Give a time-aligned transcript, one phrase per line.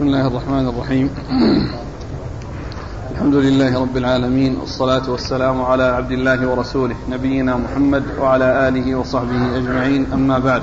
[0.00, 1.10] بسم الله الرحمن الرحيم.
[3.12, 9.56] الحمد لله رب العالمين والصلاة والسلام على عبد الله ورسوله نبينا محمد وعلى آله وصحبه
[9.56, 10.62] أجمعين أما بعد.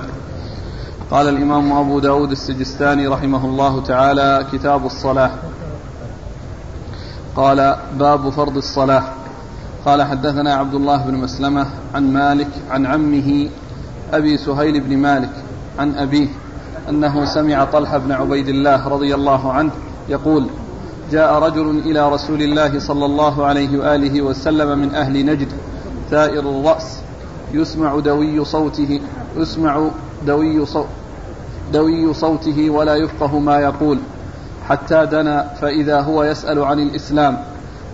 [1.11, 5.31] قال الإمام أبو داود السجستاني رحمه الله تعالى كتاب الصلاة.
[7.35, 9.03] قال باب فرض الصلاة.
[9.85, 13.49] قال حدثنا عبد الله بن مسلمة عن مالك عن عمه
[14.13, 15.33] أبي سهيل بن مالك
[15.79, 16.27] عن أبيه
[16.89, 19.71] أنه سمع طلحة بن عبيد الله رضي الله عنه
[20.09, 20.47] يقول
[21.11, 25.47] جاء رجل إلى رسول الله صلى الله عليه وآله وسلم من أهل نجد
[26.11, 26.99] ثائر الرأس
[27.53, 29.01] يسمع دوي صوته
[29.37, 29.89] يسمع
[30.25, 30.87] دوي صوت
[31.73, 33.99] دوي صوته ولا يفقه ما يقول
[34.69, 37.43] حتى دنا فإذا هو يسأل عن الإسلام.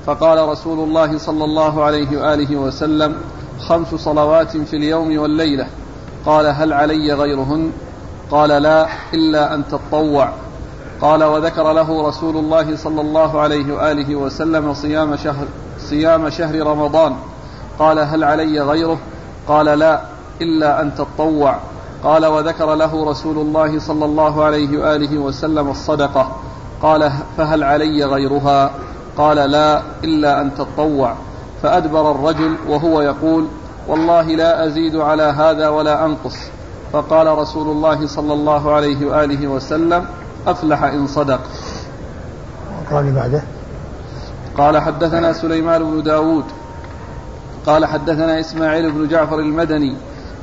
[0.05, 3.15] فقال رسول الله صلى الله عليه وآله وسلم
[3.59, 5.67] خمس صلوات في اليوم والليلة.
[6.25, 7.71] قال هل علي غيرهن؟
[8.31, 10.29] قال لا إلا أن تطوع.
[11.01, 15.45] قال وذكر له رسول الله صلى الله عليه وآله وسلم صيام شهر
[15.79, 17.15] صيام شهر رمضان.
[17.79, 18.97] قال هل علي غيره؟
[19.47, 20.01] قال لا
[20.41, 21.59] إلا أن تطوع.
[22.03, 26.31] قال وذكر له رسول الله صلى الله عليه وآله وسلم الصدقة.
[26.81, 28.71] قال فهل علي غيرها؟
[29.17, 31.13] قال لا إلا أن تطوع.
[31.63, 33.47] فأدبر الرجل وهو يقول
[33.87, 36.37] والله لا أزيد على هذا ولا أنقص.
[36.93, 40.05] فقال رسول الله صلى الله عليه وآله وسلم
[40.47, 41.39] أفلح إن صدق.
[42.91, 43.43] قال بعده.
[44.57, 46.43] قال حدثنا سليمان بن داود
[47.65, 49.95] قال حدثنا إسماعيل بن جعفر المدني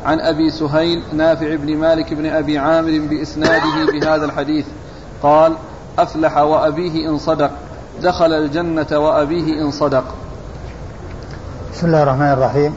[0.05, 4.67] عن أبي سهيل نافع بن مالك بن أبي عامر بإسناده بهذا الحديث.
[5.23, 5.53] قال
[5.99, 7.51] أفلح وأبيه إن صدق
[8.03, 10.05] دخل الجنة وأبيه إن صدق.
[11.73, 12.75] بسم الله الرحمن الرحيم.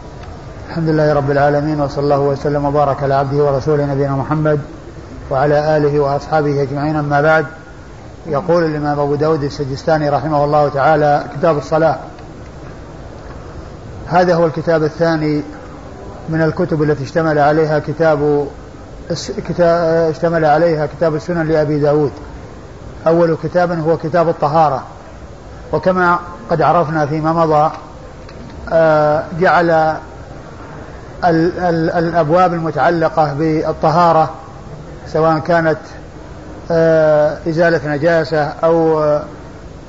[0.74, 4.60] الحمد لله رب العالمين وصلى الله وسلم وبارك على عبده ورسوله نبينا محمد
[5.32, 6.96] وعلى آله وأصحابه أجمعين.
[6.96, 7.46] أما بعد
[8.28, 11.98] يقول الإمام أبو داود السجستاني رحمه الله تعالى كتاب الصلاة.
[14.08, 15.44] هذا هو الكتاب الثاني
[16.30, 18.48] من الكتب التي اشتمل عليها كتاب
[20.10, 22.12] اشتمل عليها كتاب السنن لأبي داود.
[23.08, 24.84] أول كتاب هو كتاب الطهارة.
[25.74, 27.72] وكما قد عرفنا فيما مضى
[28.72, 29.98] آه، جعل
[31.26, 34.30] الأبواب المتعلقة بالطهارة
[35.08, 35.78] سواء كانت
[36.72, 39.04] آه، إزالة نجاسة أو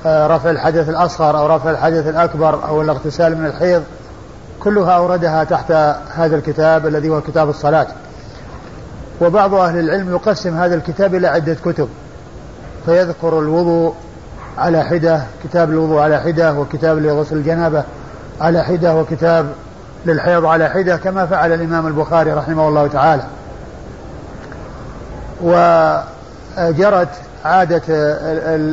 [0.05, 3.83] آه، رفع الحدث الأصغر أو رفع الحدث الأكبر أو الاغتسال من الحيض
[4.59, 5.71] كلها أوردها تحت
[6.15, 7.87] هذا الكتاب الذي هو كتاب الصلاة.
[9.21, 11.89] وبعض أهل العلم يقسم هذا الكتاب إلى عدة كتب.
[12.85, 13.93] فيذكر الوضوء
[14.57, 17.83] على حدة كتاب الوضوء على حدة وكتاب لغسل الجنابة
[18.41, 19.45] على حدة وكتاب
[20.05, 23.23] للحيض على حدة كما فعل الإمام البخاري رحمه الله تعالى.
[25.41, 27.09] وجرت
[27.45, 27.81] عادة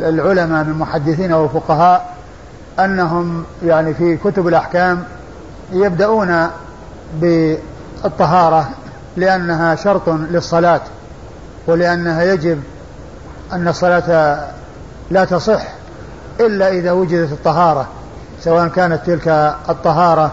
[0.09, 2.15] العلماء من المحدثين والفقهاء
[2.79, 5.05] أنهم يعني في كتب الأحكام
[5.73, 6.49] يبدأون
[7.21, 8.69] بالطهارة
[9.17, 10.81] لأنها شرط للصلاة
[11.67, 12.63] ولأنها يجب
[13.53, 14.39] أن الصلاة
[15.11, 15.63] لا تصح
[16.41, 17.87] إلا إذا وجدت الطهارة
[18.41, 19.29] سواء كانت تلك
[19.69, 20.33] الطهارة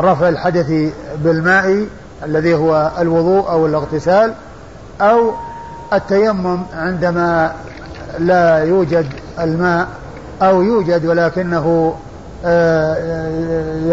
[0.00, 0.92] رفع الحدث
[1.24, 1.86] بالماء
[2.24, 4.34] الذي هو الوضوء أو الاغتسال
[5.00, 5.32] أو
[5.92, 7.52] التيمم عندما
[8.18, 9.06] لا يوجد
[9.40, 9.88] الماء
[10.42, 11.94] أو يوجد ولكنه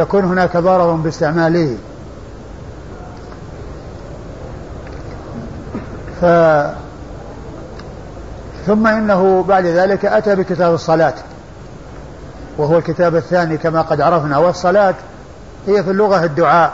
[0.01, 1.77] يكون هناك ضرر باستعماله.
[6.21, 6.25] ف
[8.67, 11.13] ثم إنه بعد ذلك أتى بكتاب الصلاة.
[12.57, 14.95] وهو الكتاب الثاني كما قد عرفنا والصلاة
[15.67, 16.73] هي في اللغة الدعاء.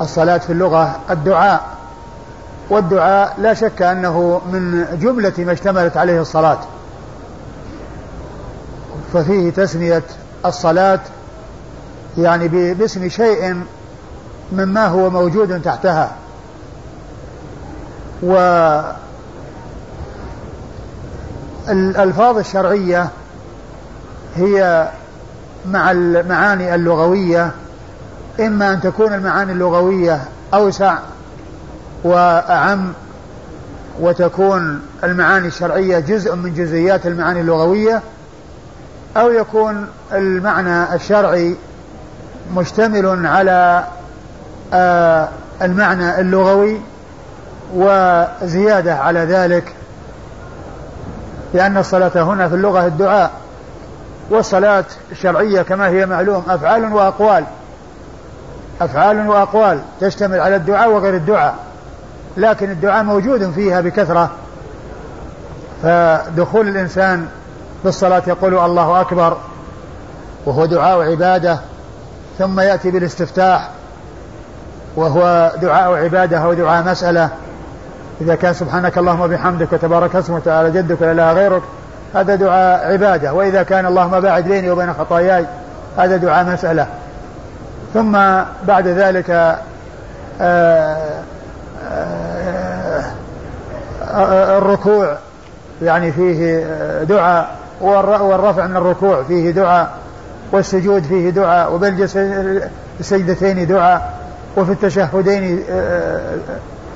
[0.00, 1.60] الصلاة في اللغة الدعاء.
[2.70, 6.58] والدعاء لا شك أنه من جملة ما اشتملت عليه الصلاة.
[9.12, 10.02] ففيه تسمية
[10.46, 11.00] الصلاة
[12.18, 13.62] يعني باسم شيء
[14.52, 16.12] مما هو موجود تحتها.
[18.22, 18.32] و
[21.68, 23.08] الألفاظ الشرعية
[24.36, 24.88] هي
[25.70, 27.50] مع المعاني اللغوية
[28.40, 30.20] إما أن تكون المعاني اللغوية
[30.54, 30.98] أوسع
[32.04, 32.92] وأعم
[34.00, 38.02] وتكون المعاني الشرعية جزء من جزئيات المعاني اللغوية
[39.16, 41.56] أو يكون المعنى الشرعي
[42.54, 43.84] مشتمل على
[44.72, 45.28] آه،
[45.62, 46.80] المعنى اللغوي
[47.74, 49.74] وزيادة على ذلك.
[51.56, 53.30] لأن الصلاة هنا في اللغة الدعاء
[54.30, 57.44] والصلاة الشرعية كما هي معلوم أفعال وأقوال.
[58.80, 61.54] أفعال وأقوال تشتمل على الدعاء وغير الدعاء
[62.36, 64.30] لكن الدعاء موجود فيها بكثرة.
[65.82, 67.28] فدخول الإنسان
[67.84, 69.36] بالصلاة يقول الله أكبر
[70.46, 71.60] وهو دعاء عبادة
[72.38, 73.70] ثم يأتي بالاستفتاح
[74.96, 77.30] وهو دعاء عبادة أو دعاء مسألة.
[78.20, 81.62] إذا كان سبحانك اللهم وبحمدك وتبارك اسمك وتعالى جدك ولا إله غيرك
[82.14, 83.32] هذا دعاء عبادة.
[83.32, 85.46] وإذا كان اللهم باعد بيني وبين خطاياي
[85.98, 86.86] هذا دعاء مسألة.
[87.94, 88.12] ثم
[88.68, 89.56] بعد ذلك آه،
[90.40, 90.96] آآ
[94.10, 95.16] آه، الركوع.
[95.82, 96.64] يعني فيه
[97.02, 97.48] دعاء
[97.80, 99.22] والرفع من الركوع.
[99.22, 99.90] فيه دعاء
[100.52, 102.08] والسجود فيه دعاء وبين
[103.00, 104.14] السجدتين دعاء
[104.56, 106.20] وفي التشهدين آه،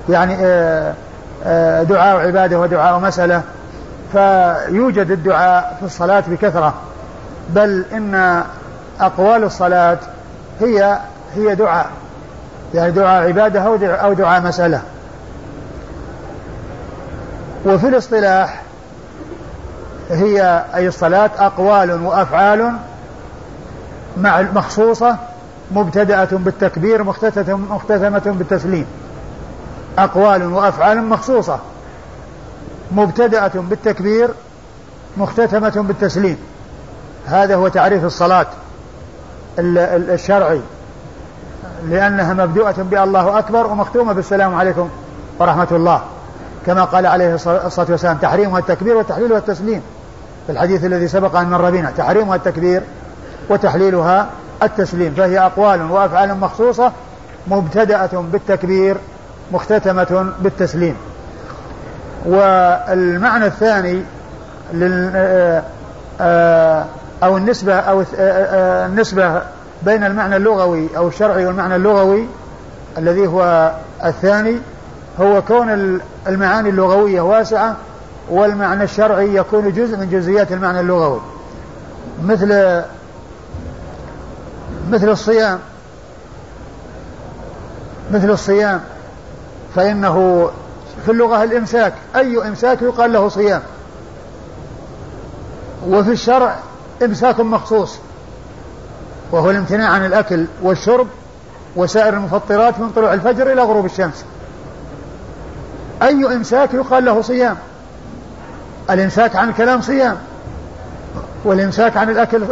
[0.09, 0.37] يعني
[1.83, 3.43] دعاء عبادة ودعاء مسألة
[4.13, 6.75] فيوجد الدعاء في الصلاة بكثرة.
[7.49, 8.43] بل إن
[9.01, 9.99] أقوال الصلاة
[10.61, 10.99] هي
[11.35, 11.91] هي دعاء
[12.75, 14.83] يعني دعاء عبادة أو دعاء, مسألة.
[17.67, 18.63] وفي الاصطلاح
[20.11, 22.73] هي أي الصلاة أقوال وأفعال
[24.55, 25.17] مخصوصة
[25.71, 28.87] مبتدأة بالتكبير مختتمة بالتسليم.
[29.99, 31.59] أقوال وأفعال مخصوصة
[32.93, 34.29] مبتدأة بالتكبير
[35.17, 36.39] مختتمة بالتسليم.
[37.27, 38.47] هذا هو تعريف الصلاة
[39.59, 40.61] الشرعي
[41.89, 44.89] لأنها مبدوءة بالله أكبر ومختومة بالسلام عليكم
[45.39, 46.03] ورحمة الله.
[46.67, 49.83] كما قال عليه الصلاة والسلام تحريمها التكبير وتحليلها التسليم
[50.47, 52.83] في الحديث الذي سبق أن مر بنا تحريمها التكبير
[53.49, 54.27] وتحليلها
[54.63, 55.15] التسليم.
[55.15, 56.93] فهي أقوال وأفعال مخصوصة
[57.47, 58.97] مبتدأة بالتكبير
[59.53, 60.97] مختتمة بالتسليم.
[62.27, 64.03] والمعنى الثاني
[64.73, 65.63] لل آه،
[66.21, 66.85] آه،
[67.23, 69.43] أو النسبة أو آه، النسبة
[69.83, 72.27] بين المعنى اللغوي أو الشرعي والمعنى اللغوي
[72.99, 73.73] الذي هو
[74.05, 74.59] الثاني
[75.21, 77.77] هو كون المعاني اللغوية واسعة
[78.31, 81.21] والمعنى الشرعي يكون جزء من جزئيات المعنى اللغوي.
[82.25, 82.83] مثل
[84.91, 85.59] مثل الصيام.
[88.13, 88.81] مثل الصيام.
[89.75, 90.51] فإنه
[91.05, 93.63] في اللغة الإمساك أي إمساك يقال له صيام.
[95.89, 96.57] وفي الشرع
[97.05, 97.99] إمساك مخصوص
[99.33, 101.07] وهو الامتناع عن الأكل والشرب
[101.77, 104.25] وسائر المفطرات من طلوع الفجر إلى غروب الشمس.
[106.03, 107.57] أي إمساك يقال له صيام.
[108.91, 110.17] الإمساك عن الكلام صيام
[111.45, 112.45] والإمساك عن الأكل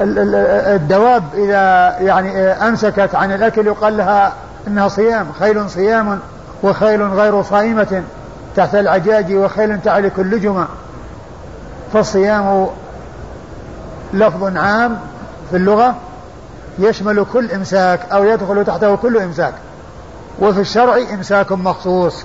[0.00, 4.32] والدواب إذا يعني أمسكت عن الأكل يقال لها
[4.66, 6.18] إنها صيام خيل صيام
[6.62, 8.02] وخيل غير صائمة
[8.56, 10.66] تحت العجاج وخيل تعلك اللجمة.
[11.92, 12.66] فالصيام
[14.14, 14.98] لفظ عام
[15.50, 15.94] في اللغة
[16.78, 19.54] يشمل كل إمساك أو يدخل تحته كل إمساك.
[20.40, 22.24] وفي الشرع إمساك مخصوص.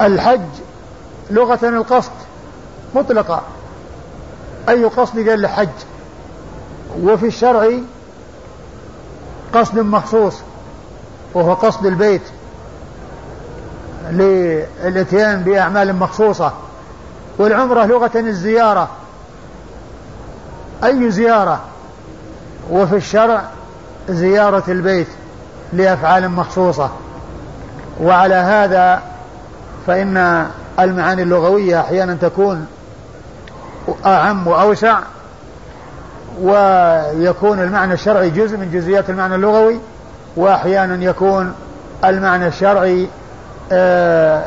[0.00, 0.40] الحج
[1.30, 2.12] لغة القصد
[2.94, 3.42] مطلقة.
[4.68, 5.68] أي قصد قال لحج
[7.02, 7.70] وفي الشرع
[9.54, 10.34] قصد مخصوص
[11.34, 12.22] وهو قصد البيت
[14.10, 16.52] للإتيان بأعمال مخصوصة.
[17.38, 18.88] والعمرة لغة الزيارة.
[20.84, 21.60] أي زيارة؟
[22.70, 23.44] وفي الشرع
[24.08, 25.08] زيارة البيت
[25.72, 26.90] لأفعال مخصوصة.
[28.00, 29.02] وعلى هذا
[29.88, 30.46] فإن
[30.80, 32.66] المعاني اللغوية أحيانا تكون
[34.06, 34.98] أعم وأوسع
[36.42, 39.80] ويكون المعنى الشرعي جزء من جزئيات المعنى اللغوي
[40.36, 41.52] وأحيانا يكون
[42.04, 43.08] المعنى الشرعي
[43.72, 44.44] آه،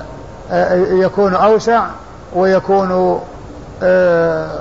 [0.52, 1.86] آه، يكون أوسع
[2.36, 3.20] ويكون
[3.84, 4.60] آه،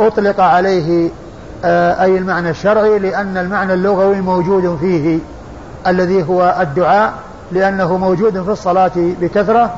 [0.00, 1.10] أطلق عليه
[1.64, 5.18] أي المعنى الشرعي لأن المعنى اللغوي موجود فيه
[5.86, 7.12] الذي هو الدعاء
[7.52, 9.74] لأنه موجود في الصلاة بكثرة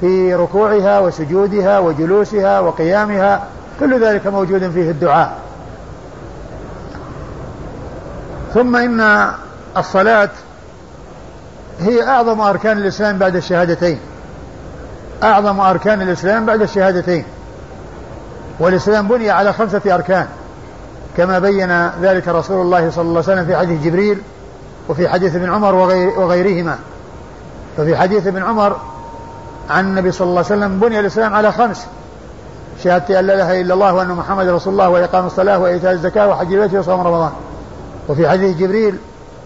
[0.00, 3.44] في ركوعها وسجودها وجلوسها وقيامها
[3.80, 5.38] كل ذلك موجود فيه الدعاء.
[8.54, 9.30] ثم إن
[9.76, 10.30] الصلاة
[11.80, 13.98] هي أعظم أركان الإسلام بعد الشهادتين.
[15.22, 17.24] أعظم أركان الإسلام بعد الشهادتين.
[18.60, 20.26] والإسلام بني على خمسة أركان
[21.16, 24.18] كما بين ذلك رسول الله صلى الله عليه وسلم في حديث جبريل
[24.88, 26.78] وفي حديث ابن عمر وغير وغيرهما.
[27.76, 28.76] ففي حديث ابن عمر
[29.70, 31.86] عن النبي صلى الله عليه وسلم بني الإسلام على خمس.
[32.84, 36.52] شهادة أن لا إله إلا الله وأن محمد رسول الله وإقام الصلاة وإيتاء الزكاة وحج
[36.52, 37.32] البيت وصوم رمضان.
[38.08, 38.98] وفي حديث جبريل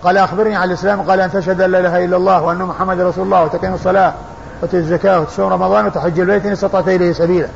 [0.03, 3.25] قال أخبرني عن الإسلام قال أن تشهد أن لا إله إلا الله وأن محمد رسول
[3.25, 4.13] الله وتقيم الصلاة
[4.63, 7.49] وتؤتي الزكاة وتصوم رمضان وتحج البيت إن استطعت إليه سبيلا.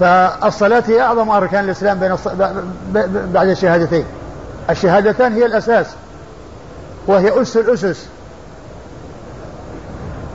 [0.00, 2.28] فالصلاة هي أعظم أركان الإسلام بين الص...
[3.32, 4.04] بعد الشهادتين.
[4.70, 5.86] الشهادتان هي الأساس
[7.06, 8.06] وهي أس الأسس.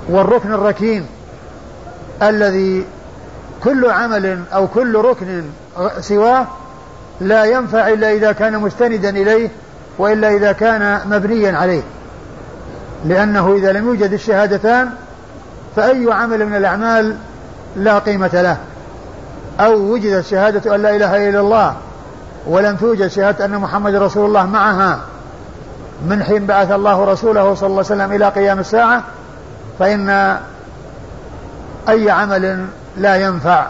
[0.10, 1.06] والركن الركين
[2.22, 2.86] الذي
[3.64, 5.44] كل عمل أو كل ركن
[6.00, 6.48] سواه
[7.22, 9.50] لا ينفع إلا إذا كان مستندا إليه
[9.98, 11.82] وإلا إذا كان مبنيا عليه.
[13.06, 14.90] لأنه إذا لم يوجد الشهادتان
[15.76, 17.16] فأي عمل من الأعمال
[17.76, 18.58] لا قيمة له.
[19.60, 21.76] أو وجدت شهادة أن لا إله إلا الله
[22.48, 25.00] ولم توجد شهادة أن محمد رسول الله معها
[26.06, 29.04] من حين بعث الله رسوله صلى الله عليه وسلم إلى قيام الساعة
[29.82, 30.38] فإن
[31.90, 32.66] أي عمل
[32.98, 33.68] لا ينفع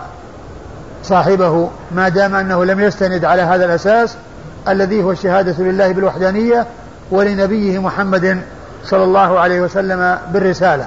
[1.03, 4.15] صاحبه ما دام أنه لم يستند على هذا الأساس
[4.67, 6.65] الذي هو الشهادة لله بالوحدانية
[7.11, 8.41] ولنبيه محمد
[8.85, 10.85] صلى الله عليه وسلم بالرسالة.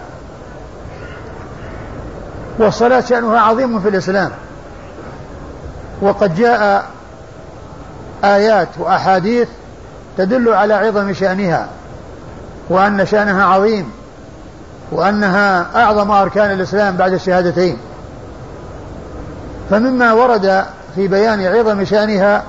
[2.59, 4.31] والصلاة شأنها عظيم في الإسلام.
[6.03, 6.87] وقد جاء
[8.25, 9.49] آيات وأحاديث
[10.19, 11.69] تدل على عظم شأنها
[12.69, 14.04] وأن شأنها عظيم.
[14.95, 17.79] وأنها أعظم أركان الإسلام بعد الشهادتين.
[19.71, 22.43] فمما ورد في بيان عظم شأنها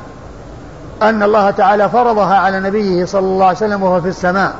[1.01, 4.53] أن الله تعالى فرضها على نبيه صلى الله عليه وسلم وهو في السماء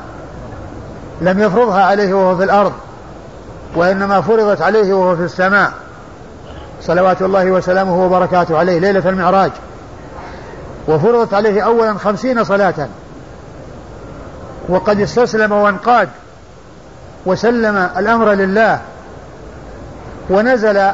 [1.22, 2.72] لم يفرضها عليه وهو في الأرض
[3.76, 5.72] وإنما فرضت عليه وهو في السماء.
[6.82, 9.52] صلوات الله وسلامه وبركاته عليه ليلة المعراج.
[10.88, 12.88] وفرضت عليه أولا خمسين صلاة.
[14.70, 16.10] وقد استسلم وانقاد
[17.26, 18.80] وسلم الأمر لله
[20.30, 20.92] ونزل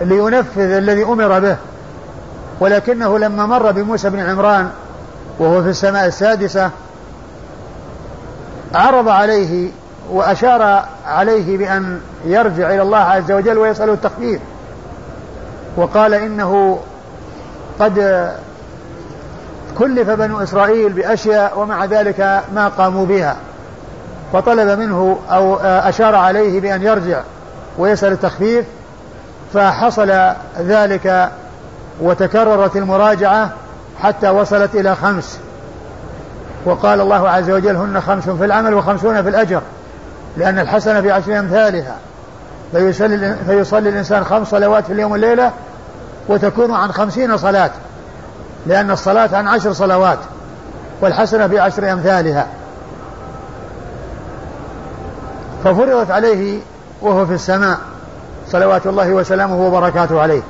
[0.00, 1.56] لينفذ الذي أمر به
[2.60, 4.70] ولكنه لما مر بموسى بن عمران
[5.38, 6.70] وهو في السماء السادسة
[8.74, 9.70] عرض عليه
[10.10, 14.40] وأشار عليه بأن يرجع إلى الله عز وجل ويسأله التخفيف
[15.76, 16.78] وقال إنه
[17.80, 18.30] قد
[19.78, 23.36] كلف بنو إسرائيل بأشياء ومع ذلك ما قاموا بها.
[24.32, 27.20] فطلب منه أو أشار عليه بأن يرجع
[27.78, 28.64] ويسأل التخفيف
[29.54, 31.30] فحصل ذلك
[32.00, 33.50] وتكررت المراجعة
[34.02, 35.38] حتى وصلت إلى خمس.
[36.64, 39.60] وقال الله عز وجل هن خمس في العمل وخمسون في الأجر
[40.36, 41.96] لأن الحسنة في عشر أمثالها.
[42.72, 45.50] فيصلي, فيصلي الإنسان خمس صلوات في اليوم والليلة
[46.28, 47.70] وتكون عن خمسين صلاة
[48.66, 50.18] لأن الصلاة عن عشر صلوات
[51.00, 52.46] والحسنة في عشر أمثالها.
[55.66, 56.60] ففرضت عليه
[57.02, 57.78] وهو في السماء
[58.48, 60.42] صلوات الله وسلامه وبركاته عليه.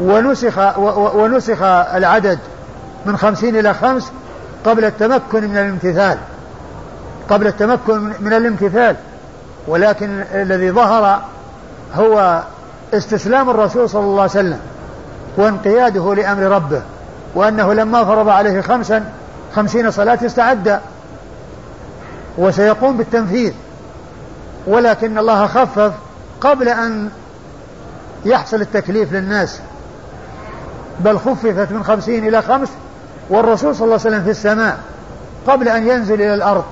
[0.00, 0.78] ونسخ
[1.14, 1.62] ونسخ
[1.94, 2.38] العدد
[3.06, 4.12] من خمسين إلى خمس
[4.64, 6.18] قبل التمكن من الامتثال.
[7.30, 8.96] قبل التمكن من الامتثال.
[9.68, 11.22] ولكن الذي ظهر
[11.94, 12.42] هو
[12.94, 14.60] استسلام الرسول صلى الله عليه وسلم
[15.36, 16.82] وانقياده لأمر ربه
[17.34, 19.04] وأنه لما فرض عليه خمسا
[19.56, 20.80] خمسين صلاة استعد.
[22.38, 23.52] وسيقوم بالتنفيذ.
[24.66, 25.92] ولكن الله خفف
[26.40, 27.10] قبل أن
[28.24, 29.60] يحصل التكليف للناس.
[31.00, 32.68] بل خففت من خمسين إلى خمس
[33.30, 34.78] والرسول صلى الله عليه وسلم في السماء
[35.46, 36.64] قبل أن ينزل إلى الأرض.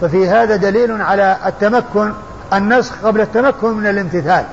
[0.00, 2.12] ففي هذا دليل على التمكن
[2.52, 4.44] النسخ قبل التمكن من الامتثال.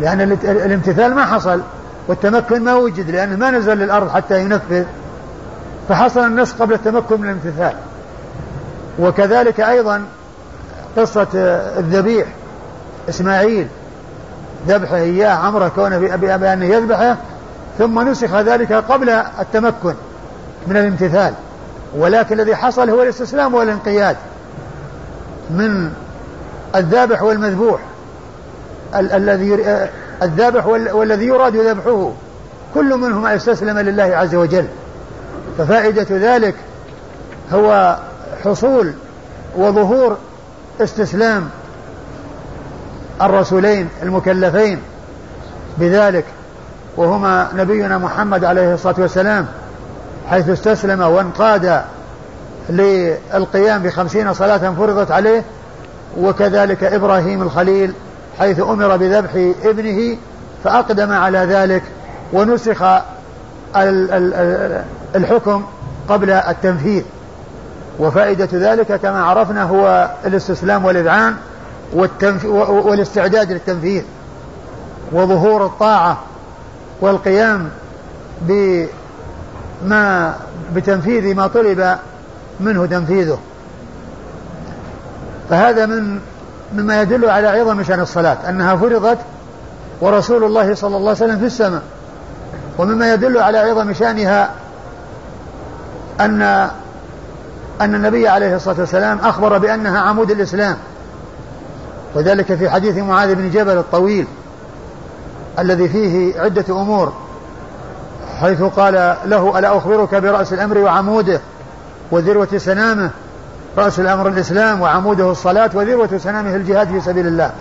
[0.00, 1.60] لأن الامتثال ما حصل
[2.08, 4.84] والتمكن ما وجد لأنه ما نزل للأرض حتى ينفذ.
[5.88, 7.74] فحصل النسخ قبل التمكن من الامتثال.
[8.98, 10.04] وكذلك أيضا
[10.96, 11.28] قصة
[11.78, 12.26] الذبيح
[13.08, 13.68] إسماعيل
[14.68, 15.98] ذبحه إياه عمرة كونه
[16.36, 17.16] بأنه يذبحه
[17.78, 19.94] ثم نسخ ذلك قبل التمكن
[20.66, 21.34] من الامتثال
[21.96, 24.16] ولكن الذي حصل هو الاستسلام والانقياد
[25.50, 25.92] من
[26.74, 27.80] الذابح والمذبوح
[28.94, 29.58] الذي
[30.22, 32.12] الذابح والذي يراد ذبحه
[32.74, 34.66] كل منهما استسلم لله عز وجل.
[35.58, 36.54] ففائدة ذلك
[37.52, 37.96] هو
[38.44, 38.92] حصول
[39.56, 40.16] وظهور
[40.80, 41.48] استسلام
[43.22, 44.78] الرسولين المكلفين
[45.78, 46.24] بذلك
[46.96, 49.46] وهما نبينا محمد عليه الصلاة والسلام
[50.30, 51.82] حيث استسلم وانقاد
[52.68, 55.44] للقيام بخمسين صلاة فرضت عليه
[56.18, 57.92] وكذلك إبراهيم الخليل
[58.38, 59.30] حيث أمر بذبح
[59.64, 60.16] ابنه
[60.64, 61.82] فأقدم على ذلك
[62.32, 62.82] ونسخ
[65.16, 65.64] الحكم
[66.08, 67.02] قبل التنفيذ.
[68.00, 71.34] وفائدة ذلك كما عرفنا هو الاستسلام والإذعان
[72.54, 74.02] والاستعداد للتنفيذ
[75.12, 76.18] وظهور الطاعة
[77.00, 77.68] والقيام
[78.40, 80.34] بما
[80.74, 81.96] بتنفيذ ما طلب
[82.60, 83.38] منه تنفيذه.
[85.50, 86.20] فهذا من
[86.74, 89.18] مما يدل على عظم شأن الصلاة أنها فرضت
[90.00, 91.82] ورسول الله صلى الله عليه وسلم في السماء.
[92.78, 94.50] ومما يدل على عظم شأنها
[96.20, 96.70] أن
[97.80, 100.76] أن النبي عليه الصلاة والسلام أخبر بأنها عمود الإسلام.
[102.14, 104.26] وذلك في حديث معاذ بن جبل الطويل
[105.58, 107.12] الذي فيه عدة أمور
[108.40, 111.40] حيث قال له ألا أخبرك برأس الأمر وعموده
[112.10, 113.10] وذروة سنامه؟
[113.78, 117.52] رأس الأمر الإسلام وعموده الصلاة وذروة سنامه الجهاد في سبيل الله.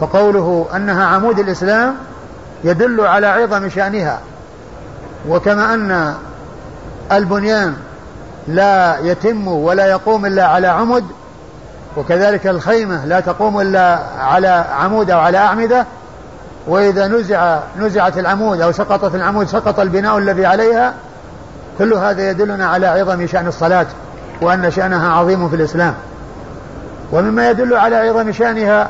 [0.00, 1.94] فقوله أنها عمود الإسلام
[2.64, 4.20] يدل على عظم شأنها
[5.28, 6.14] وكما أن
[7.12, 7.76] البنيان
[8.48, 11.04] لا يتم ولا يقوم إلا على عمد
[11.96, 15.86] وكذلك الخيمة لا تقوم إلا على عمود أو على أعمدة
[16.66, 20.94] وإذا نزع نزعت العمود أو سقطت العمود سقط البناء الذي عليها
[21.78, 23.86] كل هذا يدلنا على عظم شأن الصلاة
[24.42, 25.94] وأن شأنها عظيم في الإسلام.
[27.12, 28.88] ومما يدل على عظم شأنها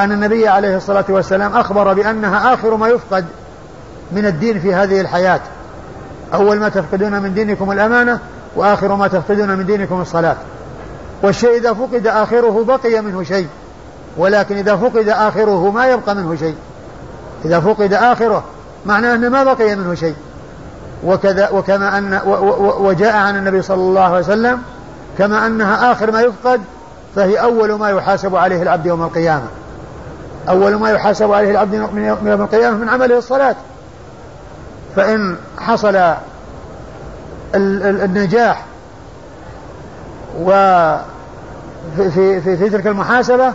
[0.00, 3.24] أن النبي عليه الصلاة والسلام أخبر بأنها آخر ما يفقد
[4.12, 5.40] من الدين في هذه الحياة.
[6.34, 8.18] أول ما تفقدون من دينكم الأمانة
[8.56, 10.36] وآخر ما تفقدون من دينكم الصلاة.
[11.22, 13.48] والشيء إذا فقد آخره بقي منه شيء
[14.16, 16.56] ولكن إذا فقد آخره ما يبقى منه شيء.
[17.44, 18.44] إذا فقد آخره
[18.86, 20.16] معناه أنه ما بقي منه شيء.
[21.04, 22.20] وكذا وكما أن
[22.80, 24.62] وجاء عن النبي صلى الله عليه وسلم
[25.18, 26.60] كما أنها آخر ما يفقد
[27.16, 29.46] فهي أول ما يحاسب عليه العبد يوم القيامة.
[30.48, 33.56] أول ما يحاسب عليه العبد من يوم القيامة من عمله الصلاة.
[34.96, 36.14] فإن حصل
[37.54, 38.64] النجاح
[40.40, 41.00] وفي
[41.96, 43.52] في, في, في تلك المحاسبة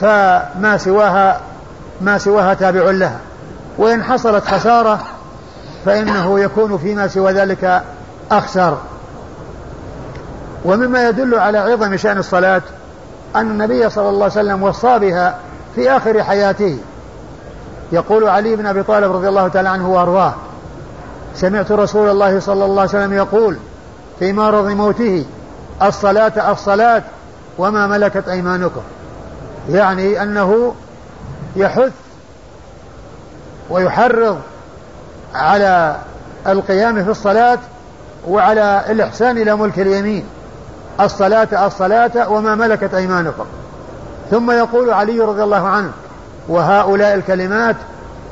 [0.00, 1.40] فما سواها
[2.00, 3.18] ما سواها تابع لها.
[3.78, 5.00] وإن حصلت خسارة
[5.84, 7.82] فإنه يكون فيما سوى ذلك
[8.30, 8.78] أخسر.
[10.64, 12.62] ومما يدل على عظم شأن الصلاة
[13.36, 15.38] أن النبي صلى الله عليه وسلم وصى بها
[15.74, 16.78] في آخر حياته.
[17.92, 20.34] يقول علي بن أبي طالب رضي الله تعالى عنه وأرضاه
[21.40, 23.56] سمعت رسول الله صلى الله عليه وسلم يقول
[24.18, 25.24] في مرض موته
[25.82, 27.02] الصلاة الصلاة
[27.58, 28.80] وما ملكت أيمانكم.
[29.70, 30.74] يعني أنه
[31.56, 31.92] يحث
[33.70, 34.38] ويحرض
[35.34, 35.96] على
[36.46, 37.58] القيام في الصلاة
[38.28, 40.24] وعلى الإحسان إلى ملك اليمين.
[41.00, 43.44] الصلاة الصلاة وما ملكت أيمانكم.
[44.30, 45.90] ثم يقول علي رضي الله عنه
[46.48, 47.76] وهؤلاء الكلمات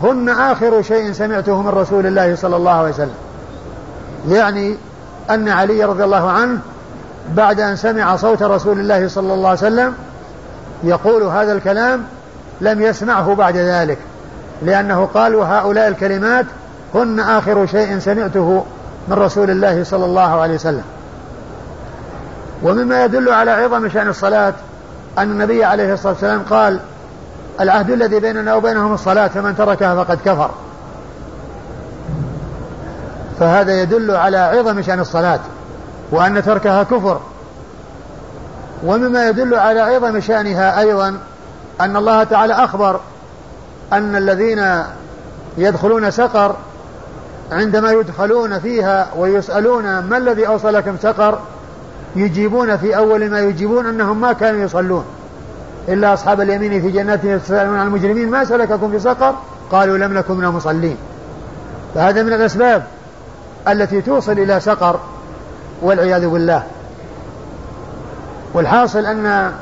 [0.03, 3.15] هن آخر شيء سمعته من رسول الله صلى الله عليه وسلم.
[4.29, 4.77] يعني
[5.31, 6.59] أن علي رضي الله عنه
[7.35, 9.95] بعد أن سمع صوت رسول الله صلى الله عليه وسلم
[10.85, 12.05] يقول هذا الكلام
[12.61, 13.99] لم يسمعه بعد ذلك
[14.63, 16.47] لأنه قال وهؤلاء الكلمات
[16.95, 18.65] هن آخر شيء سمعته
[19.09, 20.85] من رسول الله صلى الله عليه وسلم.
[22.63, 24.55] ومما يدل على عظم شأن الصلاة
[25.19, 26.81] أن النبي عليه الصلاة والسلام قال
[27.61, 30.51] العهد الذي بيننا وبينهم الصلاة فمن تركها فقد كفر.
[33.41, 35.41] فهذا يدل على عظم شأن الصلاة
[36.11, 37.21] وأن تركها كفر.
[38.85, 41.19] ومما يدل على عظم شأنها أيضا
[41.81, 43.01] أن الله تعالى أخبر
[43.93, 44.83] أن الذين
[45.59, 46.57] يدخلون سقر
[47.53, 51.39] عندما يدخلون فيها ويسألون ما الذي أوصلكم سقر
[52.17, 55.05] يجيبون في أول ما يجيبون أنهم ما كانوا يصلون.
[55.89, 58.31] إلا أصحاب اليمين في جنات يتساءلون عن المجرمين.
[58.31, 59.35] ما سلككم في سقر؟
[59.71, 60.97] قالوا لم نكن من المصلين.
[61.95, 62.83] فهذا من الأسباب
[63.69, 65.01] التي توصل إلى سقر
[65.83, 66.63] والعياذ بالله.
[68.55, 69.53] والحاصل أن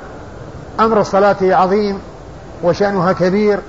[0.81, 1.99] أمر الصلاة عظيم
[2.63, 3.61] وشأنها كبير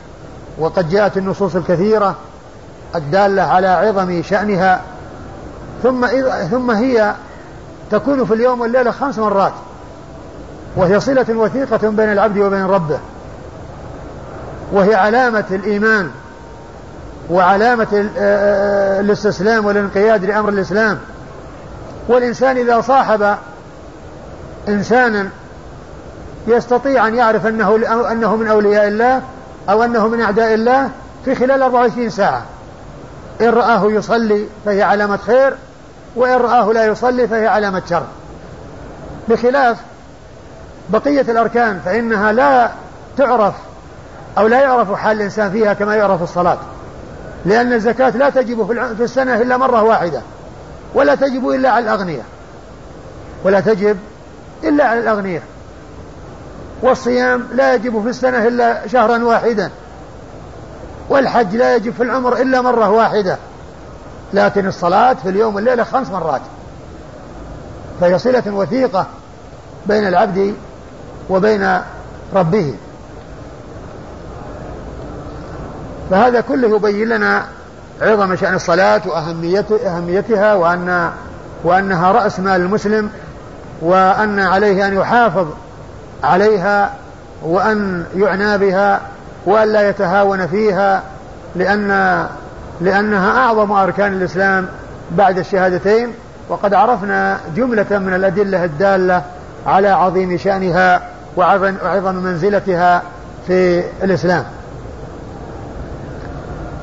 [0.59, 2.15] وقد جاءت النصوص الكثيرة
[2.95, 4.81] الدالة على عظم شأنها.
[5.83, 6.07] ثم
[6.51, 7.13] ثم هي
[7.91, 9.53] تكون في اليوم والليلة خمس مرات.
[10.75, 12.99] وهي صلة وثيقة بين العبد وبين ربه.
[14.71, 16.11] وهي علامة الإيمان
[17.29, 17.87] وعلامة
[18.99, 20.99] الاستسلام والانقياد لأمر الإسلام.
[22.07, 23.35] والإنسان إذا صاحب
[24.67, 25.29] إنسانا
[26.47, 27.75] يستطيع أن يعرف أنه
[28.11, 29.21] أنه من أولياء الله
[29.69, 30.89] أو أنه من أعداء الله
[31.25, 32.43] في خلال 24 ساعة.
[33.41, 35.53] إن رآه يصلي فهي علامة خير
[36.15, 38.03] وإن رآه لا يصلي فهي علامة شر.
[39.27, 39.77] بخلاف
[40.89, 42.71] بقية الأركان فإنها لا
[43.17, 43.53] تعرف
[44.37, 46.57] أو لا يعرف حال الإنسان فيها كما يعرف الصلاة.
[47.45, 48.65] لأن الزكاة لا تجب
[48.97, 50.21] في السنة إلا مرة واحدة
[50.93, 52.25] ولا تجب إلا على الأغنياء.
[53.43, 53.97] ولا تجب
[54.63, 55.43] إلا على الأغنياء.
[56.81, 59.71] والصيام لا يجب في السنة إلا شهرا واحدا.
[61.09, 63.37] والحج لا يجب في العمر إلا مرة واحدة.
[64.33, 66.41] لكن الصلاة في اليوم والليلة خمس مرات.
[68.01, 69.07] فهي صلة وثيقة
[69.85, 70.55] بين العبد
[71.29, 71.81] وبين
[72.35, 72.75] ربه.
[76.11, 77.45] فهذا كله يبين لنا
[78.01, 81.11] عظم شأن الصلاة وأهميتها وأن
[81.63, 83.09] وأنها رأس مال المسلم
[83.81, 85.47] وأن عليه أن يحافظ
[86.23, 86.93] عليها
[87.43, 89.01] وأن يعنى بها
[89.45, 91.03] وأن لا يتهاون فيها
[91.55, 92.25] لأن
[92.81, 94.67] لأنها أعظم أركان الإسلام
[95.11, 96.13] بعد الشهادتين.
[96.49, 99.21] وقد عرفنا جملة من الأدلة الدالة
[99.67, 101.14] على عظيم شأنها.
[101.37, 103.01] وعظم منزلتها
[103.47, 104.45] في الإسلام.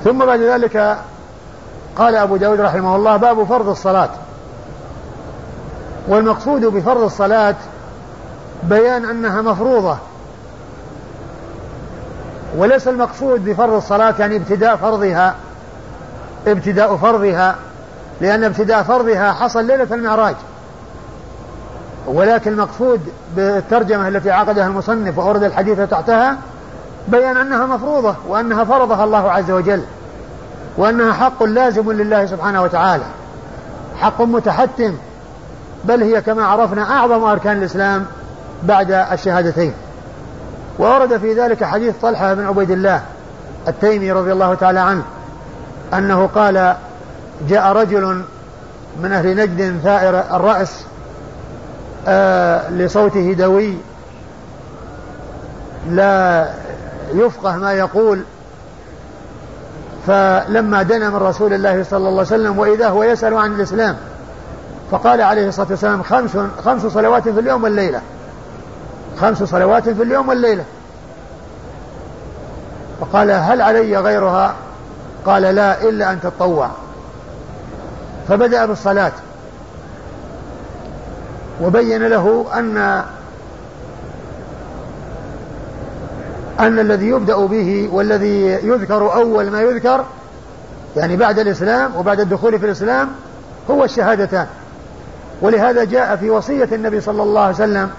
[0.04, 0.98] ثم بعد ذلك
[1.96, 4.10] قال أبو داود رحمه الله باب فرض الصلاة.
[6.08, 7.54] والمقصود بفرض الصلاة
[8.62, 9.96] بيان أنها مفروضة.
[12.56, 15.34] وليس المقصود بفرض الصلاة يعني ابتداء فرضها
[16.46, 17.56] ابتداء فرضها
[18.20, 20.34] لأن ابتداء فرضها حصل ليلة المعراج.
[22.06, 23.00] ولكن المقصود
[23.36, 26.36] بالترجمة التي عقدها المصنف وأورد الحديث تحتها
[27.08, 29.82] بيان أنها مفروضة وأنها فرضها الله عز وجل
[30.76, 33.04] وأنها حق لازم لله سبحانه وتعالى
[34.00, 34.94] حق متحتم
[35.84, 38.06] بل هي كما عرفنا أعظم أركان الإسلام
[38.62, 39.72] بعد الشهادتين.
[40.78, 43.02] وورد في ذلك حديث طلحة بن عبيد الله
[43.68, 45.02] التيمي رضي الله تعالى عنه
[45.94, 46.76] أنه قال
[47.48, 48.22] جاء رجل
[49.02, 50.84] من أهل نجد ثائر الرأس
[52.08, 53.76] آه لصوته دوي.
[55.90, 56.48] لا
[57.14, 58.22] يفقه ما يقول.
[60.06, 63.96] فلما دنا من رسول الله صلى الله عليه وسلم وإذا هو يسأل عن الإسلام
[64.90, 66.30] فقال عليه الصلاة والسلام خمس
[66.64, 68.00] خمس صلوات في اليوم والليلة.
[69.20, 70.64] خمس صلوات في اليوم والليلة.
[73.00, 74.54] فقال هل علي غيرها؟
[75.26, 76.68] قال لا إلا أن تطوع.
[78.28, 79.12] فبدأ بالصلاة.
[81.62, 83.02] وبين له أن
[86.60, 90.04] أن الذي يبدأ به والذي يذكر أول ما يذكر
[90.96, 93.08] يعني بعد الإسلام وبعد الدخول في الإسلام
[93.70, 94.46] هو الشهادتان.
[95.40, 97.90] ولهذا جاء في وصية النبي صلى الله عليه وسلم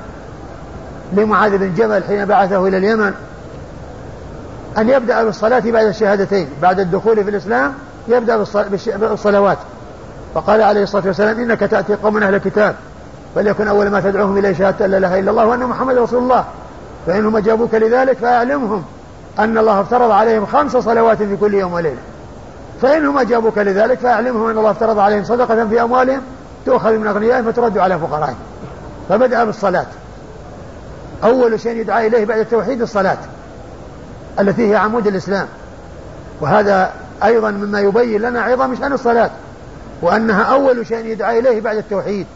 [1.14, 3.14] لمعاذ بن جبل حين بعثه إلى اليمن
[4.78, 7.74] أن يبدأ بالصلاة بعد الشهادتين بعد الدخول في الإسلام
[8.08, 8.44] يبدأ
[8.86, 9.58] بالصلوات.
[10.36, 12.76] فقال عليه الصلاة والسلام إنك تأتي قوم أهل الكتاب.
[13.36, 16.46] فليكن أول ما تدعوهم إليه شهادة لا إله إلا الله وأن محمد رسول الله.
[17.08, 18.84] فإنهم أجابوك لذلك فأعلمهم
[19.40, 21.98] أن الله افترض عليهم خمس صلوات في كل يوم وليلة.
[22.82, 26.22] فإنهم أجابوك لذلك فأعلمهم أن الله افترض عليهم صدقة في أموالهم
[26.66, 28.38] تؤخذ من أغنيائهم فترد على فقرائهم
[29.10, 29.86] فبدأ بالصلاة.
[31.24, 33.18] أول شيء يدعى إليه بعد التوحيد الصلاة
[34.40, 35.48] التي هي عمود الإسلام.
[36.42, 36.92] وهذا
[37.24, 39.30] أيضا مما يبين لنا عظم شأن الصلاة.
[40.02, 42.28] وأنها أول شيء يدعى إليه بعد التوحيد.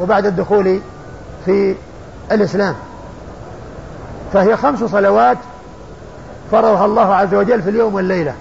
[0.00, 0.80] وبعد الدخول
[1.44, 1.74] في
[2.32, 2.74] الإسلام.
[4.32, 5.38] فهي خمس صلوات
[6.50, 8.34] فرضها الله عز وجل في اليوم والليلة.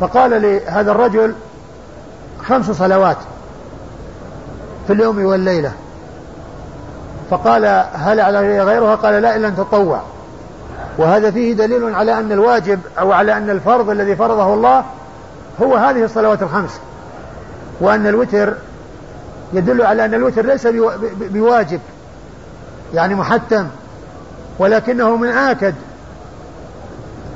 [0.00, 1.34] فقال لهذا الرجل
[2.42, 3.16] خمس صلوات
[4.86, 5.72] في اليوم والليلة.
[7.30, 10.00] فقال هل على غيرها؟ قال لا إلا أن تطوع.
[10.98, 14.84] وهذا فيه دليل على أن الواجب أو على أن الفرض الذي فرضه الله
[15.62, 16.80] هو هذه الصلوات الخمس.
[17.80, 18.54] وأن الوتر
[19.52, 20.66] يدل على أن الوتر ليس
[21.20, 21.80] بواجب
[22.94, 23.66] يعني محتم
[24.58, 25.74] ولكنه من آكد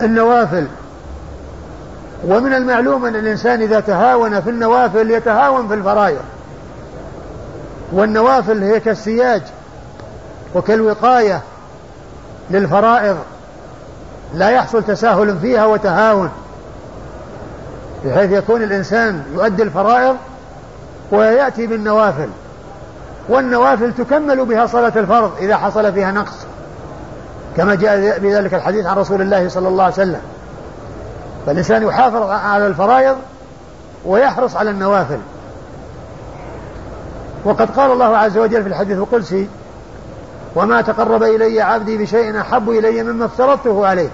[0.02, 0.66] النوافل.
[2.24, 6.22] ومن المعلوم أن الإنسان إذا تهاون في النوافل يتهاون في الفرائض.
[7.92, 9.42] والنوافل هي كالسياج
[10.54, 11.40] وكالوقاية
[12.50, 13.16] للفرائض
[14.34, 16.30] لا يحصل تساهل فيها وتهاون
[18.04, 20.16] بحيث يكون الإنسان يؤدي الفرائض
[21.10, 22.28] ويأتي بالنوافل.
[23.28, 26.36] والنوافل تكمل بها صلاة الفرض إذا حصل فيها نقص.
[27.56, 30.20] كما جاء بذلك الحديث عن رسول الله صلى الله عليه وسلم.
[31.46, 33.16] فالإنسان يحافظ على الفرائض
[34.04, 35.18] ويحرص على النوافل.
[37.44, 39.48] وقد قال الله عز وجل في الحديث القدسي
[40.56, 44.08] وما تقرب إلي عبدي بشيء أحب إلي مما افترضته عليه.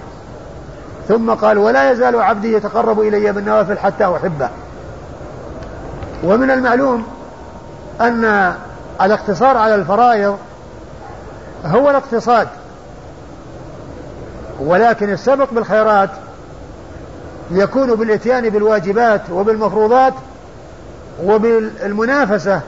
[1.07, 4.49] ثم قال ولا يزال عبدي يتقرب إلي بالنوافل حتى أحبه.
[6.25, 7.03] ومن المعلوم
[8.01, 8.53] أن
[9.01, 10.37] الاقتصار على الفرائض
[11.65, 12.47] هو الاقتصاد
[14.59, 16.09] ولكن السبق بالخيرات
[17.51, 20.13] يكون بالإتيان بالواجبات وبالمفروضات
[21.23, 22.61] وبالمنافسة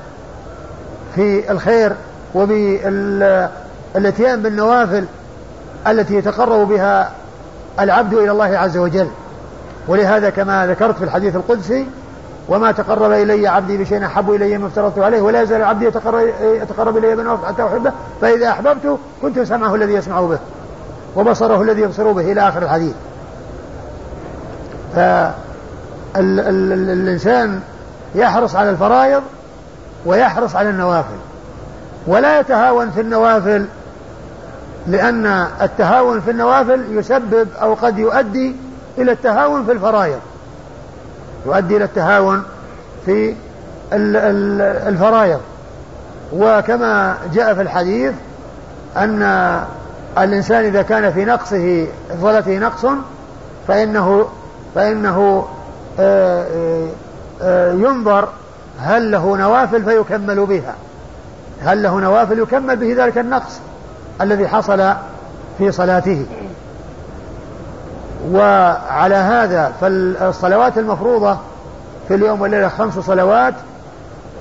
[1.16, 1.94] في الخير
[2.36, 3.52] وبالإتيان
[4.42, 5.06] بالنوافل
[5.88, 7.12] التي يتقرب بها
[7.80, 9.08] العبد إلى الله عز وجل.
[9.88, 11.88] ولهذا كما ذكرت في الحديث القدسي
[12.50, 15.86] وما تقرب إلي عبدي بشيء أحب إلي ما افترضت عليه ولا يزال عبدي
[16.42, 20.40] يتقرب إلي بنوافل حتى أحبه فإذا أحببته كنت سمعه الذي يسمع به
[21.16, 22.94] وبصره الذي يبصر به إلى آخر الحديث.
[26.16, 27.60] فالإنسان
[28.16, 29.24] يحرص على الفرائض
[30.06, 31.18] ويحرص على النوافل
[32.08, 33.66] ولا يتهاون في النوافل
[34.88, 38.56] لأن التهاون في النوافل يسبب أو قد يؤدي
[38.98, 40.20] إلى التهاون في الفرائض.
[41.46, 42.44] يؤدي إلى التهاون
[43.06, 43.36] في
[44.88, 45.40] الفرائض.
[46.34, 48.14] وكما جاء في الحديث
[48.98, 49.24] أن
[50.18, 51.88] الإنسان إذا كان في نقصه
[52.22, 52.86] صلاته نقص
[53.68, 54.28] فإنه
[54.76, 55.48] فإنه
[56.00, 56.88] آه، آه،
[57.42, 58.28] آه، ينظر
[58.80, 60.76] هل له نوافل فيكمل بها.
[61.64, 63.60] هل له نوافل يكمل به ذلك النقص
[64.22, 64.94] الذي حصل
[65.58, 66.26] في صلاته.
[68.32, 71.38] وعلى هذا فالصلوات المفروضة
[72.08, 73.54] في اليوم والليلة خمس صلوات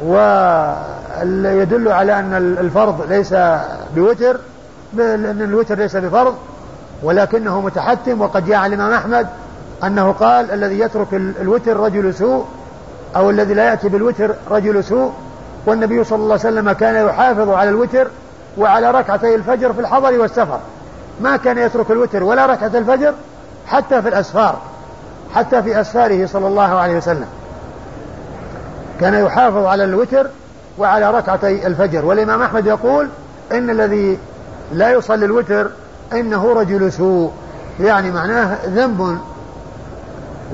[0.05, 3.35] ويدل على أن الفرض ليس
[3.95, 4.37] بوتر
[4.95, 6.35] لأن الوتر ليس بفرض
[7.03, 9.27] ولكنه متحتم وقد جاء عن الإمام أحمد
[9.85, 12.45] أنه قال الذي يترك الوتر رجل سوء
[13.17, 15.13] أو الذي لا يأتي بالوتر رجل سوء.
[15.67, 18.07] والنبي صلى الله عليه وسلم كان يحافظ على الوتر
[18.59, 20.59] وعلى ركعتي الفجر في الحضر والسفر.
[21.21, 23.15] ما كان يترك الوتر ولا ركعة الفجر
[23.67, 24.59] حتى في الأسفار
[25.35, 27.27] حتى في أسفاره صلى الله عليه وسلم.
[29.01, 30.27] كان يحافظ على الوتر
[30.79, 32.05] وعلى ركعتي الفجر.
[32.05, 33.09] والإمام أحمد يقول
[33.53, 34.19] إن الذي
[34.73, 35.71] لا يصلي الوتر
[36.13, 37.33] إنه رجل سوء.
[37.81, 39.19] يعني معناه ذنب.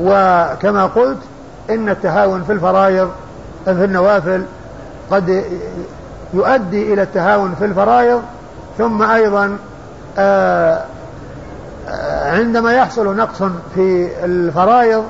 [0.01, 1.18] وكما قلت
[1.70, 3.11] إن التهاون في الفرائض
[3.64, 4.42] في النوافل
[5.11, 5.44] قد
[6.35, 8.22] يؤدي إلى التهاون في الفرائض
[8.79, 9.57] ثم أيضا
[10.18, 10.85] آه،
[12.23, 13.43] عندما يحصل نقص
[13.75, 15.05] في الفرائض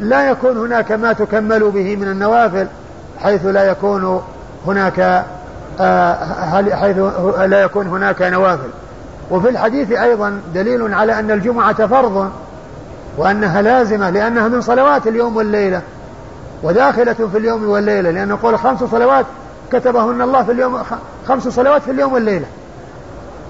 [0.00, 2.66] لا يكون هناك ما تكمل به من النوافل
[3.22, 4.22] حيث لا يكون
[4.66, 5.24] هناك
[5.80, 6.98] آه، حيث
[7.38, 8.68] لا يكون هناك نوافل.
[9.30, 12.30] وفي الحديث أيضا دليل على أن الجمعة فرض
[13.16, 15.82] وأنها لازمة لأنها من صلوات اليوم والليلة
[16.62, 19.26] وداخلة في اليوم والليلة لأن نقول خمس صلوات
[19.72, 20.82] كتبهن الله في اليوم
[21.28, 22.46] خمس صلوات في اليوم والليلة.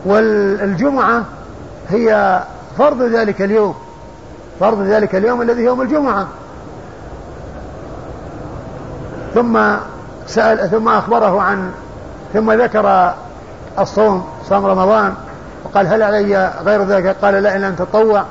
[0.04, 1.22] والجمعة
[1.90, 2.40] هي
[2.78, 3.74] فرض ذلك اليوم
[4.60, 6.26] فرض ذلك اليوم الذي يوم الجمعة.
[9.34, 9.60] ثم
[10.26, 11.70] سأل ثم أخبره عن
[12.32, 13.14] ثم ذكر
[13.78, 15.14] الصوم صوم رمضان
[15.64, 18.24] وقال هل علي غير ذلك؟ قال لا إلا أن تطوع.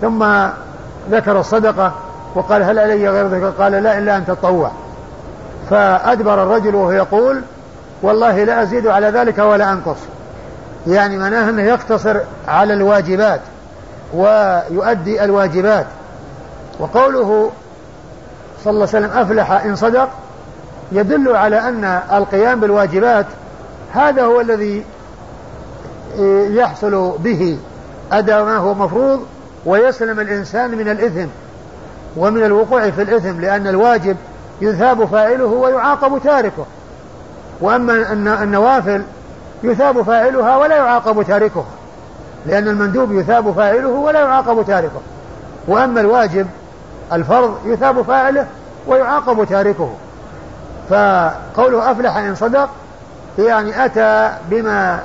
[0.00, 0.24] ثم
[1.10, 1.92] ذكر الصدقة
[2.34, 4.70] وقال هل علي غير ذلك؟ قال لا إلا أن تطوع.
[5.70, 7.42] فأدبر الرجل وهو يقول
[8.02, 9.98] والله لا أزيد على ذلك ولا أنقص.
[10.86, 12.16] يعني معناه أنه يقتصر
[12.48, 13.40] على الواجبات
[14.14, 15.86] ويؤدي الواجبات.
[16.80, 17.50] وقوله
[18.64, 20.08] صلى الله عليه وسلم أفلح إن صدق
[20.92, 23.26] يدل على أن القيام بالواجبات
[23.92, 24.84] هذا هو الذي
[26.50, 27.58] يحصل به
[28.12, 29.26] أداء ما هو مفروض
[29.66, 31.26] ويسلم الإنسان من الإثم
[32.16, 34.16] ومن الوقوع في الإثم لأن الواجب
[34.60, 36.66] يثاب فاعله ويعاقب تاركه.
[37.60, 39.02] وأما النوافل
[39.62, 41.66] يثاب فاعلها ولا يعاقب تاركها
[42.46, 45.00] لأن المندوب يثاب فاعله ولا يعاقب تاركه.
[45.68, 46.46] وأما الواجب
[47.12, 48.46] الفرض يثاب فاعله
[48.86, 49.90] ويعاقب تاركه.
[50.90, 52.68] فقوله أفلح إن صدق
[53.38, 55.00] يعني أتى بما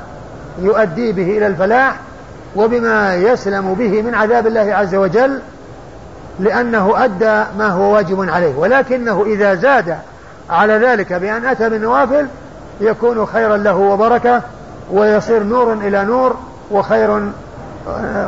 [0.59, 1.95] يؤدي به إلى الفلاح
[2.55, 5.39] وبما يسلم به من عذاب الله عز وجل
[6.39, 8.55] لأنه أدى ما هو واجب عليه.
[8.55, 9.97] ولكنه إذا زاد
[10.49, 12.27] على ذلك بأن أتى بالنوافل
[12.81, 14.41] يكون خيرا له وبركة
[14.91, 16.35] ويصير نور إلى نور
[16.71, 17.29] وخير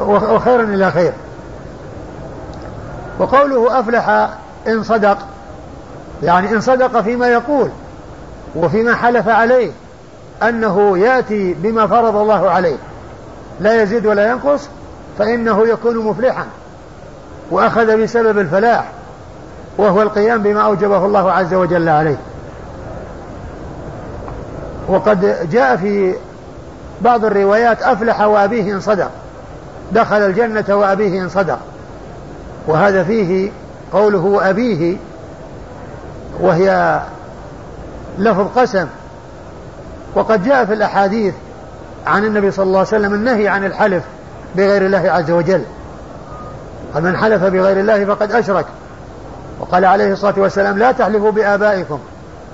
[0.08, 1.14] وخير إلى خير.
[3.20, 4.30] وقوله أفلح
[4.68, 5.18] إن صدق
[6.24, 7.70] يعني إن صدق فيما يقول
[8.56, 9.72] وفيما حلف عليه
[10.44, 12.78] أنه يأتي بما فرض الله عليه.
[13.60, 14.70] لا يزيد ولا ينقص
[15.20, 16.46] فإنه يكون مفلحا.
[17.52, 18.92] وأخذ بسبب الفلاح
[19.78, 22.18] وهو القيام بما أوجبه الله عز وجل عليه.
[24.88, 26.16] وقد جاء في
[27.02, 29.10] بعض الروايات أفلح وأبيه إن صدق.
[29.92, 31.60] دخل الجنة وأبيه إن صدق.
[32.68, 33.52] وهذا فيه
[33.94, 34.98] قوله أبيه
[36.40, 37.02] وهي
[38.18, 38.88] لفظ قسم.
[40.16, 41.34] وقد جاء في الأحاديث
[42.08, 44.04] عن النبي صلى الله عليه وسلم النهي عن الحلف
[44.56, 45.64] بغير الله عز وجل.
[46.94, 48.66] قال من حلف بغير الله فقد أشرك.
[49.60, 52.00] وقال عليه الصلاة والسلام لا تحلفوا بآبائكم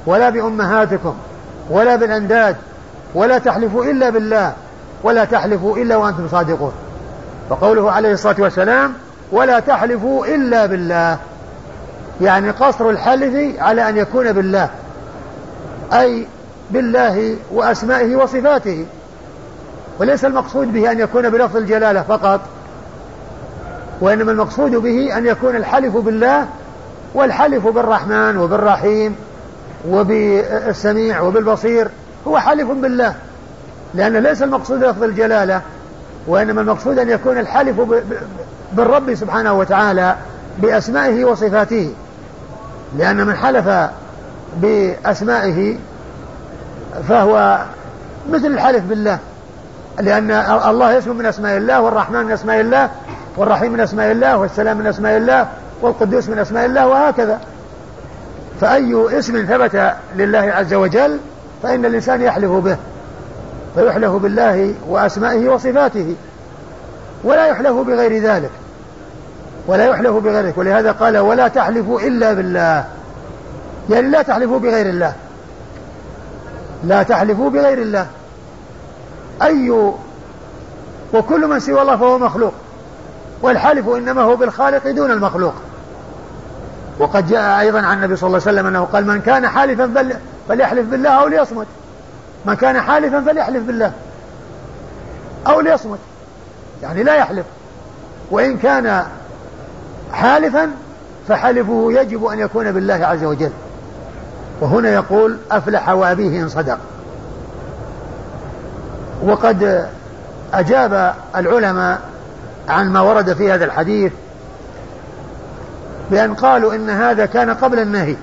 [0.06, 1.16] ولا بأمهاتكم.
[1.70, 2.56] ولا بالأنداد
[3.16, 4.54] ولا تحلفوا إلا بالله
[5.04, 6.72] ولا تحلفوا إلا وأنتم صادقون.
[7.50, 8.94] فقوله عليه الصلاة والسلام
[9.32, 11.18] ولا تحلفوا إلا بالله.
[12.22, 14.70] يعني قصر الحلف على أن يكون بالله
[15.94, 16.28] أي
[16.72, 18.86] بالله وأسمائه وصفاته.
[20.00, 22.42] وليس المقصود به أن يكون بلفظ الجلالة فقط
[24.02, 26.46] وإنما المقصود به أن يكون الحلف بالله
[27.14, 29.16] والحلف بالرحمن وبالرحيم.
[29.88, 31.88] وبالسميع وبالبصير
[32.28, 33.16] هو حلف بالله
[33.94, 35.62] لأن ليس المقصود لفظ الجلالة
[36.28, 37.76] وإنما المقصود أن يكون الحلف
[38.74, 40.16] بالرب سبحانه وتعالى
[40.58, 41.94] بأسمائه وصفاته.
[42.98, 43.90] لأن من حلف
[44.58, 45.78] بأسمائه
[47.10, 47.60] فهو
[48.30, 49.20] مثل الحلف بالله
[50.00, 50.32] لأن
[50.68, 52.90] الله اسم من أسماء الله والرحمن من أسماء الله
[53.38, 55.48] والرحيم من أسماء الله والسلام من أسماء الله
[55.82, 57.40] والقدوس من أسماء الله وهكذا.
[58.62, 61.20] فأي اسم ثبت لله عز وجل
[61.64, 62.78] فإن الإنسان يحلف به
[63.76, 66.16] فيحلف بالله وأسمائه وصفاته
[67.24, 68.50] ولا يحلف بغير ذلك
[69.68, 70.58] ولا يحلف بغير ذلك.
[70.58, 72.86] ولهذا قال ولا تحلفوا إلا بالله.
[73.90, 75.14] يعني لا تحلفوا بغير الله.
[76.84, 78.08] لا تحلفوا بغير الله.
[79.42, 79.92] أي
[81.14, 82.54] وكل من سوى الله فهو مخلوق
[83.42, 85.54] والحلف إنما هو بالخالق دون المخلوق.
[87.00, 90.10] وقد جاء أيضا عن النبي صلى الله عليه وسلم أنه قال من كان حالفا
[90.48, 91.68] فليحلف بالله أو ليصمت.
[92.46, 93.92] من كان حالفا فليحلف بالله
[95.48, 96.00] أو ليصمت.
[96.84, 97.46] يعني لا يحلف.
[98.32, 99.04] وإن كان
[100.14, 100.72] حالفا
[101.28, 103.52] فحلفه يجب أن يكون بالله عز وجل.
[104.62, 106.78] وهنا يقول أفلح وأبيه إن صدق.
[109.24, 109.90] وقد
[110.54, 112.02] أجاب العلماء
[112.70, 114.12] عن ما ورد في هذا الحديث
[116.12, 118.16] بأن قالوا إن هذا كان قبل النهي.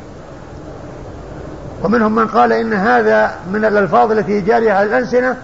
[1.85, 5.37] ومنهم من قال إن هذا من الألفاظ التي جارية على الألسنة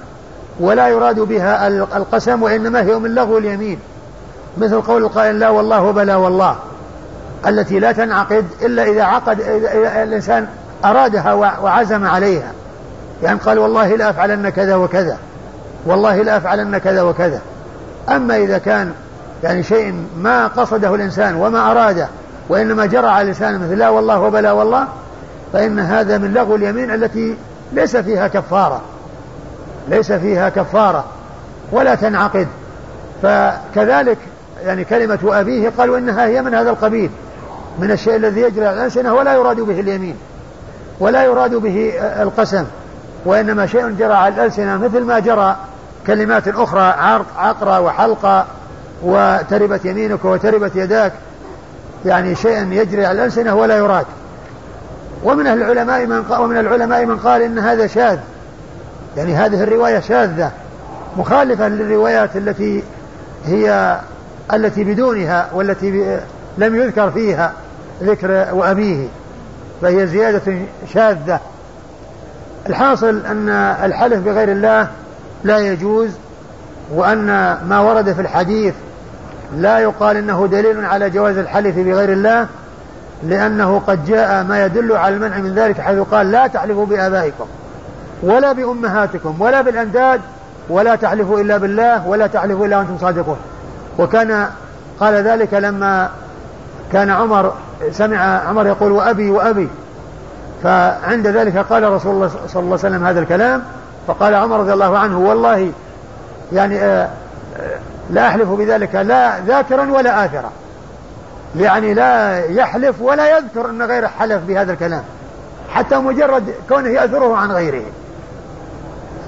[0.60, 3.78] ولا يراد بها القسم وإنما هي من لغو اليمين.
[4.58, 6.56] مثل قول القائل لا والله بلا والله
[7.46, 10.46] التي لا تنعقد إلا إذا عقد إذا الإنسان
[10.84, 12.52] أرادها وعزم عليها.
[13.22, 15.18] يعني قال والله لا أفعلن كذا وكذا.
[15.86, 17.40] والله لا أفعلن كذا وكذا.
[18.08, 18.92] أما إذا كان
[19.42, 22.08] يعني شيء ما قصده الإنسان وما أراده
[22.48, 24.86] وإنما جرى على لسانه مثل لا والله وبلا والله
[25.52, 27.36] فإن هذا من لغو اليمين التي
[27.72, 28.80] ليس فيها كفارة
[29.88, 31.04] ليس فيها كفارة
[31.72, 32.46] ولا تنعقد.
[33.22, 34.18] فكذلك
[34.64, 37.10] يعني كلمة أبيه قالوا إنها هي من هذا القبيل
[37.78, 40.16] من الشيء الذي يجري على الألسنة ولا يراد به اليمين
[41.00, 42.64] ولا يراد به القسم
[43.24, 45.56] وإنما شيء جرى على الألسنة مثل ما جرى
[46.06, 46.94] كلمات أخرى
[47.36, 48.46] عقرة وحلقة
[49.02, 51.12] وتربت يمينك وتربت يداك.
[52.06, 54.06] يعني شيء يجري على الألسنة ولا يراد.
[55.24, 58.18] ومن العلماء من قال ومن العلماء من قال إن هذا شاذ.
[59.16, 60.50] يعني هذه الرواية شاذة
[61.16, 62.82] مخالفة للروايات التي
[63.46, 63.98] هي
[64.52, 66.20] التي بدونها والتي
[66.58, 67.52] لم يذكر فيها
[68.02, 69.06] ذكر وأبيه
[69.82, 70.56] فهي زيادة
[70.94, 71.40] شاذة.
[72.68, 73.48] الحاصل أن
[73.84, 74.88] الحلف بغير الله
[75.44, 76.10] لا يجوز
[76.94, 77.26] وأن
[77.68, 78.74] ما ورد في الحديث
[79.56, 82.46] لا يقال إنه دليل على جواز الحلف بغير الله
[83.22, 87.46] لأنه قد جاء ما يدل على المنع من ذلك حيث قال لا تحلفوا بآبائكم
[88.22, 90.20] ولا بأمهاتكم ولا بالأنداد
[90.68, 93.36] ولا تحلفوا إلا بالله ولا تحلفوا إلا وأنتم صادقون.
[93.98, 94.46] وكان
[95.00, 96.08] قال ذلك لما
[96.92, 97.52] كان عمر
[97.90, 99.68] سمع عمر يقول وأبي وأبي
[100.62, 103.62] فعند ذلك قال رسول الله صلى الله عليه وسلم هذا الكلام
[104.06, 105.72] فقال عمر رضي الله عنه والله
[106.52, 107.08] يعني آه
[108.10, 110.50] لا أحلف بذلك لا ذاكرا ولا آثرا.
[111.56, 115.02] يعني لا يحلف ولا يذكر أن غيره حلف بهذا الكلام.
[115.70, 117.82] حتى مجرد كونه يأثره عن غيره.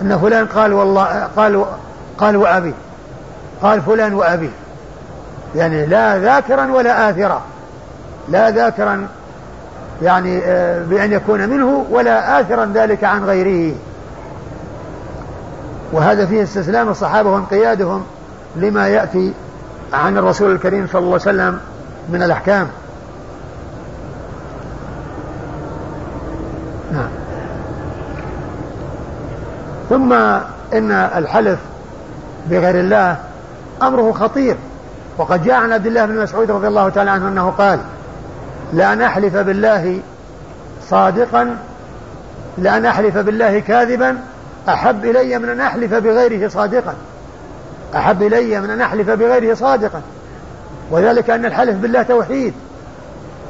[0.03, 1.65] أن فلان قال والله قال
[2.19, 2.75] قال وأبي.
[3.63, 4.51] قال فلان وأبي.
[5.57, 7.43] يعني لا ذاكرا ولا آثرا.
[8.29, 9.09] لا ذاكرا
[10.03, 13.75] يعني آه، بأن يكون منه ولا آثرا ذلك عن غيره.
[15.93, 18.05] وهذا فيه استسلام الصحابة وانقيادهم
[18.57, 19.33] لما يأتي
[19.93, 21.61] عن الرسول الكريم صلى الله عليه وسلم
[22.09, 22.69] من الأحكام.
[26.93, 27.09] نعم.
[29.89, 30.13] ثم
[30.73, 31.59] إن الحلف
[32.51, 33.17] بغير الله
[33.83, 34.57] أمره خطير.
[35.19, 37.79] وقد جاء عن عبد الله بن مسعود رضي الله تعالى عنه أنه قال
[38.73, 40.01] لأن أحلف بالله
[40.89, 41.57] صادقا
[42.59, 44.19] لأن أحلف بالله كاذبا
[44.69, 46.95] أحب إلي من أن أحلف بغيره صادقا.
[47.97, 50.03] أحب إلي من أن أحلف بغيره صادقا.
[50.91, 52.55] وذلك أن الحلف بالله توحيد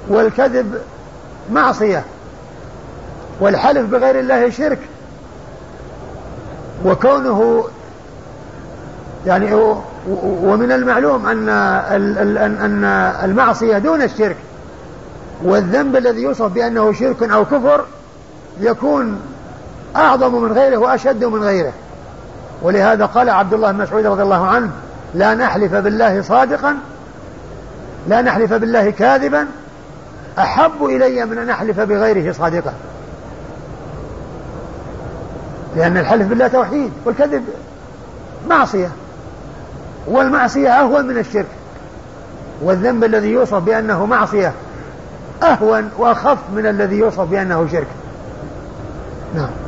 [0.08, 0.78] والكذب
[1.52, 2.04] معصية
[3.40, 4.78] والحلف بغير الله شرك.
[6.84, 7.64] وكونه
[9.26, 9.54] يعني
[10.22, 11.48] ومن المعلوم أن
[12.60, 12.84] أن
[13.24, 14.36] المعصية دون الشرك
[15.42, 17.84] والذنب الذي يوصف بأنه شرك أو كفر
[18.60, 19.20] يكون
[19.96, 21.72] أعظم من غيره وأشد من غيره.
[22.64, 24.70] ولهذا قال عبد الله بن مسعود رضي الله عنه
[25.14, 26.76] لا نحلف بالله صادقا
[28.08, 29.46] لا نحلف بالله كاذبا
[30.38, 32.72] أحب إلي من أن أحلف بغيره صادقا.
[35.76, 37.44] لأن الحلف بالله توحيد والكذب
[38.48, 38.88] معصية
[40.06, 41.46] والمعصية أهون من الشرك
[42.62, 44.52] والذنب الذي يوصف بأنه معصية
[45.42, 47.86] أهون وأخف من الذي يوصف بأنه شرك.
[49.34, 49.63] نعم.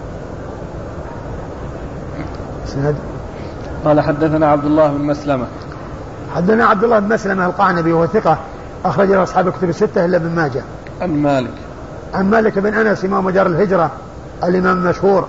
[2.69, 2.95] إسناد؟
[3.85, 5.47] قال حدثنا عبد الله بن مسلمة.
[6.35, 8.39] حدثنا عبد الله بن مسلمة القعنبي وهو ثقة
[8.85, 10.63] أخرج له أصحاب الكتب الستة إلا ابن ماجه.
[11.01, 11.51] عن مالك.
[12.15, 13.91] عن مالك بن أنس إمام دار الهجرة
[14.45, 15.27] الإمام المشهور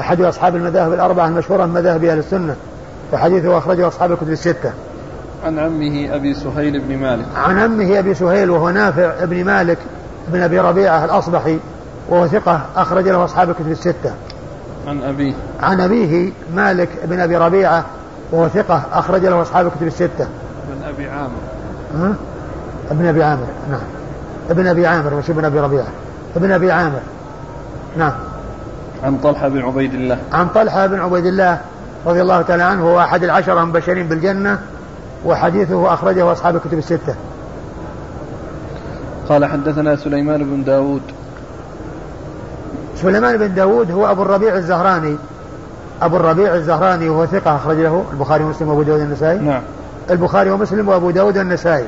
[0.00, 2.56] أحد أصحاب المذاهب الأربعة المشهورة من مذاهب أهل السنة
[3.12, 4.72] وحديثه أخرجه أصحاب الكتب الستة.
[5.44, 7.24] عن عمه أبي سهيل بن مالك.
[7.36, 9.78] عن عمه أبي سهيل وهو نافع بن مالك
[10.28, 11.58] بن أبي ربيعة الأصبحي
[12.08, 14.12] وهو ثقة أخرج له أصحاب الكتب الستة.
[14.86, 15.34] عن أبيه.
[15.60, 17.84] عن أبيه مالك بن أبي ربيعة
[18.32, 20.28] وهو ثقة أخرج له أصحاب الكتب الستة.
[20.68, 21.30] بن أبي عامر.
[21.94, 22.14] ها؟
[22.90, 23.80] ابن أبي عامر نعم.
[24.50, 25.88] ابن أبي عامر مش ابن أبي ربيعة.
[26.36, 27.00] ابن أبي عامر.
[27.98, 28.12] نعم.
[29.04, 30.18] عن طلحة بن عبيد الله.
[30.32, 31.60] عن طلحة بن عبيد الله
[32.06, 34.58] رضي الله تعالى عنه هو أحد العشرة المبشرين بالجنة
[35.24, 37.14] وحديثه أخرجه أصحاب الكتب الستة.
[39.28, 41.02] قال حدثنا سليمان بن داود.
[43.02, 45.16] سليمان بن داود هو أبو الربيع الزهراني.
[46.02, 49.62] أبو الربيع الزهراني وهو ثقة أخرج له البخاري ومسلم وأبو داود النسائي نعم.
[50.10, 51.84] البخاري ومسلم وأبو داود النسائي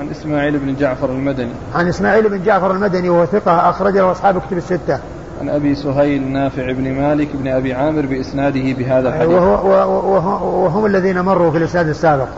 [0.00, 1.52] عن إسماعيل بن جعفر المدني.
[1.74, 4.98] عن إسماعيل بن جعفر المدني وهو ثقة أخرج له أصحاب الكتب الستة.
[5.40, 9.32] عن أبي سهيل نافع بن مالك بن أبي عامر بإسناده بهذا الحديث.
[9.32, 12.28] وهو وهو وهم الذين مروا في الإسناد السابق.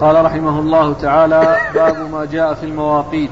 [0.00, 3.30] قال رحمه الله تعالى باب ما جاء في المواقيت.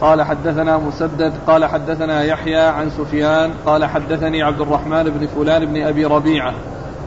[0.00, 5.82] قال حدثنا مسدد قال حدثنا يحيى عن سفيان قال حدثني عبد الرحمن بن فلان بن
[5.82, 6.54] أبي ربيعة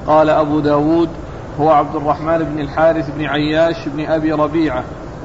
[0.08, 1.10] قال أبو داود
[1.60, 4.84] هو عبد الرحمن بن الحارث بن عياش بن أبي ربيعة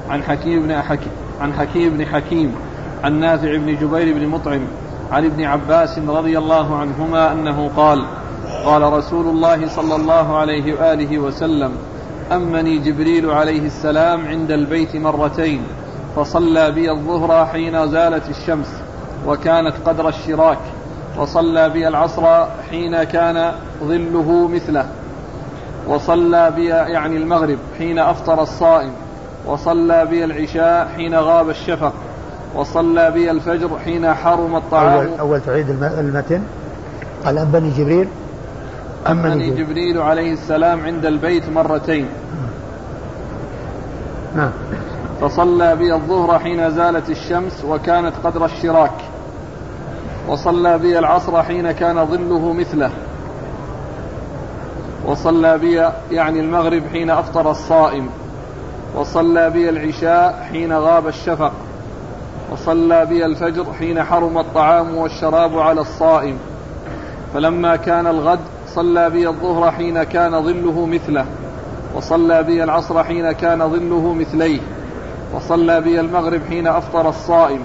[0.09, 2.55] عن حكيم بن حكيم عن حكيم بن حكيم
[3.05, 4.61] عن نافع بن جبير بن مطعم
[5.13, 8.05] عن ابن عباس رضي الله عنهما أنه قال
[8.65, 11.73] قال رسول الله صلى الله عليه وآله وسلم
[12.33, 15.63] أمني جبريل عليه السلام عند البيت مرتين.
[16.17, 18.73] فصلى بي الظهر حين زالت الشمس
[19.27, 20.59] وكانت قدر الشراك
[21.19, 23.53] وصلى بي العصر حين كان
[23.85, 24.87] ظله مثله
[25.89, 28.93] وصلى بي يعني المغرب حين أفطر الصائم
[29.47, 31.93] وصلى بي العشاء حين غاب الشفق
[32.55, 34.99] وصلى بي الفجر حين حرم الطعام.
[34.99, 36.43] أول, أول تعيد المتن.
[37.25, 38.09] قال أمني جبريل.
[39.11, 42.07] أمني جبريل عليه السلام عند البيت مرتين.
[44.37, 44.51] نعم.
[45.25, 48.93] فصلى بي الظهر حين زالت الشمس وكانت قدر الشراك.
[50.29, 52.91] وصلى بي العصر حين كان ظله مثله.
[55.07, 55.75] وصلى بي
[56.11, 58.09] يعني المغرب حين أفطر الصائم.
[58.97, 61.53] وصلى بي العشاء حين غاب الشفق.
[62.53, 66.39] وصلى بي الفجر حين حرم الطعام والشراب على الصائم.
[67.35, 71.27] فلما كان الغد صلى بي الظهر حين كان ظله مثله.
[71.95, 74.61] وصلى بي العصر حين كان ظله مثليه.
[75.35, 77.61] وصلى بي المغرب حين أفطر الصائم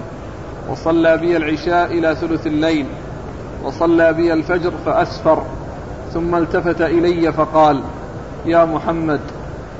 [0.68, 2.86] وصلى بي العشاء إلى ثلث الليل
[3.64, 5.44] وصلى بي الفجر فأسفر
[6.14, 7.82] ثم التفت إلي فقال
[8.46, 9.20] يا محمد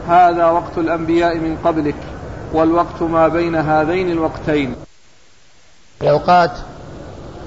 [0.09, 1.95] هذا وقت الأنبياء من قبلك
[2.53, 4.75] والوقت ما بين هذين الوقتين.
[6.03, 6.51] الأوقات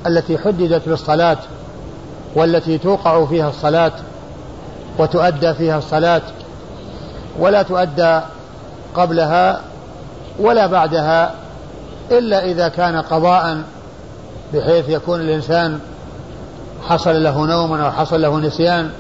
[0.08, 1.38] التي حددت للصلاة
[2.36, 3.92] والتي توقع فيها الصلاة
[5.00, 6.22] وتؤدى فيها الصلاة
[7.40, 8.22] ولا تؤدى
[8.96, 9.62] قبلها
[10.40, 11.32] ولا بعدها
[12.12, 13.62] إلا إذا كان قضاء
[14.54, 15.80] بحيث يكون الإنسان
[16.88, 18.92] حصل له نوم أو حصل له نسيان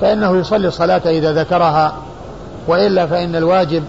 [0.00, 1.92] فإنه يصلي الصلاة إذا ذكرها
[2.68, 3.84] وإلا فإن الواجب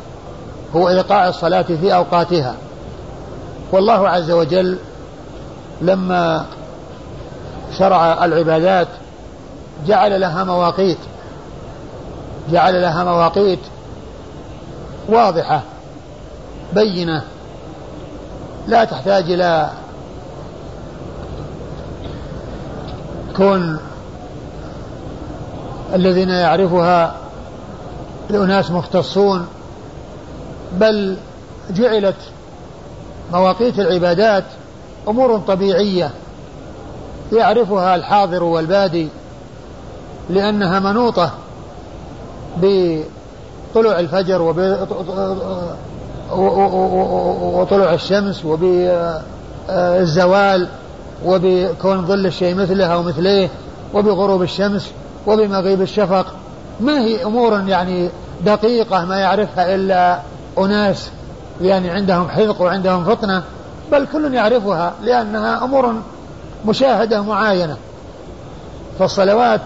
[0.76, 2.56] هو إيقاع الصلاة في أوقاتها.
[3.72, 4.78] والله عز وجل
[5.82, 6.46] لما
[7.78, 8.88] شرع العبادات
[9.88, 10.98] جعل لها مواقيت
[12.52, 13.60] جعل لها مواقيت
[15.10, 15.62] واضحة.
[16.74, 17.24] بينة.
[18.68, 19.70] لا تحتاج إلى
[23.38, 23.80] كون
[25.94, 27.16] الذين يعرفها
[28.30, 29.48] الأناس مختصون
[30.74, 31.18] بل
[31.70, 32.16] جعلت
[33.34, 34.44] مواقيت العبادات
[35.08, 36.12] أمور طبيعية
[37.34, 39.10] يعرفها الحاضر والبادي
[40.30, 41.32] لأنها منوطة
[42.58, 44.42] بطلوع الفجر
[46.34, 48.46] وطلوع الشمس
[49.70, 50.68] وبالزوال
[51.26, 53.50] وبكون ظل الشيء مثله أو مثليه
[53.94, 54.92] وبغروب الشمس
[55.28, 56.26] وبمغيب الشفق.
[56.80, 58.10] ما هي أمور يعني
[58.46, 60.20] دقيقة ما يعرفها إلا
[60.58, 61.10] أناس
[61.62, 63.44] يعني عندهم حذق وعندهم فطنة
[63.92, 65.94] بل كل يعرفها لأنها أمور
[66.66, 67.78] مشاهدة معاينة.
[69.00, 69.62] فالصلوات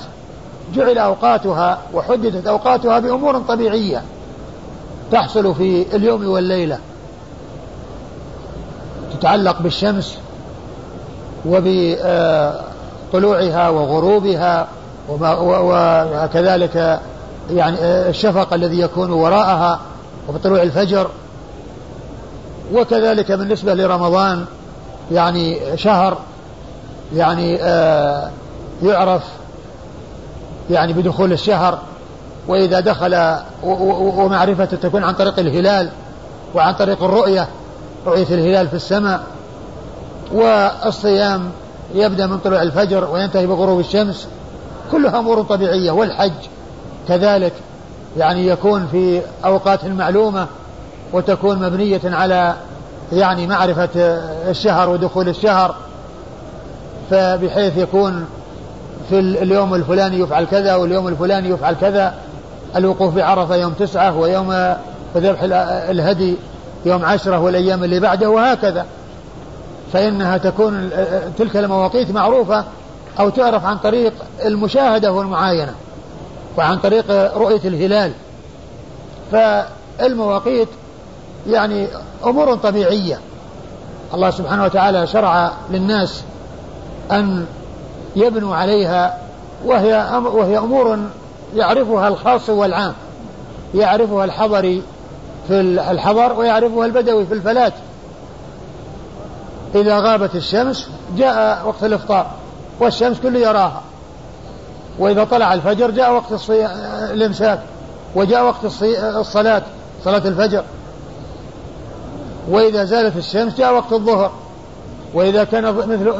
[0.73, 4.01] جعل أوقاتها وحددت أوقاتها بأمور طبيعية.
[5.11, 6.79] تحصل في اليوم والليلة.
[9.13, 10.17] تتعلق بالشمس
[11.45, 12.49] وبطلوعها
[13.69, 14.67] وغروبها
[15.09, 16.99] وكذلك
[17.51, 19.79] يعني الشفق الذي يكون وراءها
[20.29, 21.07] وبطلوع الفجر.
[22.73, 24.45] وكذلك بالنسبة لرمضان
[25.11, 26.17] يعني شهر
[27.15, 28.29] يعني آه
[28.83, 29.23] يعرف
[30.69, 31.79] يعني بدخول الشهر.
[32.47, 35.89] وإذا دخل ومعرفته تكون عن طريق الهلال
[36.55, 37.47] وعن طريق الرؤية
[38.07, 39.23] رؤية الهلال في السماء
[40.31, 41.49] والصيام
[41.93, 44.27] يبدأ من طلوع الفجر وينتهي بغروب الشمس
[44.91, 46.31] كلها أمور طبيعية والحج
[47.07, 47.53] كذلك.
[48.17, 50.47] يعني يكون في أوقات معلومة
[51.13, 52.55] وتكون مبنية على
[53.11, 53.89] يعني معرفة
[54.49, 55.75] الشهر ودخول الشهر
[57.09, 58.25] فبحيث يكون
[59.09, 62.13] في اليوم الفلاني يفعل كذا واليوم الفلاني يفعل كذا
[62.75, 64.75] الوقوف بعرفة يوم تسعة ويوم
[65.17, 65.39] ذبح
[65.89, 66.37] الهدي
[66.85, 68.85] يوم عشرة والأيام اللي بعده وهكذا.
[69.93, 70.89] فإنها تكون
[71.37, 72.65] تلك المواقيت معروفة
[73.19, 74.13] أو تعرف عن طريق
[74.45, 75.73] المشاهدة والمعاينة
[76.57, 78.11] وعن طريق رؤية الهلال.
[79.31, 80.67] فالمواقيت
[81.47, 81.87] يعني
[82.25, 83.19] أمور طبيعية.
[84.13, 86.23] الله سبحانه وتعالى شرع للناس
[87.11, 87.45] أن
[88.15, 89.17] يبنوا عليها
[89.65, 90.99] وهي وهي أمور
[91.55, 92.93] يعرفها الخاص والعام
[93.75, 94.83] يعرفها الحضري
[95.47, 97.73] في الحضر ويعرفها البدوي في الفلات.
[99.75, 102.27] إذا غابت الشمس جاء وقت الإفطار
[102.79, 103.81] والشمس كل يراها.
[104.99, 106.49] وإذا طلع الفجر جاء وقت
[107.11, 107.59] الإمساك
[108.15, 109.61] وجاء وقت الصلاة
[110.03, 110.63] صلاة الفجر.
[112.49, 114.31] وإذا زالت الشمس جاء وقت الظهر.
[115.13, 116.13] وإذا كان مثل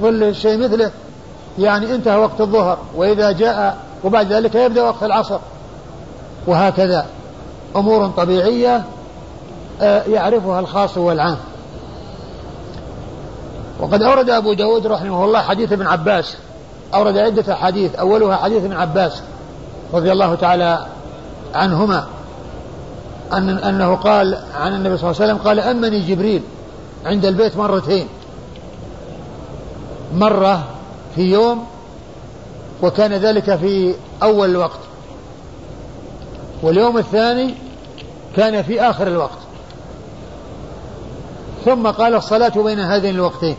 [0.00, 0.90] ظل الشيء مثله
[1.58, 2.78] يعني انتهى وقت الظهر.
[2.96, 5.38] وإذا جاء وبعد ذلك يبدأ وقت العصر.
[6.46, 7.06] وهكذا
[7.76, 8.84] أمور طبيعية
[9.80, 11.36] آه، يعرفها الخاص والعام.
[13.80, 16.36] وقد أورد أبو داود رحمه الله حديث ابن عباس.
[16.94, 19.22] أورد عدة حديث أولها حديث ابن عباس
[19.92, 20.86] رضي الله تعالى
[21.54, 22.06] عنهما.
[23.32, 26.42] أن أنه قال عن النبي صلى الله عليه وسلم قال أمني جبريل
[27.06, 28.08] عند البيت مرتين.
[30.14, 30.64] مرة
[31.14, 31.66] في يوم
[32.82, 34.80] وكان ذلك في أول الوقت.
[36.62, 37.54] واليوم الثاني
[38.36, 39.38] كان في آخر الوقت.
[41.64, 43.56] ثم قال الصلاة بين هذين الوقتين.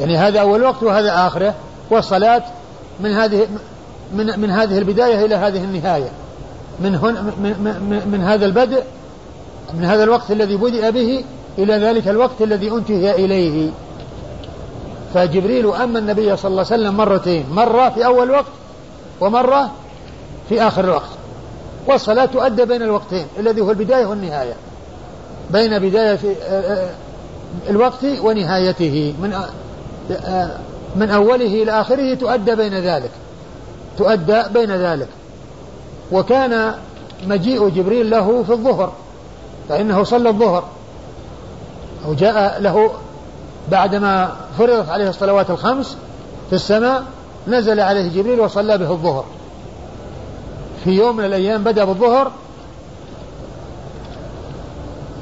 [0.00, 1.54] يعني هذا أول وقت وهذا آخره
[1.90, 2.42] والصلاة
[3.00, 3.46] من هذه
[4.14, 6.10] من من هذه البداية إلى هذه النهاية.
[6.80, 7.50] من هن من,
[7.90, 8.84] من, من هذا البدء
[9.74, 11.24] من هذا الوقت الذي بدأ به
[11.58, 13.70] إلى ذلك الوقت الذي أنتهي إليه.
[15.14, 18.52] فجبريل أما النبي صلى الله عليه وسلم مرتين مرة في أول وقت
[19.20, 19.70] ومرة
[20.48, 21.10] في آخر الوقت
[21.86, 24.54] والصلاة تؤدى بين الوقتين الذي هو البداية والنهاية.
[25.50, 26.90] بين بداية آه، آه،
[27.68, 29.14] الوقت ونهايته.
[29.22, 29.32] من
[30.12, 30.56] آه،
[30.96, 33.10] من أوله إلى آخره تؤدى بين ذلك.
[33.98, 35.08] تؤدى بين ذلك.
[36.12, 36.74] وكان
[37.26, 38.92] مجيء جبريل له في الظهر
[39.68, 40.64] فإنه صلى الظهر.
[42.06, 42.90] أو جاء له
[43.70, 45.96] بعدما فرضت عليه الصلوات الخمس
[46.50, 47.02] في السماء
[47.48, 49.24] نزل عليه جبريل وصلى به الظهر.
[50.84, 52.30] في يوم من الأيام بدأ بالظهر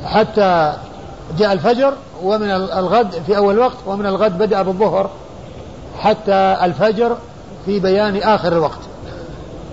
[0.04, 0.76] حتى
[1.38, 5.10] جاء الفجر ومن الغد في أول وقت ومن الغد بدأ بالظهر
[5.98, 7.16] حتى الفجر
[7.66, 8.78] في بيان آخر الوقت.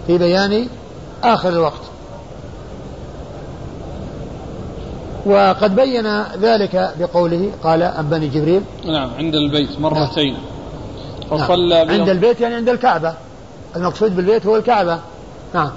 [0.08, 0.68] في بيان
[1.24, 1.82] آخر الوقت.
[5.28, 8.62] وقد بين ذلك بقوله قال أنبني جبريل.
[8.86, 10.38] نعم عند البيت مرتين.
[11.32, 11.40] نعم.
[11.40, 12.00] فصلى نعم.
[12.00, 13.14] عند البيت يعني عند الكعبة.
[13.76, 15.00] المقصود بالبيت هو الكعبة.
[15.54, 15.72] نعم.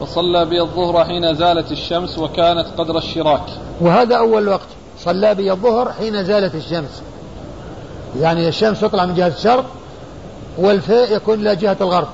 [0.00, 3.42] فصلى بي الظهر حين زالت الشمس وكانت قدر الشراك.
[3.80, 4.68] وهذا أول وقت.
[4.98, 7.02] صلى بي الظهر حين زالت الشمس.
[8.20, 9.64] يعني الشمس تطلع من جهة الشرق
[10.58, 12.08] والفيء يكون إلى جهة الغرب.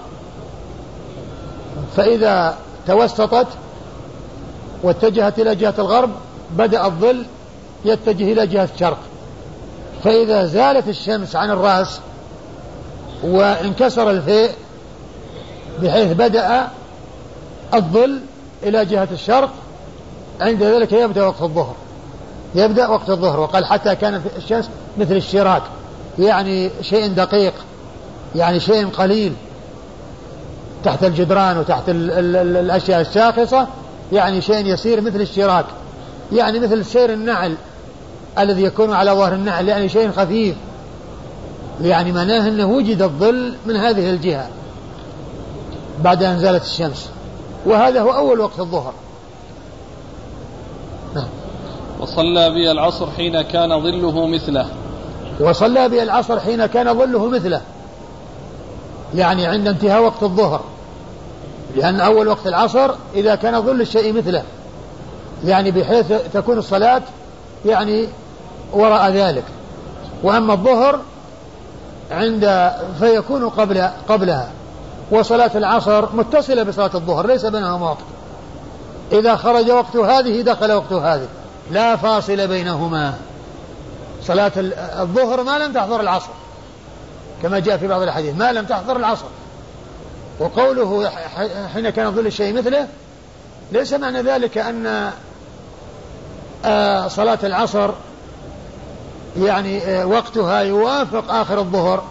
[1.97, 2.57] فإذا
[2.87, 3.47] توسطت
[4.83, 6.11] واتجهت إلى جهة الغرب
[6.57, 7.24] بدأ الظل
[7.84, 8.98] يتجه إلى جهة الشرق
[10.05, 12.00] فإذا زالت الشمس عن الرأس
[13.24, 14.50] وانكسر الفيء
[15.82, 16.68] بحيث بدأ
[17.74, 18.20] الظل
[18.62, 19.50] إلى جهة الشرق
[20.40, 21.74] عند ذلك يبدأ وقت الظهر.
[22.55, 25.62] يبدأ وقت الظهر وقال حتى كانت الشمس مثل الشراك
[26.18, 27.55] يعني شيء دقيق
[28.34, 29.34] يعني شيء قليل
[30.84, 33.66] تحت الجدران وتحت ال ال ال الأشياء الشاخصة
[34.12, 35.64] يعني شيء يسير مثل الشراك.
[36.33, 37.57] يعني مثل سير النعل
[38.39, 40.57] الذي يكون على ظهر النعل يعني شيء خفيف.
[41.81, 44.49] يعني معناه أنه وجد الظل من هذه الجهة
[46.01, 47.09] بعد أن زالت الشمس.
[47.66, 48.93] وهذا هو أول وقت الظهر.
[51.14, 51.29] نعم.
[52.01, 54.66] وصلى بي العصر حين كان ظله مثله.
[55.41, 57.61] وصلى بي العصر حين كان ظله مثله.
[59.14, 60.61] يعني عند انتهاء وقت الظهر.
[61.77, 64.43] لأن أول وقت العصر إذا كان ظل الشيء مثله.
[65.45, 67.03] يعني بحيث تكون الصلاة
[67.66, 68.09] يعني
[68.72, 69.45] وراء ذلك.
[70.22, 71.01] وأما الظهر
[72.11, 74.51] عند فيكون قبل قبلها.
[75.11, 78.05] وصلاة العصر متصلة بصلاة الظهر ليس بينهما وقت
[79.12, 81.28] إذا خرج وقت هذه دخل وقت هذه.
[81.70, 83.14] لا فاصل بينهما.
[84.22, 84.53] صلاة
[85.01, 86.30] الظهر ما لم تحضر العصر.
[87.43, 88.36] كما جاء في بعض الأحاديث.
[88.36, 89.26] ما لم تحضر العصر.
[90.40, 91.11] وقوله
[91.74, 92.86] حين كان ظل الشيء مثله
[93.72, 95.11] ليس معنى ذلك أن
[97.09, 97.91] صلاة العصر
[99.37, 102.05] يعني آه، وقتها يوافق آخر الظهر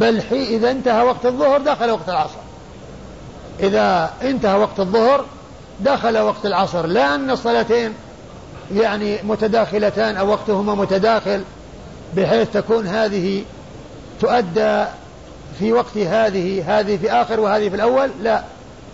[0.00, 2.38] بل إذا انتهى وقت الظهر دخل وقت العصر.
[3.60, 5.24] إذا انتهى وقت الظهر
[5.80, 7.92] دخل وقت العصر لا أن الصلاتين
[8.74, 11.42] يعني متداخلتان أو وقتهما متداخل
[12.16, 13.44] بحيث تكون هذه
[14.20, 14.84] تؤدى
[15.58, 18.42] في وقت هذه هذه في آخر وهذه في الأول لا.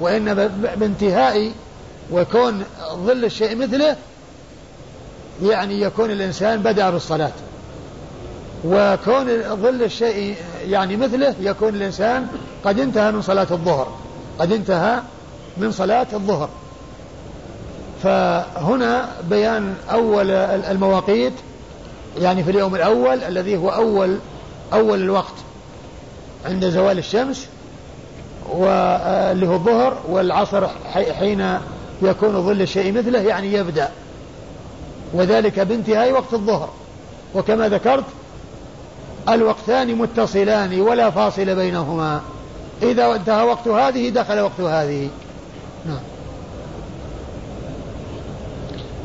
[0.01, 1.53] وإنما بانتهاء
[2.13, 3.97] وكون ظل الشيء مثله
[5.43, 7.33] يعني يكون الإنسان بدأ بالصلاة.
[8.65, 9.27] وكون
[9.63, 10.37] ظل الشيء
[10.67, 12.27] يعني مثله يكون الإنسان
[12.65, 13.97] قد انتهى من صلاة الظهر.
[14.39, 15.01] قد انتهى
[15.57, 16.49] من صلاة الظهر.
[18.03, 21.33] فهنا بيان أول المواقيت
[22.21, 24.19] يعني في اليوم الأول الذي هو أول
[24.73, 25.35] أول الوقت
[26.45, 27.47] عند زوال الشمس
[28.51, 30.69] واللي هو الظهر والعصر
[31.19, 31.59] حين
[32.03, 33.91] يكون ظل الشيء مثله يعني يبدأ.
[35.13, 36.69] وذلك بانتهاء وقت الظهر.
[37.35, 38.05] وكما ذكرت
[39.29, 42.21] الوقتان متصلان ولا فاصل بينهما.
[42.83, 45.09] إذا انتهى وقت هذه دخل وقت هذه.
[45.87, 46.01] نعم.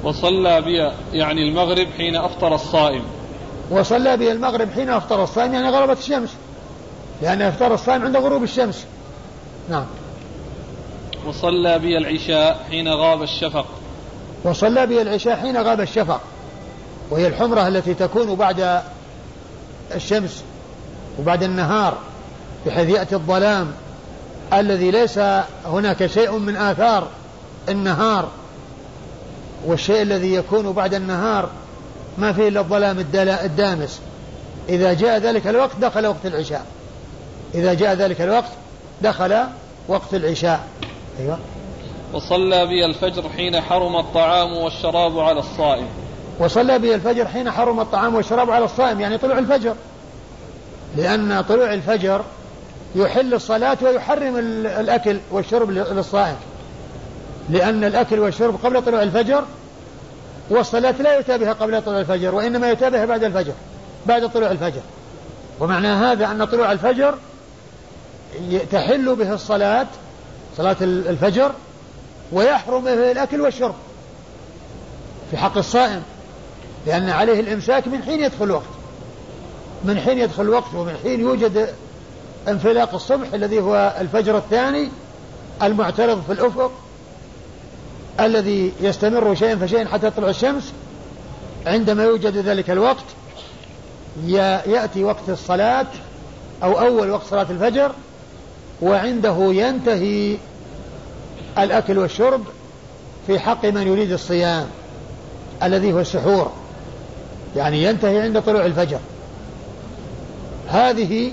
[0.03, 3.03] وصلى بي يعني المغرب حين أفطر الصائم.
[3.71, 6.29] وصلى بي المغرب حين أفطر الصائم يعني غربت الشمس.
[7.21, 8.85] لأن أفطر الصائم عند غروب الشمس.
[9.69, 9.85] نعم.
[11.27, 13.65] وصلى بي العشاء حين غاب الشفق.
[14.45, 16.21] وصلى بي العشاء حين غاب الشفق.
[17.09, 18.81] وهي الحمرة التي تكون بعد
[19.95, 20.43] الشمس
[21.19, 21.97] وبعد النهار
[22.65, 23.71] بحيث يأتي الظلام
[24.53, 25.19] الذي ليس
[25.65, 27.07] هناك شيء من آثار
[27.69, 28.29] النهار
[29.65, 31.49] والشيء الذي يكون بعد النهار
[32.17, 33.99] ما فيه إلا الظلام الدامس.
[34.69, 36.65] إذا جاء ذلك الوقت دخل وقت العشاء.
[37.55, 38.51] إذا جاء ذلك الوقت
[39.01, 39.43] دخل
[39.87, 40.67] وقت العشاء.
[41.19, 41.39] أيوة.
[42.15, 45.87] وصلى بي الفجر حين حرم الطعام والشراب على الصائم.
[46.39, 49.75] وصلى بي الفجر حين حرم الطعام والشراب على الصائم يعني طلوع الفجر.
[50.95, 52.21] لأن طلوع الفجر
[52.95, 56.35] يحل الصلاة ويحرم الأكل والشرب للصائم.
[57.49, 59.43] لأن الأكل والشرب قبل طلوع الفجر
[60.49, 63.53] والصلاة لا يتابعها قبل طلوع الفجر وإنما يتابعها بعد الفجر
[64.05, 64.81] بعد طلوع الفجر.
[65.59, 67.15] ومعنى هذا أن طلوع الفجر
[68.71, 69.87] تحل به الصلاة
[70.57, 71.51] صلاة الفجر
[72.31, 73.75] ويحرم الأكل والشرب.
[75.31, 76.01] في حق الصائم.
[76.87, 78.65] لأن عليه الإمساك من حين يدخل الوقت.
[79.83, 81.73] من حين يدخل الوقت ومن حين يوجد
[82.47, 84.89] انفلاق الصبح الذي هو الفجر الثاني
[85.63, 86.71] المعترض في الأفق
[88.19, 90.73] الذي يستمر شيئا فشيئا حتى تطلع الشمس.
[91.67, 93.05] عندما يوجد ذلك الوقت
[94.25, 95.87] يأتي وقت الصلاة
[96.63, 97.91] أو أول وقت صلاة الفجر
[98.81, 100.37] وعنده ينتهي
[101.57, 102.41] الأكل والشرب
[103.27, 104.67] في حق من يريد الصيام
[105.63, 106.51] الذي هو السحور
[107.55, 108.99] يعني ينتهي عند طلوع الفجر.
[110.67, 111.31] هذه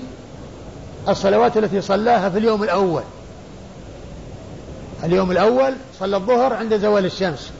[1.09, 3.03] الصلوات التي صلاها في اليوم الأول.
[5.03, 7.51] اليوم الأول صلى الظهر عند زوال الشمس.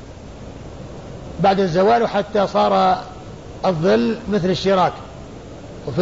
[1.40, 3.04] بعد الزوال حتى صار
[3.66, 4.94] الظل مثل الشراك.
[5.88, 6.02] وفي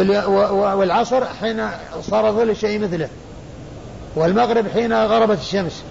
[0.76, 1.68] والعصر حين
[2.02, 3.08] صار ظل الشيء مثله.
[4.16, 5.82] والمغرب حين غربت الشمس.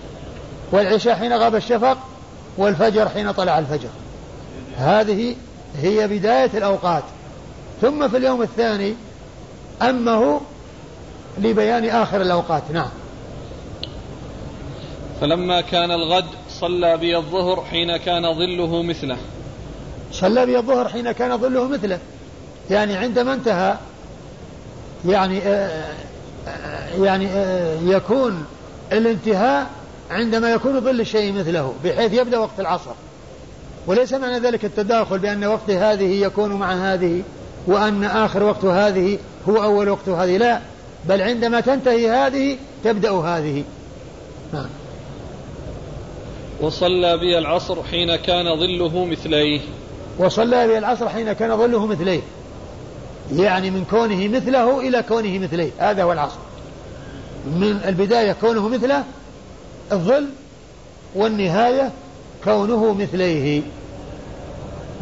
[0.71, 1.97] والعشاء حين غاب الشفق
[2.57, 3.89] والفجر حين طلع الفجر.
[4.77, 5.35] هذه
[5.81, 7.03] هي بداية الأوقات.
[7.81, 8.95] ثم في اليوم الثاني
[9.81, 10.41] أمه
[11.37, 12.63] لبيان آخر الأوقات.
[12.73, 12.89] نعم.
[15.21, 19.17] فلما كان الغد وصلى بي الظهر حين كان ظله مثله.
[20.11, 21.99] صلى بي الظهر حين كان ظله مثله.
[22.69, 23.75] يعني عندما انتهى
[25.05, 25.83] يعني آه،
[26.47, 28.45] آه، يعني آه، يكون
[28.91, 29.69] الانتهاء
[30.11, 32.91] عندما يكون ظل الشيء مثله بحيث يبدأ وقت العصر.
[33.87, 37.21] وليس معنى ذلك التداخل بأن وقت هذه يكون مع هذه
[37.67, 39.17] وأن آخر وقت هذه
[39.49, 40.37] هو أول وقت هذه.
[40.37, 40.59] لا
[41.09, 43.63] بل عندما تنتهي هذه تبدأ هذه.
[44.53, 44.69] نعم.
[46.61, 49.59] وصلى بي العصر حين كان ظله مثليه.
[50.19, 52.21] وصلى بي العصر حين كان ظله مثليه.
[53.35, 55.71] يعني من كونه مثله إلى كونه مثليه.
[55.79, 56.39] هذا هو العصر.
[57.45, 59.03] من البداية كونه مثله
[59.91, 60.27] الظل
[61.15, 61.91] والنهاية
[62.43, 63.61] كونه مثليه.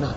[0.01, 0.15] نعم.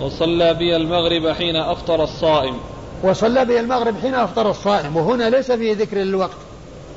[0.00, 2.54] وصلى بي المغرب حين أفطر الصائم.
[3.02, 4.96] وصلى بي المغرب حين أفطر الصائم.
[4.96, 6.36] وهنا ليس فيه ذكر الوقت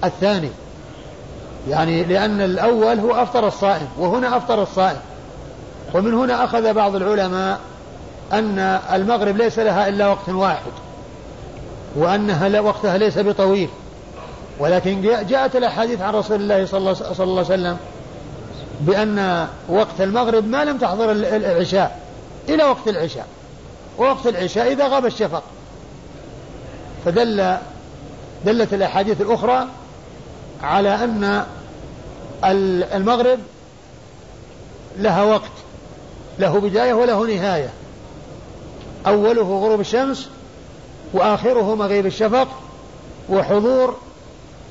[0.04, 0.50] الثاني.
[1.70, 5.00] يعني لأن الأول هو أفطر الصائم وهنا أفطر الصائم.
[5.94, 7.60] ومن هنا أخذ بعض العلماء
[8.34, 8.60] أن
[8.94, 10.72] المغرب ليس لها إلا وقت واحد
[11.96, 13.70] وأنها وقتها ليس بطويل.
[14.62, 17.78] ولكن جاءت الأحاديث عن رسول الله صلى الله, عليه وسلم
[18.80, 22.00] بأن وقت المغرب ما لم تحضر العشاء
[22.50, 23.28] إلى وقت العشاء.
[23.98, 25.44] ووقت العشاء إذا غاب الشفق.
[27.06, 27.58] فدل
[28.46, 29.68] دلت الأحاديث الأخرى
[30.64, 31.46] على أن
[32.96, 33.40] المغرب
[34.98, 35.52] لها وقت
[36.40, 37.70] له بداية وله نهاية.
[39.08, 40.30] أوله غروب الشمس
[41.14, 42.48] وآخره مغيب الشفق
[43.30, 43.98] وحضور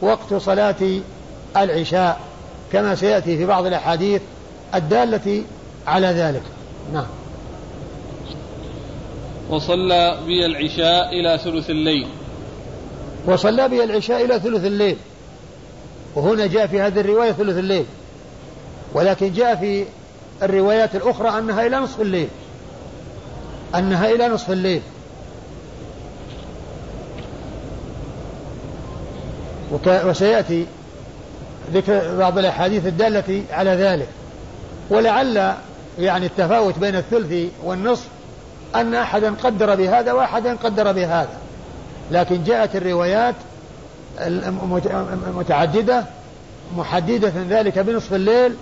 [0.01, 1.01] وقت صلاة
[1.57, 2.21] العشاء
[2.73, 4.23] كما سيأتي في بعض الأحاديث
[4.75, 5.43] الدالة
[5.87, 6.43] على ذلك.
[6.93, 7.07] نعم.
[9.51, 12.07] وصلى بي العشاء إلى ثلث الليل.
[13.27, 14.97] وصلى بي العشاء إلى ثلث الليل.
[16.15, 17.85] وهنا جاء في هذه الرواية ثلث الليل.
[18.95, 19.85] ولكن جاء في
[20.43, 22.29] الروايات الأخرى أنها إلى نصف الليل.
[23.75, 24.83] أنها إلى نصف الليل.
[29.87, 30.66] وسيأتي
[31.73, 34.09] ذكر بعض الأحاديث الدالة على ذلك.
[34.91, 35.55] ولعل
[35.99, 38.07] يعني التفاوت بين الثلث والنصف
[38.75, 41.39] أن أحدا قدر بهذا وأحدا قدر بهذا.
[42.11, 43.35] لكن جاءت الروايات
[45.37, 46.05] متعددة
[46.77, 48.55] محددة ذلك بنصف الليل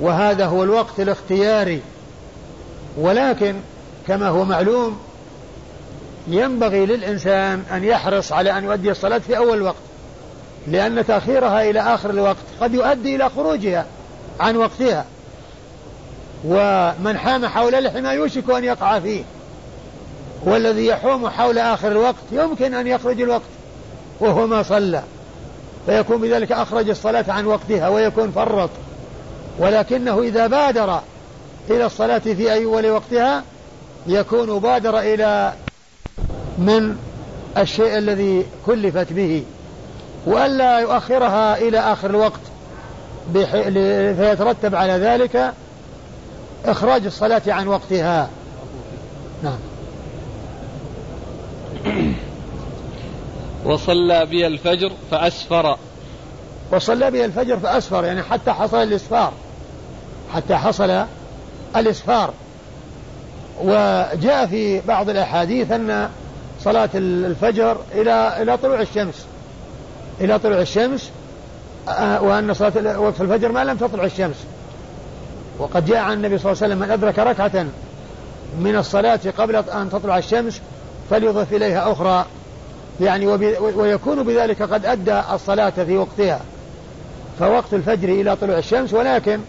[0.00, 1.80] وهذا هو الوقت الاختياري.
[2.98, 3.54] ولكن
[4.08, 4.98] كما هو معلوم
[6.28, 9.89] ينبغي للإنسان أن يحرص على أن يؤدي الصلاة في أول الوقت
[10.66, 13.86] لأن تأخيرها إلى آخر الوقت قد يؤدي إلى خروجها
[14.40, 15.04] عن وقتها.
[16.44, 19.22] ومن حام حول الحمى يوشك أن يقع فيه.
[20.44, 23.50] والذي يحوم حول آخر الوقت يمكن أن يخرج الوقت
[24.20, 25.02] وهو ما صلى.
[25.86, 28.70] فيكون بذلك أخرج الصلاة عن وقتها ويكون فرط.
[29.58, 31.00] ولكنه إذا بادر
[31.70, 33.42] إلى الصلاة في أول وقتها
[34.06, 35.52] يكون بادر إلى
[36.58, 36.96] من
[37.58, 39.44] الشيء الذي كلفت به.
[40.26, 42.40] وألا يؤخرها إلى آخر الوقت
[44.16, 45.52] فيترتب على ذلك
[46.64, 48.28] إخراج الصلاة عن وقتها.
[49.42, 49.58] نعم.
[53.64, 55.76] وصلى بي الفجر فأسفر.
[56.72, 59.32] وصلى بي الفجر فأسفر يعني حتى حصل الإسفار.
[60.34, 61.04] حتى حصل
[61.76, 62.30] الإسفار.
[63.62, 66.10] وجاء في بعض الأحاديث أن
[66.60, 69.26] صلاة الفجر إلى إلى طلوع الشمس.
[70.20, 71.10] إلى طلوع الشمس
[71.88, 74.36] آه، وأن صلاة وقت الفجر ما لم تطلع الشمس.
[75.58, 77.66] وقد جاء عن النبي صلى الله عليه وسلم من أدرك ركعة
[78.60, 80.60] من الصلاة قبل أن تطلع الشمس
[81.10, 82.26] فليضف إليها أخرى.
[83.00, 83.26] يعني
[83.76, 86.40] ويكون بذلك قد أدى الصلاة في وقتها.
[87.38, 89.40] فوقت الفجر إلى طلوع الشمس ولكن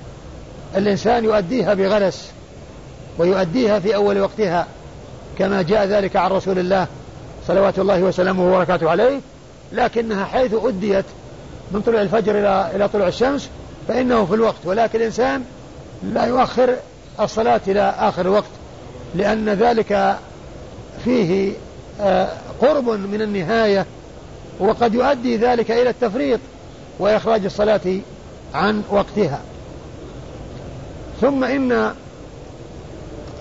[0.75, 2.31] الإنسان يؤديها بغلس
[3.17, 4.67] ويؤديها في أول وقتها
[5.39, 6.87] كما جاء ذلك عن رسول الله
[7.47, 9.19] صلوات الله وسلامه وبركاته عليه.
[9.73, 11.05] لكنها حيث أديت
[11.71, 13.49] من طلوع الفجر إلى إلى طلوع الشمس
[13.87, 14.65] فإنه في الوقت.
[14.65, 15.43] ولكن الإنسان
[16.03, 16.75] لا يؤخر
[17.19, 18.49] الصلاة إلى آخر الوقت
[19.15, 20.17] لأن ذلك
[21.03, 21.53] فيه
[22.01, 22.29] آه،
[22.61, 23.85] قرب من النهاية
[24.59, 26.39] وقد يؤدي ذلك إلى التفريط
[26.99, 27.99] وإخراج الصلاة
[28.53, 29.41] عن وقتها.
[31.21, 31.93] ثم إن آه،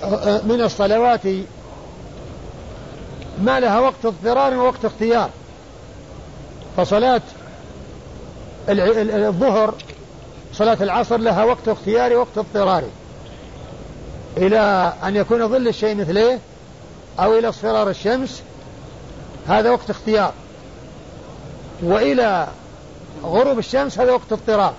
[0.03, 1.21] آه، من الصلوات
[3.43, 5.31] ما لها وقت اضطرار ووقت اختيار.
[6.77, 7.23] فصلاة
[8.69, 9.75] الظهر
[10.55, 12.91] صلاة العصر لها وقت اختياري وقت اضطراري.
[14.37, 16.39] إلى أن يكون ظل الشيء مثليه
[17.21, 18.43] أو إلى اصفرار الشمس
[19.49, 20.33] هذا وقت اختيار.
[21.83, 22.49] وإلى
[23.25, 24.75] غروب الشمس هذا وقت اضطرار.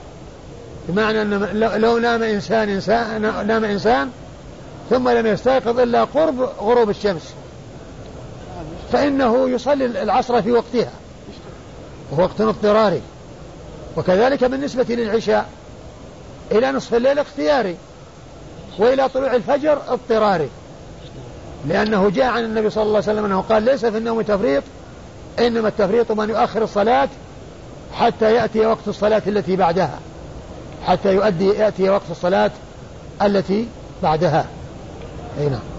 [0.90, 4.12] بمعنى أن لو نام إنسان إنسان نام إنسان
[4.90, 7.34] ثم لم يستيقظ إلا قرب غروب الشمس.
[8.92, 10.92] فإنه يصلي العصر في وقتها.
[12.12, 13.02] وقت اضطراري.
[13.98, 15.46] وكذلك بالنسبة للعشاء
[16.52, 17.76] إلى نصف الليل اختياري
[18.80, 20.50] وإلى طلوع الفجر اضطراري.
[21.68, 24.64] لأنه جاء عن النبي صلى الله عليه وسلم أنه قال ليس في النوم تفريط
[25.40, 27.10] إنما التفريط من يؤخر الصلاة
[27.94, 30.00] حتى يأتي وقت الصلاة التي بعدها
[30.86, 32.52] حتى يؤدي يأتي وقت الصلاة
[33.22, 33.68] التي
[34.04, 34.46] بعدها.
[35.40, 35.71] أي نعم.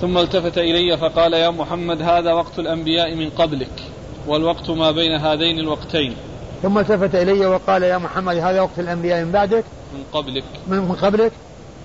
[0.00, 3.82] ثم التفت إلي فقال يا محمد هذا وقت الأنبياء من قبلك
[4.26, 6.16] والوقت ما بين هذين الوقتين.
[6.62, 9.64] ثم التفت إلي وقال يا محمد هذا وقت الأنبياء من بعدك؟
[9.94, 10.44] من قبلك.
[10.66, 11.32] من قبلك؟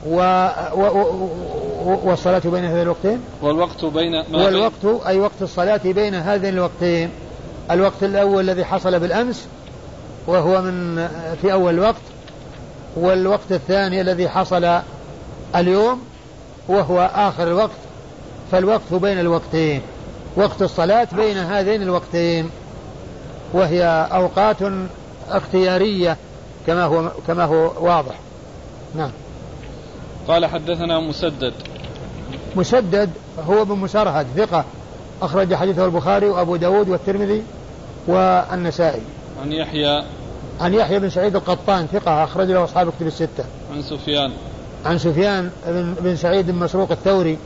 [0.07, 0.16] و...
[0.74, 0.82] و...
[0.82, 1.99] و...
[2.03, 7.10] والصلاة بين هذين الوقتين؟ والوقت بين ما والوقت بين أي وقت الصلاة بين هذين الوقتين.
[7.72, 9.47] الوقت الأول الذي حصل بالأمس
[10.28, 11.07] وهو من
[11.41, 12.01] في أول الوقت
[12.95, 14.80] والوقت الثاني الذي حصل
[15.55, 16.01] اليوم
[16.68, 17.88] وهو آخر الوقت.
[18.51, 19.81] فالوقت بين الوقتين
[20.35, 22.49] وقت الصلاة بين هذين الوقتين
[23.53, 24.57] وهي أوقات
[25.29, 26.17] اختيارية
[26.67, 28.15] كما هو كما هو واضح.
[28.95, 29.11] نعم.
[30.27, 31.53] قال حدثنا مسدد.
[32.55, 33.09] مسدد
[33.49, 34.65] هو بن مسرهد ثقة
[35.21, 37.43] أخرج حديثه البخاري وأبو داود والترمذي
[38.07, 39.01] والنسائي.
[39.41, 40.03] عن يحيى.
[40.61, 43.43] عن يحيى بن سعيد القطان ثقة أخرج له أصحاب كتب الستة.
[43.73, 44.31] عن سفيان.
[44.85, 47.37] عن سفيان بن, بن سعيد بن مسروق الثوري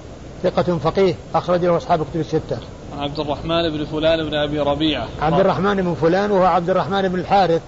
[0.44, 2.58] ثقة فقيه أخرج له أصحاب كتب الستة.
[2.94, 5.08] عن عبد الرحمن بن فلان بن أبي ربيعة.
[5.22, 7.62] عبد الرحمن بن فلان وهو عبد الرحمن بن الحارث.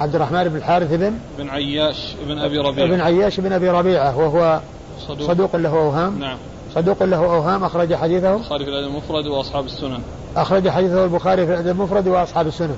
[0.00, 2.88] عبد الرحمن بن الحارث بن؟ بن عياش بن أبي ربيعة.
[2.88, 4.60] بن عياش بن أبي ربيعة وهو
[5.08, 6.18] صدوق, صدوق له أوهام.
[6.18, 6.36] نعم.
[6.74, 8.34] صدوق له أوهام أخرج حديثه.
[8.34, 10.00] البخاري في الأدب المفرد وأصحاب السنن.
[10.36, 12.76] أخرج حديثه البخاري في الأدب المفرد وأصحاب السنن.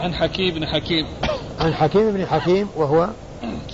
[0.00, 1.06] عن حكيم بن حكيم.
[1.60, 3.08] عن حكيم بن حكيم وهو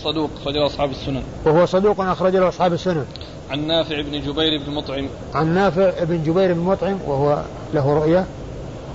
[0.04, 1.22] صدوق أخرج له أصحاب السنن.
[1.44, 3.04] وهو صدوق أخرج له أصحاب السنن.
[3.51, 5.09] عن نافع بن جبير بن مطعم.
[5.34, 7.42] عن نافع بن جبير بن مطعم وهو
[7.74, 8.26] له رؤية؟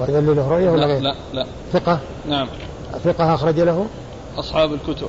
[0.10, 1.46] اللي له رؤية ولا لا غير؟ لا لا.
[1.74, 2.00] ثقة؟
[2.30, 2.48] نعم.
[3.04, 3.86] ثقة أخرج له؟
[4.38, 5.08] أصحاب الكتب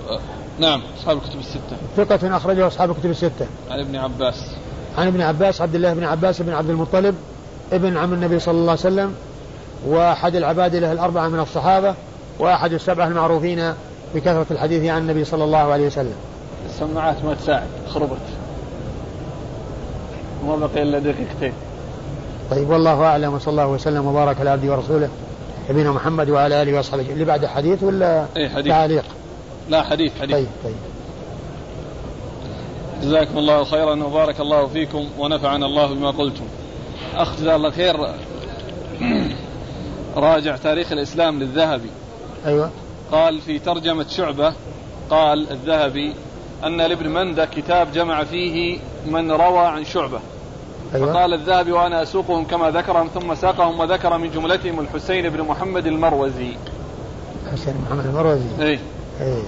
[0.61, 1.76] نعم أصحاب الكتب الستة.
[1.97, 3.47] ثقة أخرجه أصحاب الكتب الستة.
[3.70, 4.34] عن ابن عباس.
[4.99, 7.14] عن ابن عباس عبد الله بن عباس بن عبد المطلب
[7.72, 9.14] ابن عم النبي صلى الله عليه وسلم
[9.86, 11.94] وأحد العباد له الأربعة من الصحابة
[12.38, 13.72] وأحد السبعة المعروفين
[14.14, 16.16] بكثرة الحديث عن النبي صلى الله عليه وسلم.
[16.66, 18.18] السماعات ما تساعد خربت.
[20.47, 21.53] ما بقي إلا دقيقتين
[22.51, 25.09] طيب والله أعلم وصلى الله وسلم وبارك على عبده ورسوله
[25.70, 27.12] نبينا محمد وعلى آله وأصحابه.
[27.12, 28.72] اللي بعد حديث ولا إيه حديث.
[28.72, 29.05] تعليق؟
[29.68, 30.36] لا حديث حديث.
[30.36, 30.74] طيب طيب.
[33.03, 36.44] جزاكم الله خيرا وبارك الله فيكم ونفعنا الله بما قلتم.
[37.14, 37.97] أخ جزاه الله خير.
[40.16, 41.90] راجع تاريخ الإسلام للذهبي.
[42.47, 42.70] أيوة.
[43.12, 44.53] قال في ترجمة شعبة
[45.11, 46.14] قال الذهبي
[46.64, 50.20] أن لابن مندة كتاب جمع فيه من روى عن شعبة.
[50.95, 51.12] أيوة.
[51.12, 56.57] فقال الذهبي وأنا أسوقهم كما ذكرهم ثم ساقهم وذكر من جملتهم الحسين بن محمد المروزي.
[57.53, 58.49] حسين محمد المروزي.
[58.61, 58.78] إيه.
[59.20, 59.43] أي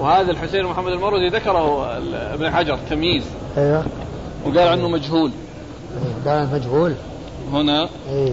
[0.00, 1.96] وهذا الحسين بن محمد المروزي ذكره
[2.34, 3.24] ابن حجر تمييز.
[3.56, 3.84] أيوة.
[4.44, 5.30] وقال عنه مجهول.
[5.96, 6.30] أي.
[6.30, 6.94] قال مجهول.
[7.52, 8.32] هنا أي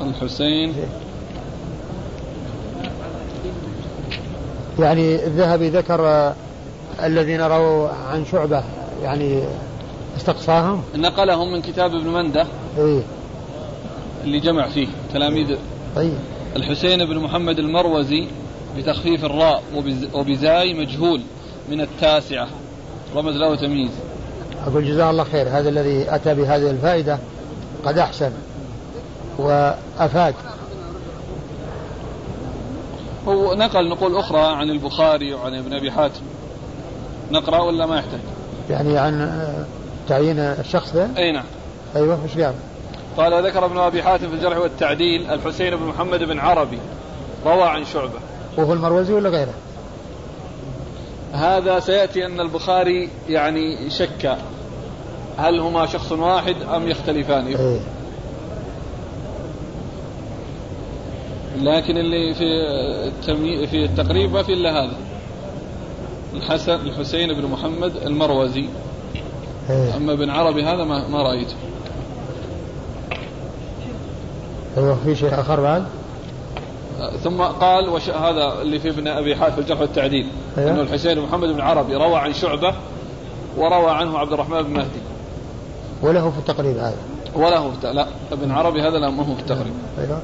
[0.00, 0.74] الحسين.
[4.78, 6.32] يعني الذهبي ذكر
[7.02, 8.64] الذين رووا عن شعبة
[9.02, 9.42] يعني
[10.16, 12.46] استقصاهم؟ نقلهم من كتاب ابن مندة
[12.78, 13.02] اي
[14.24, 15.56] اللي جمع فيه تلاميذ
[15.96, 16.14] طيب.
[16.56, 18.26] الحسين بن محمد المروزي
[18.76, 21.20] بتخفيف الراء وبز- وبزاي مجهول
[21.70, 22.48] من التاسعة.
[23.16, 23.90] رمز له تمييز.
[24.66, 27.18] أقول جزاه الله خير هذا الذي أتى بهذه الفائدة
[27.84, 28.32] قد أحسن
[29.38, 30.34] وأفاد.
[33.28, 36.20] هو نقل نقول أخرى عن البخاري وعن ابن أبي حاتم.
[37.32, 38.20] نقرأ ولا ما يحتاج؟
[38.70, 39.44] يعني عن
[40.08, 41.44] تعيين الشخص ذا أي نعم.
[41.96, 42.54] أيوه وش قال؟
[43.16, 46.78] قال وذكر ابن أبي حاتم في الجرح والتعديل الحسين بن محمد بن عربي
[47.46, 48.18] روى عن شعبة.
[48.56, 49.54] وهو المروزي ولا غيره؟
[51.32, 54.36] هذا سيأتي أن البخاري يعني شك
[55.38, 57.46] هل هما شخص واحد أم يختلفان.
[57.46, 57.80] إيه.
[61.56, 62.44] لكن اللي في
[63.06, 63.66] التمي...
[63.66, 64.96] في التقريب ما في إلا هذا.
[66.34, 68.64] الحسن الحسين بن محمد المروزي.
[69.70, 69.96] إيه.
[69.96, 71.54] أما ابن عربي هذا ما, ما رأيته
[74.76, 75.84] أيوه في شيء آخر بعد؟
[77.24, 80.70] ثم قال وش هذا اللي في ابن أبي حاتم الجرح والتعديل أيوه.
[80.70, 82.74] أنه الحسين محمد بن عربي روى عن شعبة
[83.56, 85.00] وروى عنه عبد الرحمن بن مهدي.
[86.02, 86.96] وله في التقريب هذا.
[87.34, 89.74] وله في لا ابن عربي هذا لا ما هو في التقريب.
[89.98, 90.20] أيوه.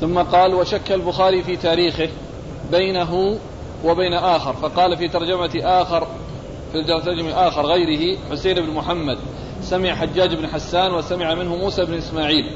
[0.00, 2.08] ثم قال وشك البخاري في تاريخه
[2.70, 3.38] بينه
[3.84, 6.06] وبين آخر فقال في ترجمة آخر
[6.72, 9.18] في ترجمة آخر غيره حسين بن محمد
[9.62, 12.50] سمع حجاج بن حسان وسمع منه موسى بن إسماعيل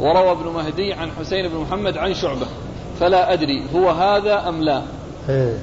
[0.00, 2.46] وروى ابن مهدي عن حسين بن محمد عن شعبة
[3.00, 4.82] فلا أدري هو هذا أم لا
[5.28, 5.58] إيه.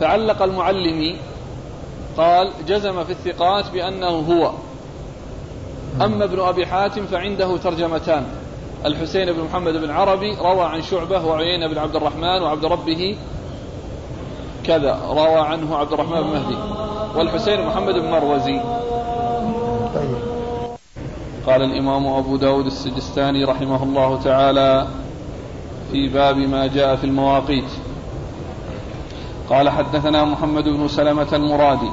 [0.00, 1.16] فعلق المعلمي
[2.16, 4.52] قال جزم في الثقات بأنه هو
[6.04, 8.26] أما ابن أبي حاتم فعنده ترجمتان
[8.86, 13.16] الحسين بن محمد بن عربي روى عن شعبة وعيينة بن عبد الرحمن وعبد ربه
[14.66, 15.00] كذا.
[15.08, 16.56] روى عنه عبد الرحمن بن مهدي
[17.16, 18.60] والحسين محمد بن مروزي.
[21.46, 24.86] قال الإمام أبو داود السجستاني رحمه الله تعالى
[25.92, 27.70] في باب ما جاء في المواقيت.
[29.50, 31.90] قال حدثنا محمد بن سلمة المرادي.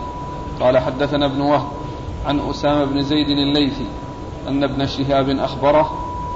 [0.60, 1.68] قال حدثنا ابن وهب
[2.26, 3.86] عن أسامة بن زيد الليثي
[4.48, 5.92] أن ابن شهاب أخبره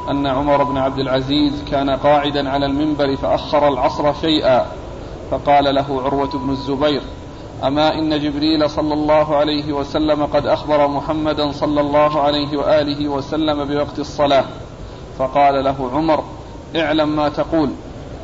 [0.10, 4.66] أن عمر بن عبد العزيز كان قاعدا على المنبر فأخر العصر شيئا.
[5.32, 7.02] فقال له عروة بن الزبير
[7.64, 13.64] أما إن جبريل صلى الله عليه وسلم قد أخبر محمدا صلى الله عليه وآله وسلم
[13.66, 14.46] بوقت الصلاة؟
[15.20, 16.24] فقال له عمر
[16.76, 17.70] اعلم ما تقول.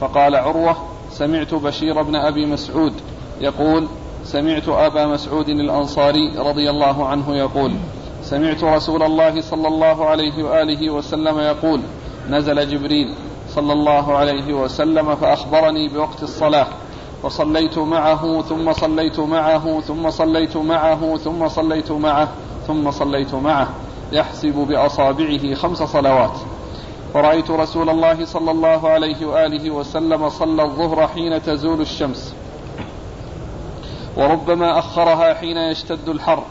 [0.01, 0.75] فقال عروة
[1.11, 2.93] سمعت بشير بن أبي مسعود
[3.41, 3.87] يقول
[4.23, 7.73] سمعت أبا مسعود الأنصاري رضي الله عنه يقول
[8.23, 11.81] سمعت رسول الله صلى الله عليه وآله وسلم يقول
[12.29, 13.13] نزل جبريل
[13.49, 16.67] صلى الله عليه وسلم فأخبرني بوقت الصلاة.
[17.23, 22.27] وصليت معه ثم صليت معه ثم صليت معه ثم صليت معه
[22.67, 23.69] ثم صليت معه.
[24.11, 26.37] يحسب بأصابعه خمس صلوات.
[27.15, 32.33] ورأيت رسول الله صلى الله عليه وآله وسلم صلى الظهر حين تزول الشمس.
[34.17, 36.43] وربما أخرها حين يشتد الحر.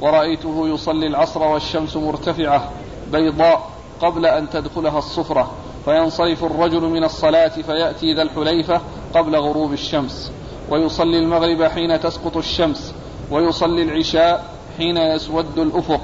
[0.00, 2.70] ورأيته يصلي العصر والشمس مرتفعة
[3.12, 3.70] بيضاء
[4.02, 5.50] قبل أن تدخلها الصفرة.
[5.86, 8.80] فينصرف الرجل من الصلاة فيأتي ذا الحليفة
[9.14, 10.32] قبل غروب الشمس.
[10.70, 12.94] ويصلي المغرب حين تسقط الشمس.
[13.30, 14.44] ويصلي العشاء
[14.78, 16.00] حين يسود الأفق.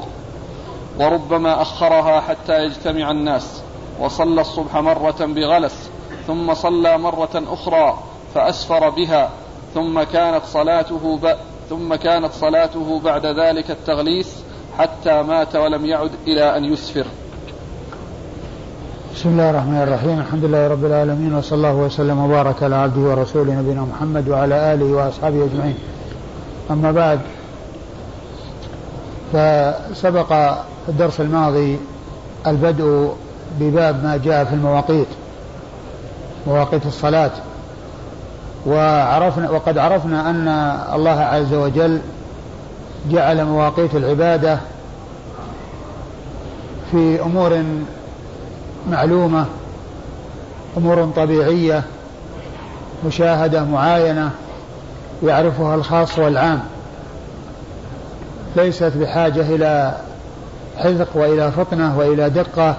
[1.01, 3.63] وربما أخرها حتى يجتمع الناس.
[4.01, 5.91] وصلى الصبح مرة بغلس.
[6.27, 7.99] ثم صلى مرة أخرى
[8.35, 9.31] فأسفر بها.
[9.75, 11.37] ثم كانت صلاته ب...
[11.71, 14.45] ثم كانت صلاته بعد ذلك التغليس
[14.79, 17.07] حتى مات ولم يعد إلى أن يسفر.
[19.23, 20.19] بسم الله الرحمن الرحيم.
[20.21, 24.85] الحمد لله رب العالمين وصلى الله وسلم وبارك على عبده ورسوله نبينا محمد وعلى آله
[24.85, 25.75] وأصحابه أجمعين.
[26.71, 27.21] أما بعد
[29.33, 30.33] فسبق
[30.89, 31.79] الدرس الماضي
[32.47, 33.13] البدء
[33.61, 35.09] بباب ما جاء في المواقيت
[36.47, 37.31] مواقيت الصلاة.
[38.67, 40.49] وعرفنا وقد عرفنا أن
[40.95, 42.01] الله عز وجل
[43.11, 44.59] جعل مواقيت العبادة
[46.91, 47.63] في أمور
[48.91, 49.47] معلومة
[50.77, 51.83] أمور طبيعية
[53.07, 54.31] مشاهدة معاينة
[55.23, 56.61] يعرفها الخاص والعام.
[58.57, 59.97] ليست بحاجة إلى
[60.77, 62.77] حذق وإلى فطنة وإلى دقة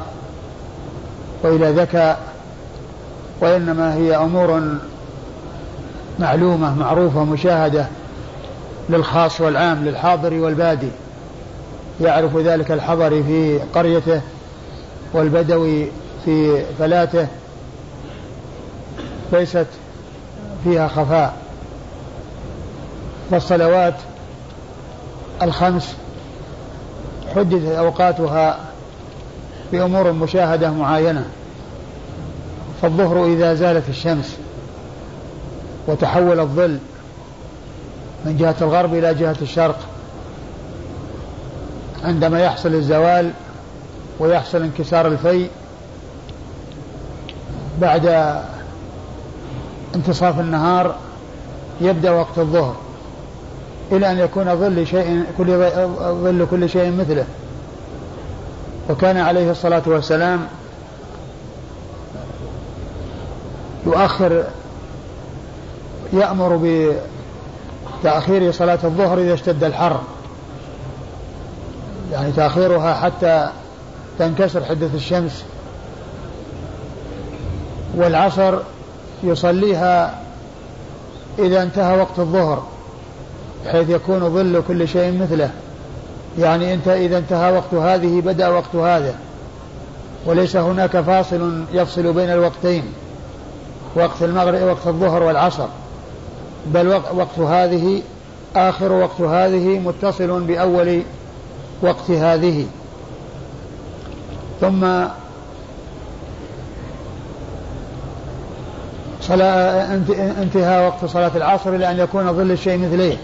[1.43, 2.19] وإلى ذكاء
[3.41, 4.61] وإنما هي أمور
[6.19, 7.87] معلومة معروفة مشاهدة
[8.89, 10.89] للخاص والعام للحاضر والبادي.
[12.01, 14.21] يعرف ذلك الحضري في قريته
[15.13, 15.87] والبدوي
[16.25, 17.27] في فلاته
[19.31, 19.67] ليست
[20.63, 21.33] فيها خفاء.
[23.31, 23.93] فالصلوات
[25.41, 25.95] الخمس
[27.35, 28.59] حددت أوقاتها
[29.71, 31.25] بأمور مشاهدة معاينة
[32.81, 34.37] فالظهر إذا زالت الشمس
[35.87, 36.77] وتحول الظل
[38.25, 39.79] من جهة الغرب إلى جهة الشرق
[42.03, 43.31] عندما يحصل الزوال
[44.19, 45.49] ويحصل انكسار الفيء
[47.81, 48.05] بعد
[49.95, 50.95] انتصاف النهار
[51.81, 52.75] يبدأ وقت الظهر
[53.91, 57.25] إلى أن يكون ظل شيء كل ظل كل شيء مثله.
[58.89, 60.47] وكان عليه الصلاة والسلام
[63.85, 64.43] يؤخر
[66.13, 66.83] يأمر
[68.01, 69.99] بتأخير صلاة الظهر إذا اشتد الحر.
[72.11, 73.49] يعني تأخيرها حتى
[74.19, 75.43] تنكسر حدة الشمس
[77.95, 78.59] والعصر
[79.23, 80.19] يصليها
[81.39, 82.63] إذا انتهى وقت الظهر
[83.65, 85.51] بحيث يكون ظل كل شيء مثله.
[86.39, 89.15] يعني أنت إذا انتهى وقت هذه بدأ وقت هذا.
[90.25, 92.83] وليس هناك فاصل يفصل بين الوقتين
[93.95, 95.67] وقت المغرب وقت الظهر والعصر.
[96.65, 98.01] بل وقت هذه
[98.55, 101.01] آخر وقت هذه متصل بأول
[101.81, 102.65] وقت هذه.
[104.61, 105.05] ثم
[109.21, 109.95] صلاة
[110.41, 113.17] انتهاء وقت صلاة العصر إلى أن يكون ظل الشيء مثليه.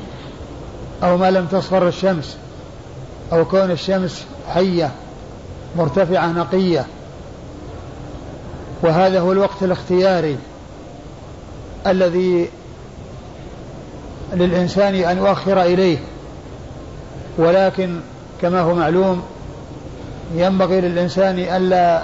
[1.04, 2.38] أو ما لم تصفر الشمس.
[3.34, 4.92] أو كون الشمس حية
[5.78, 6.86] مرتفعة نقية.
[8.82, 10.38] وهذا هو الوقت الاختياري
[11.88, 12.50] الذي
[14.34, 15.98] للإنسان أن يؤخر إليه.
[17.38, 18.00] ولكن
[18.42, 19.24] كما هو معلوم
[20.36, 22.04] ينبغي للإنسان ألا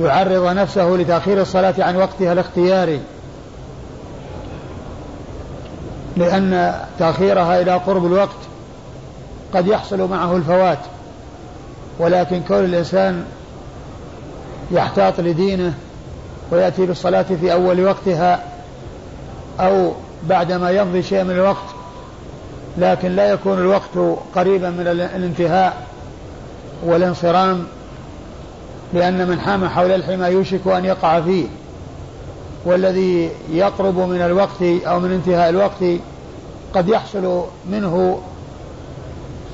[0.00, 3.00] يعرض نفسه لتأخير الصلاة عن وقتها الاختياري
[6.16, 8.36] لأن تأخيرها إلى قرب الوقت
[9.54, 10.78] قد يحصل معه الفوات
[11.98, 13.24] ولكن كون الإنسان
[14.70, 15.74] يحتاط لدينه
[16.50, 18.42] ويأتي بالصلاة في أول وقتها
[19.60, 19.92] أو
[20.22, 21.76] بعدما يمضي شيء من الوقت
[22.78, 25.86] لكن لا يكون الوقت قريبا من الانتهاء.
[26.84, 27.66] والانصرام
[28.94, 31.46] لأن من حام حول الحمى يوشك أن يقع فيه.
[32.64, 35.84] والذي يقرب من الوقت أو من انتهاء الوقت
[36.74, 38.20] قد يحصل منه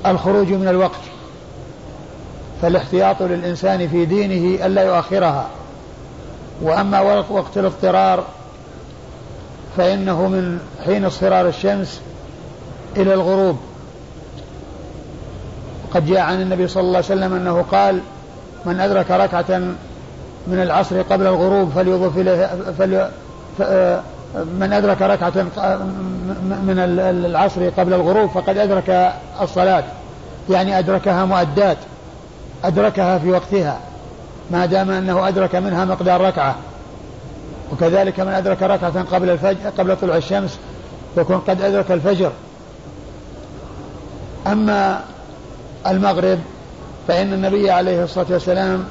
[0.05, 1.01] الخروج من الوقت.
[2.61, 5.47] فالاحتياط للإنسان في دينه ألا يؤخرها.
[6.61, 6.99] وأما
[7.29, 8.23] وقت الاضطرار
[9.77, 12.01] فإنه من حين اصفرار الشمس
[12.97, 13.57] إلى الغروب.
[15.93, 17.99] قد جاء عن النبي صلى الله عليه وسلم أنه قال
[18.65, 19.59] من أدرك ركعة
[20.47, 23.11] من العصر قبل الغروب فليضف إليه فلي
[24.35, 25.33] من أدرك ركعة
[26.63, 26.75] من
[27.25, 29.83] العصر قبل الغروب فقد أدرك الصلاة.
[30.49, 31.77] يعني أدركها مؤدات
[32.63, 33.79] أدركها في وقتها
[34.51, 36.55] ما دام أنه أدرك منها مقدار ركعة.
[37.71, 40.59] وكذلك من أدرك ركعة قبل الفجر قبل طلوع الشمس
[41.17, 42.31] يكون قد أدرك الفجر.
[44.47, 44.99] أما
[45.87, 46.39] المغرب
[47.07, 48.85] فإن النبي عليه الصلاة والسلام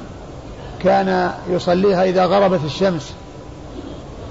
[0.83, 3.13] كان يصليها إذا غربت الشمس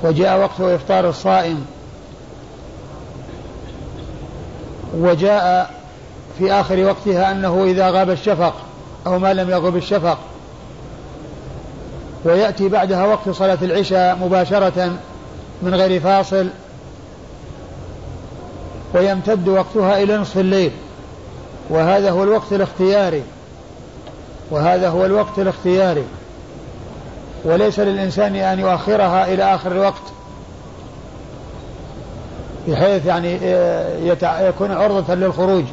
[0.02, 1.66] وجاء وقت إفطار الصائم.
[4.96, 5.70] وجاء
[6.38, 8.54] في آخر وقتها أنه إذا غاب الشفق
[9.06, 10.18] أو ما لم يغب الشفق.
[12.24, 14.92] ويأتي بعدها وقت صلاة العشاء مباشرة
[15.62, 16.48] من غير فاصل.
[18.94, 20.72] ويمتد وقتها إلى نصف الليل.
[21.70, 23.22] وهذا هو الوقت الاختياري.
[24.50, 26.04] وهذا هو الوقت الاختياري.
[27.44, 30.02] وليس للإنسان أن يؤخرها إلى آخر الوقت.
[32.68, 35.64] بحيث يعني آه، يكون عرضة للخروج.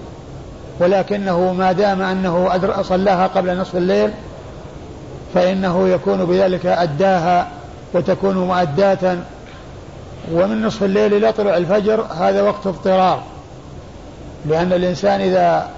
[0.79, 4.11] ولكنه ما دام أنه صلاها قبل نصف الليل
[5.33, 7.47] فإنه يكون بذلك أداها
[7.93, 9.17] وتكون مؤداة.
[10.33, 13.23] ومن نصف الليل إلى طلوع الفجر هذا وقت اضطرار.
[14.45, 15.69] لأن الإنسان إذا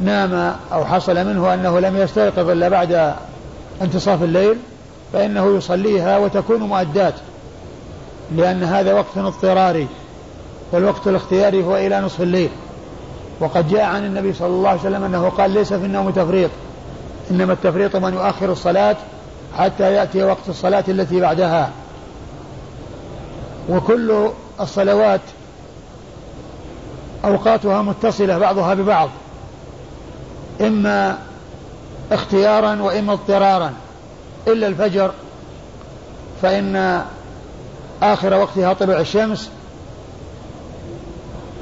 [0.00, 3.14] نام أو حصل منه أنه لم يستيقظ إلا بعد
[3.82, 4.56] انتصاف الليل
[5.12, 7.14] فإنه يصليها وتكون مؤدات
[8.36, 9.86] لأن هذا وقت اضطراري
[10.72, 12.50] والوقت الاختياري هو إلى نصف الليل.
[13.40, 16.50] وقد جاء عن النبي صلى الله عليه وسلم أنه قال ليس في النوم تفريط
[17.30, 18.96] إنما التفريط من يؤخر الصلاة
[19.58, 21.70] حتى يأتي وقت الصلاة التي بعدها.
[23.68, 24.28] وكل
[24.60, 25.20] الصلوات
[27.24, 29.08] أوقاتها متصلة بعضها ببعض
[30.62, 31.18] إما
[32.12, 33.72] اختيارا وإما اضطرارا.
[34.48, 35.10] إلا الفجر
[36.42, 37.02] فإن
[38.02, 39.50] آخر وقتها طلوع الشمس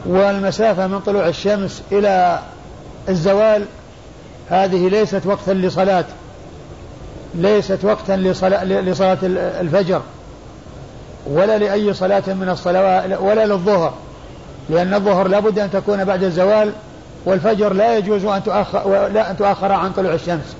[0.07, 2.41] والمسافة من طلوع الشمس إلى
[3.09, 3.65] الزوال
[4.51, 6.05] هذه ليست وقتا لصلاة
[7.35, 9.19] ليست وقتا لصلاة, لصلاة
[9.61, 10.03] الفجر
[11.27, 13.95] ولا لأي صلاة من الصلوات ولا للظهر
[14.71, 16.73] لأن الظهر لابد أن تكون بعد الزوال
[17.25, 20.57] والفجر لا يجوز أن تؤخر لا أن تؤخر عن طلوع الشمس.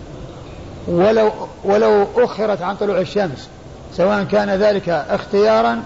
[0.89, 1.31] ولو
[1.65, 3.49] ولو أخرت عن طلوع الشمس
[3.97, 5.83] سواء كان ذلك اختيارا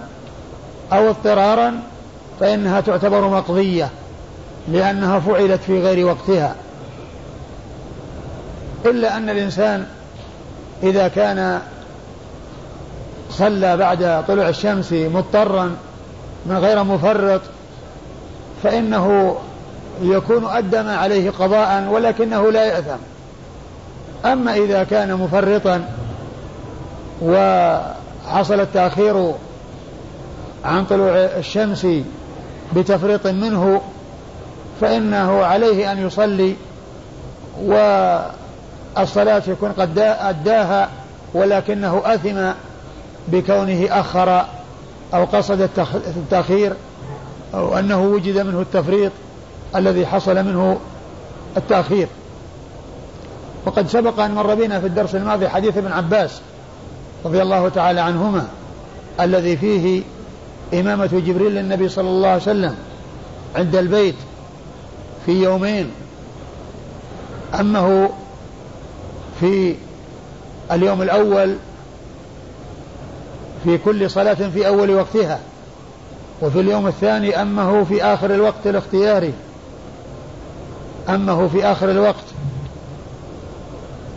[0.93, 1.83] أو اضطرارا
[2.41, 3.89] فإنها تعتبر مقضية
[4.69, 6.55] لأنها فعلت في غير وقتها.
[8.87, 9.87] إلا أن الإنسان
[10.83, 11.61] إذا كان
[13.31, 15.77] صلى بعد طلوع الشمس مضطرا
[16.47, 17.41] من غير مفرط
[18.63, 19.37] فإنه
[20.03, 22.97] يكون أدى ما عليه قضاء ولكنه لا يأثم.
[24.25, 25.89] أما إذا كان مفرطا
[27.23, 29.33] وحصل التأخير
[30.65, 31.87] عن طلوع الشمس
[32.77, 33.81] بتفريط منه
[34.81, 36.55] فإنه عليه أن يصلي
[37.63, 40.89] والصلاة يكون قد أداها
[41.35, 42.51] ولكنه أثم
[43.29, 44.45] بكونه أخر
[45.15, 45.69] أو قصد
[46.17, 46.73] التأخير
[47.55, 49.13] أو أنه وجد منه التفريط.
[49.77, 50.79] الذي حصل منه
[51.57, 52.09] التأخير.
[53.67, 56.41] وقد سبق أن مر بنا في الدرس الماضي حديث ابن عباس
[57.25, 58.49] رضي الله تعالى عنهما
[59.21, 60.03] الذي فيه
[60.75, 62.77] إمامة جبريل للنبي صلى الله عليه وسلم
[63.57, 64.15] عند البيت
[65.27, 65.91] في يومين.
[67.61, 68.11] أمه
[69.41, 69.75] في
[70.73, 71.57] اليوم الأول
[73.65, 75.41] في كل صلاة في أول وقتها
[76.43, 79.33] وفي اليوم الثاني أمه في آخر الوقت الاختياري.
[81.09, 82.25] أمه في آخر الوقت.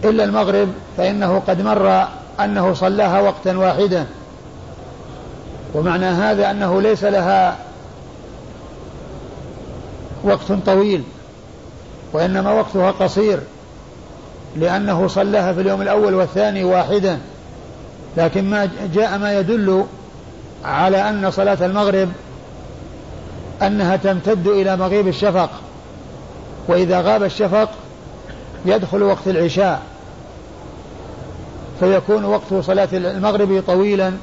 [0.04, 2.08] إلا المغرب فإنه قد مر
[2.40, 4.06] أنه صلاها وقتا واحدا.
[5.74, 7.58] ومعنى هذا أنه ليس لها
[10.24, 11.04] وقت طويل
[12.14, 13.40] وإنما وقتها قصير
[14.58, 17.20] لأنه صلاها في اليوم الأول والثاني واحدا.
[18.18, 19.86] لكن ما جاء ما يدل
[20.66, 22.10] على أن صلاة المغرب
[23.62, 25.50] أنها تمتد إلى مغيب الشفق.
[26.68, 27.70] وإذا غاب الشفق
[28.66, 29.82] يدخل وقت العشاء
[31.80, 34.14] فيكون وقت صلاة المغرب طويلا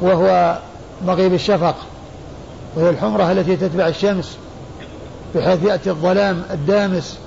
[0.00, 0.58] وهو
[1.06, 1.74] مغيب الشفق
[2.76, 4.38] وهي الحمرة التي تتبع الشمس
[5.34, 7.18] بحيث يأتي الظلام الدامس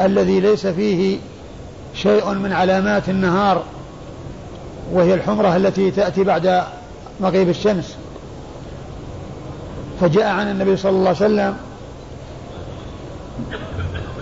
[0.00, 1.18] الذي ليس فيه
[1.94, 3.62] شيء من علامات النهار
[4.92, 6.62] وهي الحمرة التي تأتي بعد
[7.20, 7.96] مغيب الشمس.
[10.00, 11.56] فجاء عن النبي صلى الله عليه وسلم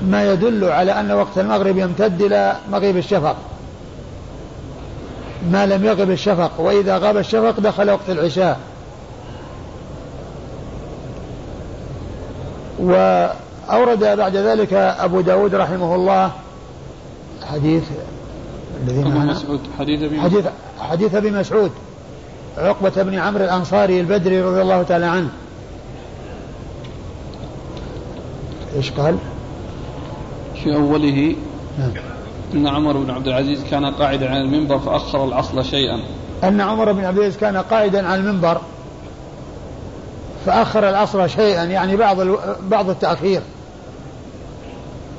[0.03, 3.37] ما يدل على أن وقت المغرب يمتد إلى مغيب الشفق.
[5.51, 8.61] ما لم يغب الشفق وإذا غاب الشفق دخل وقت العشاء.
[12.79, 16.31] وأورد بعد ذلك أبو داود رحمه الله
[17.53, 17.83] حديث
[18.83, 20.47] الذي مسعود حديث أبي حديث
[20.81, 21.71] حديث أبي مسعود
[22.59, 25.29] عقبة بن عمرو الأنصاري البدري رضي الله تعالى عنه.
[28.77, 29.19] إيش قال؟
[30.63, 31.37] في أوله
[31.79, 31.91] نعم.
[32.55, 36.01] أن عمر بن عبد العزيز كان قاعدا على المنبر فأخر العصر شيئا
[36.45, 38.61] أن عمر بن عبد العزيز كان قاعدا على المنبر
[40.47, 42.17] فأخر العصر شيئا يعني بعض
[42.71, 43.41] بعض التأخير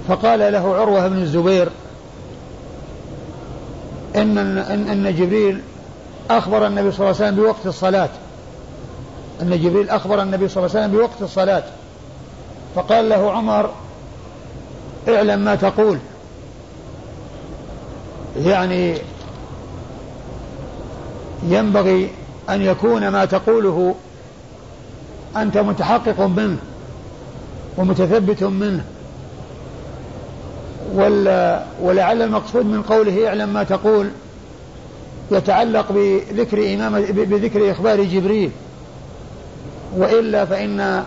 [0.08, 1.70] فقال له عروة بن الزبير
[4.16, 5.62] إن إن, إن جبريل
[6.30, 8.10] أخبر النبي صلى الله عليه وسلم بوقت الصلاة
[9.42, 11.64] أن جبريل أخبر النبي صلى الله عليه وسلم بوقت الصلاة
[12.78, 13.70] فقال له عمر
[15.10, 15.98] اعلم ما تقول.
[18.38, 18.98] يعني
[21.44, 22.10] ينبغي
[22.50, 23.96] أن يكون ما تقوله
[25.38, 26.58] أنت متحقق منه
[27.78, 28.84] ومتثبت منه.
[31.82, 34.10] ولعل المقصود من قوله اعلم ما تقول
[35.32, 38.52] يتعلق بذكر إمامة بذكر إخبار جبريل.
[39.98, 41.04] وإلا فإن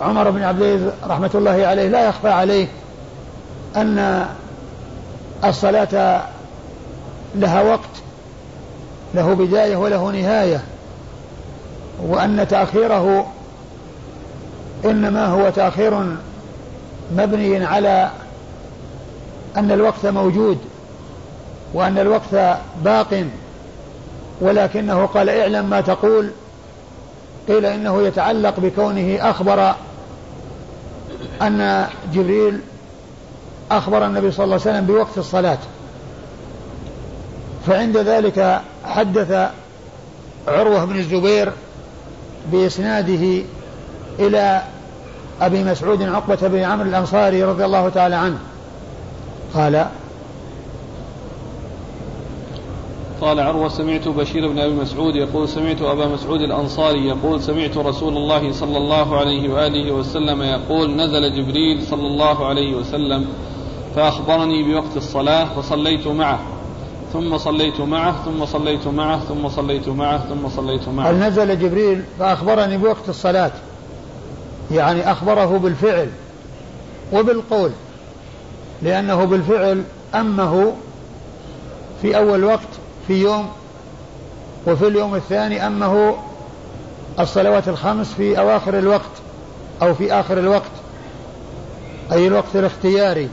[0.00, 2.68] عمر بن عبد العزيز رحمة الله عليه لا يخفى عليه
[3.76, 4.26] أن
[5.44, 6.22] الصلاة
[7.34, 7.90] لها وقت
[9.14, 10.60] له بداية وله نهاية
[12.02, 13.26] وأن تأخيره
[14.84, 16.16] إنما هو تأخير
[17.16, 18.10] مبني على
[19.56, 20.58] أن الوقت موجود
[21.74, 23.24] وأن الوقت باق
[24.40, 26.30] ولكنه قال اعلم ما تقول
[27.48, 29.74] قيل إنه يتعلق بكونه أخبر
[31.42, 32.60] أن جبريل
[33.70, 35.58] أخبر النبي صلى الله عليه وسلم بوقت الصلاة.
[37.66, 39.50] فعند ذلك حدث
[40.48, 41.52] عروة بن الزبير
[42.52, 43.42] بإسناده
[44.18, 44.62] إلى
[45.40, 48.38] أبي مسعود عقبة بن عمرو الأنصاري رضي الله تعالى عنه.
[49.54, 49.86] قال
[53.22, 58.16] قال عروة سمعت بشير بن أبي مسعود يقول سمعت أبا مسعود الأنصاري يقول سمعت رسول
[58.16, 63.26] الله صلى الله عليه وآله وسلم يقول نزل جبريل صلى الله عليه وسلم
[63.96, 66.40] فأخبرني بوقت الصلاة فصليت معه
[67.12, 71.10] ثم صليت معه ثم صليت معه ثم صليت معه ثم صليت معه.
[71.10, 73.52] هل نزل جبريل فأخبرني بوقت الصلاة؟
[74.70, 76.08] يعني أخبره بالفعل
[77.12, 77.70] وبالقول
[78.82, 79.82] لأنه بالفعل
[80.14, 80.72] أمه
[82.02, 83.48] في أول وقت في يوم
[84.66, 86.14] وفي اليوم الثاني أمه
[87.20, 89.10] الصلوات الخمس في أواخر الوقت
[89.82, 90.70] أو في آخر الوقت
[92.12, 93.28] أي الوقت الاختياري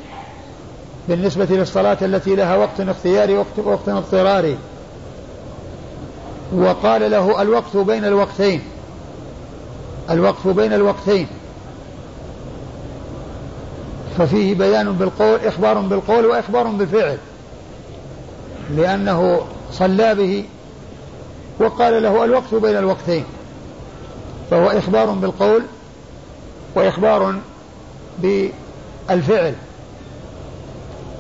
[1.10, 4.58] بالنسبة للصلاة التي لها وقت اختياري وقت, وقت اضطراري.
[6.54, 8.62] وقال له الوقت بين الوقتين
[10.10, 11.28] الوقت بين الوقتين.
[14.18, 17.18] ففيه بيان بالقول إخبار بالقول وإخبار بالفعل
[18.76, 19.42] لأنه
[19.72, 20.46] صلى به
[21.60, 23.26] وقال له الوقت بين الوقتين
[24.52, 25.64] فهو إخبار بالقول
[26.76, 27.36] وإخبار
[28.20, 29.54] بالفعل.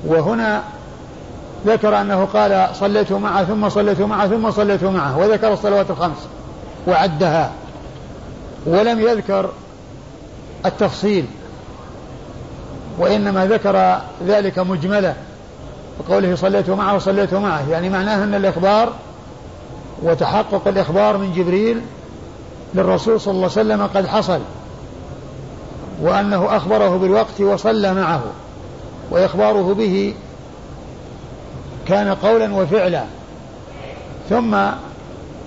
[0.06, 0.64] وهنا
[1.66, 6.28] ذكر أنه قال صليت معه ثم صليت معه ثم صليت معه وذكر الصلوات الخمس
[6.88, 7.52] وعدها
[8.66, 9.50] ولم يذكر
[10.66, 11.26] التفصيل
[12.98, 15.16] وإنما ذكر ذلك مجملة
[16.00, 17.70] وقوله صليت معه وصليت معه.
[17.70, 18.94] يعني معناه أن الإخبار
[20.04, 21.82] وتحقق الإخبار من جبريل
[22.76, 24.40] للرسول صلى الله عليه وسلم قد حصل
[26.02, 28.24] وأنه أخبره بالوقت وصلى معه
[29.12, 30.14] وإخباره به
[31.88, 33.04] كان قولا وفعلا.
[34.30, 34.58] ثم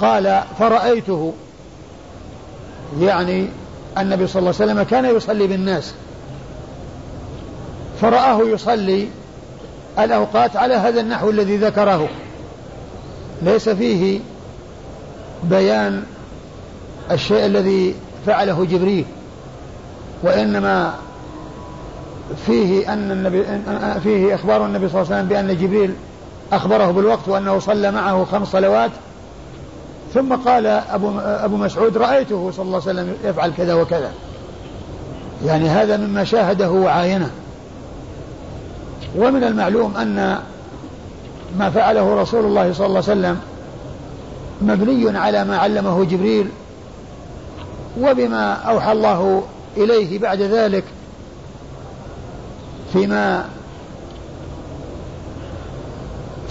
[0.00, 1.32] قال فرأيته.
[3.00, 3.48] يعني
[3.98, 5.94] النبي صلى الله عليه وسلم كان يصلي بالناس.
[8.00, 9.08] فرآه يصلي
[9.98, 12.08] الأوقات على هذا النحو الذي ذكره.
[13.42, 14.20] ليس فيه
[15.44, 16.02] بيان
[17.10, 17.94] الشيء الذي
[18.26, 19.04] فعله جبريل
[20.22, 20.94] وإنما
[22.46, 23.44] فيه أن النبي
[24.02, 25.94] فيه إخبار النبي صلى الله عليه وسلم بأن جبريل
[26.52, 28.90] أخبره بالوقت وأنه صلى معه خمس صلوات
[30.14, 34.10] ثم قال أبو, أبو مسعود رأيته صلى الله عليه وسلم يفعل كذا وكذا.
[35.46, 37.30] يعني هذا مما شاهده وعاينه.
[39.16, 40.38] ومن المعلوم أن
[41.58, 43.40] ما فعله رسول الله صلى الله عليه وسلم
[44.62, 46.48] مبني على ما علمه جبريل
[48.00, 49.42] وبما أوحى الله
[49.76, 50.84] إليه بعد ذلك
[52.92, 53.48] فيما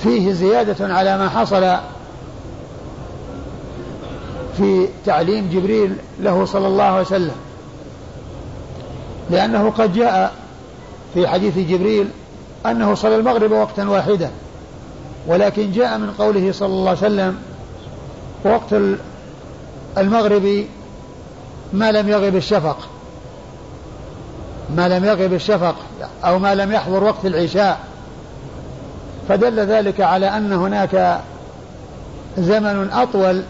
[0.04, 1.78] فيه زيادة على ما حصل
[4.58, 7.36] في تعليم جبريل له صلى الله عليه وسلم.
[9.30, 10.34] لأنه قد جاء
[11.14, 12.08] في حديث جبريل
[12.66, 14.32] أنه صلى المغرب وقتا واحدا
[15.28, 17.38] ولكن جاء من قوله صلى الله عليه وسلم
[18.44, 18.98] وقت
[19.98, 20.66] المغرب
[21.74, 22.78] ما لم يغب الشفق
[24.76, 25.76] ما لم يغب الشفق
[26.26, 27.80] أو ما لم يحضر وقت العشاء.
[29.30, 31.22] فدل ذلك على أن هناك
[32.38, 33.44] زمن أطول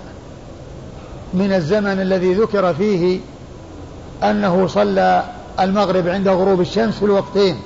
[1.33, 3.19] من الزمن الذي ذكر فيه
[4.23, 5.23] أنه صلى
[5.59, 7.59] المغرب عند غروب الشمس في الوقتين.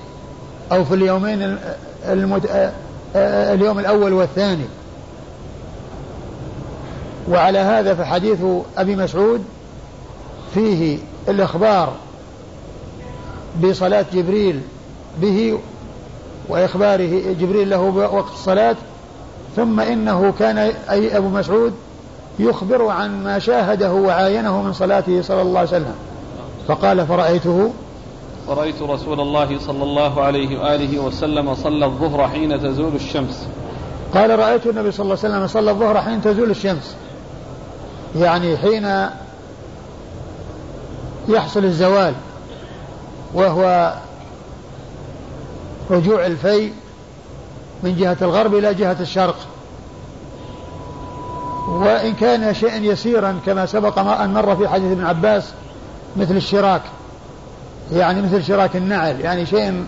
[0.71, 1.57] أو في اليومين
[2.05, 2.71] المت...
[3.15, 4.65] اليوم الأول والثاني.
[7.29, 8.39] وعلى هذا فحديث
[8.77, 9.43] أبي مسعود
[10.53, 10.97] فيه
[11.27, 11.93] الإخبار
[13.63, 14.61] بصلاة جبريل
[15.21, 15.59] به
[16.49, 17.81] وإخباره جبريل له
[18.13, 18.75] وقت الصلاة
[19.55, 20.57] ثم إنه كان
[20.89, 21.73] أي أبو مسعود
[22.39, 25.95] يخبر عن ما شاهده وعاينه من صلاته صلى الله عليه وسلم.
[26.67, 27.73] فقال فرأيته؟
[28.47, 33.47] ورأيت رسول الله صلى الله عليه وآله وسلم صلى الظهر حين تزول الشمس.
[34.13, 36.95] قال رأيت النبي صلى الله عليه وسلم صلى الظهر حين تزول الشمس.
[38.15, 39.09] يعني حين
[41.27, 42.13] يحصل الزوال
[43.33, 43.93] وهو
[45.91, 46.71] رجوع الفي
[47.83, 49.35] من جهة الغرب إلى جهة الشرق.
[51.67, 55.53] وإن كان شيئا يسيرا كما سبق أن مر في حديث ابن عباس
[56.17, 56.81] مثل الشراك.
[57.93, 59.85] يعني مثل شراك النعل يعني شيء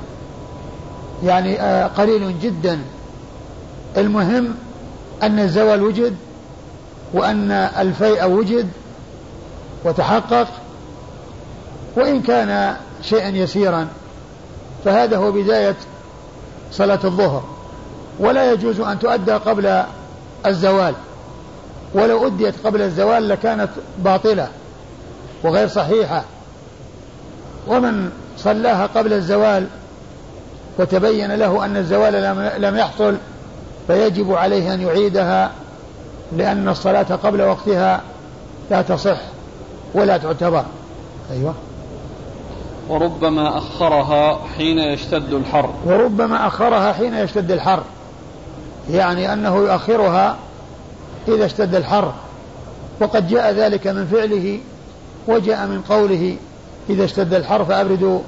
[1.24, 2.80] يعني آه، قليل جدا.
[3.98, 4.56] المهم
[5.24, 6.16] أن الزوال وجد
[7.14, 8.70] وأن الفيء وجد
[9.86, 10.48] وتحقق
[11.96, 13.88] وإن كان شيئا يسيرا.
[14.86, 15.76] فهذا هو بداية
[16.72, 17.44] صلاة الظهر.
[18.20, 19.84] ولا يجوز أن تؤدى قبل
[20.46, 20.94] الزوال.
[21.94, 24.48] ولو أديت قبل الزوال لكانت باطلة
[25.44, 26.24] وغير صحيحة.
[27.68, 29.68] ومن صلاها قبل الزوال
[30.80, 32.14] وتبين له أن الزوال
[32.62, 33.18] لم يحصل
[33.88, 35.52] فيجب عليه أن يعيدها
[36.38, 38.02] لأن الصلاة قبل وقتها
[38.72, 39.18] لا تصح
[39.94, 40.64] ولا تعتبر.
[41.32, 41.54] أيوة.
[42.90, 45.70] وربما أخرها حين يشتد الحر.
[45.86, 47.84] وربما أخرها حين يشتد الحر.
[48.92, 50.36] يعني أنه يؤخرها
[51.28, 52.14] إذا اشتد الحر.
[53.02, 54.60] وقد جاء ذلك من فعله
[55.28, 56.36] وجاء من قوله
[56.90, 58.20] إذا اشتد الحر فأبردوا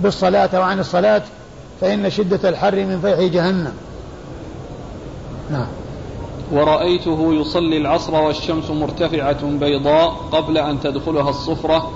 [0.00, 1.22] بالصلاة وعن الصلاة
[1.80, 3.72] فإن شدة الحر من فيح جهنم.
[5.50, 5.66] نعم.
[6.52, 11.90] ورأيته يصلي العصر والشمس مرتفعة بيضاء قبل أن تدخلها الصفرة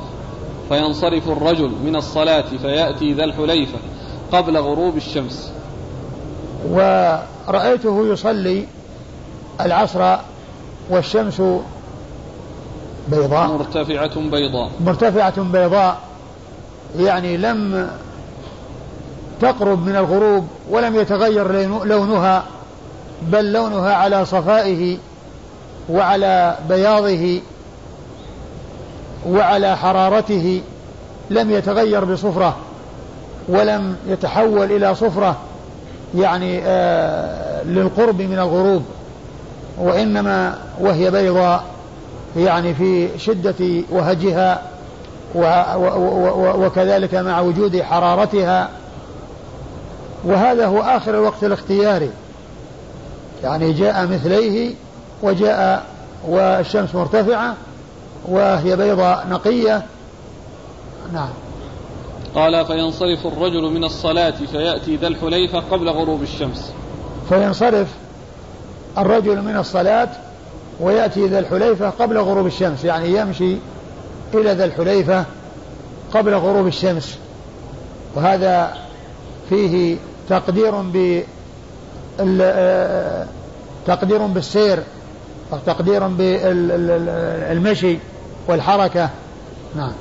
[0.68, 3.78] فينصرف الرجل من الصلاة فيأتي ذا الحليفة
[4.32, 5.52] قبل غروب الشمس.
[6.68, 8.64] ورأيته يصلي
[9.60, 10.16] العصر
[10.90, 11.42] والشمس
[13.10, 13.46] بيضاء.
[13.46, 14.70] مرتفعة بيضاء.
[14.80, 15.98] مرتفعة بيضاء
[16.98, 17.90] يعني لم
[19.40, 21.52] تقرب من الغروب ولم يتغير
[21.84, 22.44] لونها
[23.22, 24.96] بل لونها على صفائه
[25.90, 27.40] وعلى بياضه
[29.26, 30.62] وعلى حرارته
[31.30, 32.56] لم يتغير بصفرة
[33.48, 35.36] ولم يتحول إلى صفرة
[36.14, 38.82] يعني آه للقرب من الغروب
[39.78, 41.64] وإنما وهي بيضاء.
[42.38, 44.62] يعني في شدة وهجها
[46.54, 48.70] وكذلك مع وجود حرارتها.
[50.24, 52.10] وهذا هو آخر الوقت الاختياري.
[53.42, 54.74] يعني جاء مثليه
[55.22, 55.84] وجاء
[56.28, 57.54] والشمس مرتفعة
[58.24, 59.82] وهي بيضاء نقية.
[61.12, 61.30] نعم.
[62.34, 66.72] قال فينصرف الرجل من الصلاة فيأتي ذا الحليفة قبل غروب الشمس.
[67.28, 67.88] فينصرف
[68.98, 70.08] الرجل من الصلاة
[70.80, 73.56] ويأتي ذا الحليفة قبل غروب الشمس يعني يمشي
[74.34, 75.24] إلى ذا الحليفة
[76.14, 77.18] قبل غروب الشمس.
[78.14, 78.76] وهذا
[79.48, 79.96] فيه
[80.28, 81.22] تقدير ب
[83.86, 84.78] تقدير بالسير
[85.66, 87.98] تقدير بالمشي
[88.48, 89.10] والحركة.
[89.76, 89.92] نعم.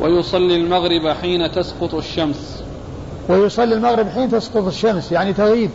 [0.00, 2.62] ويصلي المغرب حين تسقط الشمس.
[3.28, 5.70] ويصلي المغرب حين تسقط الشمس يعني تغيب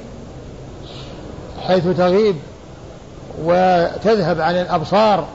[1.62, 2.36] حيث تغيب.
[3.44, 5.28] وتذهب عن الأبصار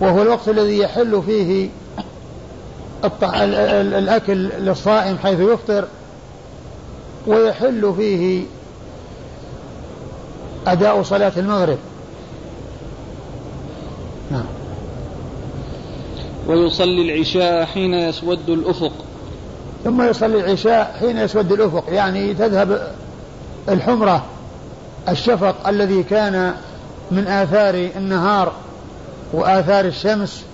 [0.00, 1.68] وهو الوقت الذي يحل فيه
[3.98, 5.84] الأكل للصائم حيث يفطر
[7.26, 8.44] ويحل فيه
[10.66, 11.78] أداء صلاة المغرب.
[14.30, 14.44] نعم.
[16.46, 18.92] ويصلي العشاء حين يسود الأفق.
[19.84, 22.92] ثم يصلي العشاء حين يسود الأفق يعني تذهب
[23.68, 24.24] الحمرة
[25.08, 26.54] الشفق الذي كان
[27.10, 28.52] من آثار النهار
[29.32, 30.44] وآثار الشمس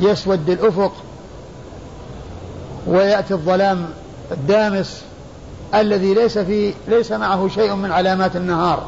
[0.00, 0.92] يسود الأفق
[2.86, 3.86] ويأتي الظلام
[4.32, 5.02] الدامس
[5.74, 8.82] الذي ليس في ليس معه شيء من علامات النهار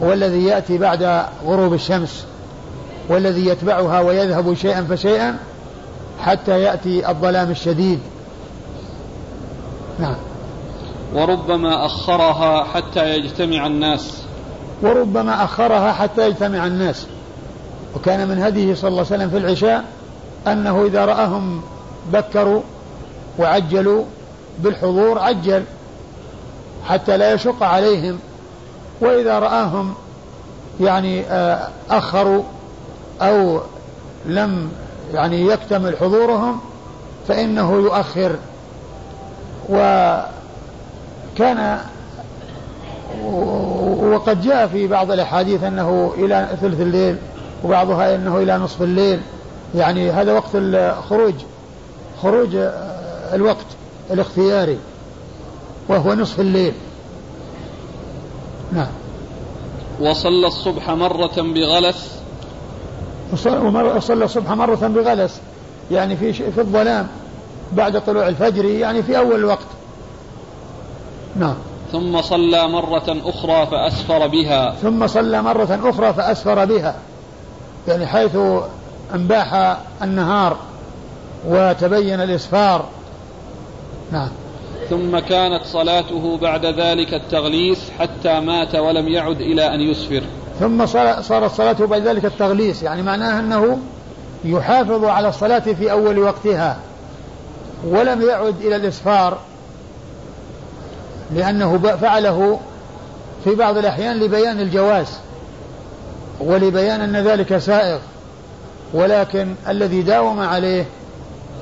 [0.00, 2.24] والذي يأتي بعد غروب الشمس
[3.08, 5.36] والذي يتبعها ويذهب شيئا فشيئا
[6.20, 7.98] حتى يأتي الظلام الشديد.
[9.98, 10.16] نعم.
[11.14, 14.22] وربما أخرها حتى يجتمع الناس.
[14.82, 17.06] وربما أخرها حتى يجتمع الناس.
[17.96, 19.84] وكان من هديه صلى الله عليه وسلم في العشاء
[20.46, 21.62] أنه إذا رآهم
[22.12, 22.62] بكروا
[23.38, 24.04] وعجلوا
[24.58, 25.64] بالحضور عجل
[26.88, 28.18] حتى لا يشق عليهم.
[29.00, 29.94] وإذا رآهم
[30.80, 32.42] يعني آه، أخروا
[33.22, 33.60] أو
[34.26, 34.68] لم
[35.14, 36.60] يعني يكتمل حضورهم
[37.28, 38.36] فإنه يؤخر.
[41.34, 41.78] وكان
[44.12, 47.16] وقد جاء في بعض الأحاديث أنه إلى ثلث الليل
[47.64, 49.20] وبعضها أنه إلى نصف الليل.
[49.74, 51.34] يعني هذا وقت الخروج
[52.22, 52.48] خروج
[53.32, 53.66] الوقت
[54.10, 54.78] الاختياري
[55.88, 56.72] وهو نصف الليل.
[58.72, 58.90] نعم.
[60.00, 62.10] وصلى الصبح مرة بغلس.
[63.96, 65.40] وصلى الصبح مرة بغلس.
[65.90, 67.06] يعني في في الظلام
[67.72, 69.66] بعد طلوع الفجر يعني في أول الوقت.
[71.36, 71.54] نعم.
[71.92, 74.74] ثم صلى مرة أخرى فأسفر بها.
[74.82, 76.94] ثم صلى مرة أخرى فأسفر بها.
[77.88, 78.36] يعني حيث
[79.14, 80.56] أنباح النهار
[81.48, 82.84] وتبين الإسفار.
[84.12, 84.28] نعم.
[84.90, 90.22] ثم كانت صلاته بعد ذلك التغليس حتى مات ولم يعد إلى أن يسفر.
[90.60, 92.82] ثم صارت صلاته بعد ذلك التغليس.
[92.82, 93.78] يعني معناه أنه
[94.44, 96.78] يحافظ على الصلاة في أول وقتها.
[97.86, 99.38] ولم يعد إلى الإسفار.
[101.34, 102.60] لأنه فعله
[103.44, 105.18] في بعض الأحيان لبيان الجواز
[106.40, 107.98] ولبيان أن ذلك سائغ
[108.94, 110.84] ولكن الذي داوم عليه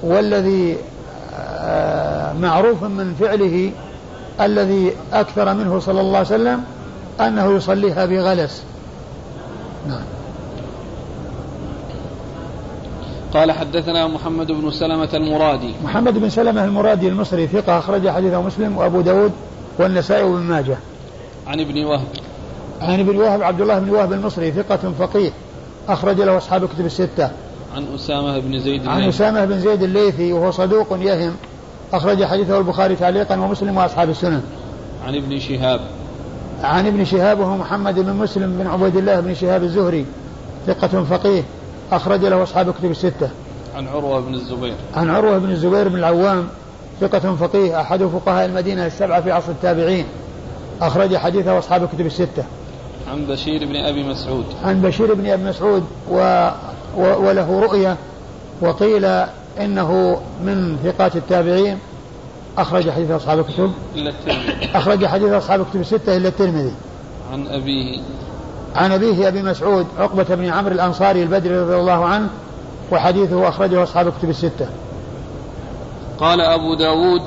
[0.03, 0.77] والذي
[1.35, 3.73] آه، معروف من فعله
[4.41, 6.65] الذي أكثر منه صلى الله عليه وسلم
[7.21, 8.63] أنه يصليها بغلس.
[9.89, 10.03] نعم.
[13.35, 15.75] قال حدثنا محمد بن سلمة المرادي.
[15.85, 19.33] محمد بن سلمة المرادي المصري ثقة أخرج حديثه مسلم وأبو داود
[19.79, 20.77] والنسائي وابن ماجه.
[21.47, 22.07] عن ابن وهب.
[22.81, 25.31] عن ابن وهب عبد الله بن وهب المصري ثقة فقيه
[25.89, 27.31] أخرج له أصحاب كتب الستة.
[27.77, 28.89] عن أسامة بن زيد الليثي.
[28.89, 31.35] عن أسامة بن زيد الليثي وهو صدوق يهم
[31.93, 34.43] أخرج حديثه البخاري تعليقا ومسلم وأصحاب السنن.
[35.07, 35.81] عن ابن شهاب.
[36.63, 40.07] عن ابن شهاب وهو محمد بن مسلم بن عبيد الله بن شهاب الزهري
[40.67, 41.43] ثقة فقيه
[41.93, 43.31] أخرج له أصحاب كتب الستة.
[43.77, 44.75] عن عروة بن الزبير.
[44.95, 46.49] عن عروة بن الزبير بن العوام
[47.03, 50.07] ثقة فقيه أحد فقهاء المدينة السبعة في عصر التابعين.
[50.83, 52.45] أخرج حديثه أصحاب كتب الستة.
[53.11, 54.45] عن بشير بن أبي مسعود.
[54.65, 56.49] عن بشير بن أبي مسعود و...
[56.97, 57.29] و...
[57.29, 57.97] وله رؤية
[58.61, 59.05] وقيل
[59.61, 61.79] إنه من ثقات التابعين.
[62.59, 63.73] أخرج حديث أصحاب الكتب.
[63.95, 64.71] إلا الترمذي.
[64.75, 66.73] أخرج حديث أصحاب الكتب الستة إلا الترمذي.
[67.33, 68.01] عن أبيه.
[68.75, 72.29] عن أبيه أبي مسعود عقبة بن عمرو الأنصاري البدري رضي الله عنه
[72.93, 74.67] وحديثه أخرجه أصحاب الكتب الستة.
[76.23, 77.23] قال أبو داود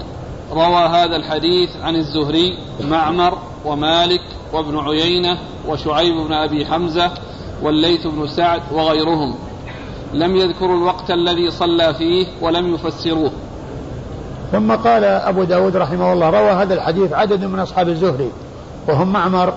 [0.52, 2.58] روى هذا الحديث عن الزهري
[2.90, 4.22] معمر ومالك
[4.54, 7.12] وابن عيينة وشعيب بن أبي حمزة
[7.62, 9.36] والليث بن سعد وغيرهم.
[10.14, 13.32] لم يذكروا الوقت الذي صلى فيه ولم يفسروه.
[14.52, 18.32] ثم قال أبو داود رحمه الله روى هذا الحديث عدد من أصحاب الزهري
[18.88, 19.54] وهم معمر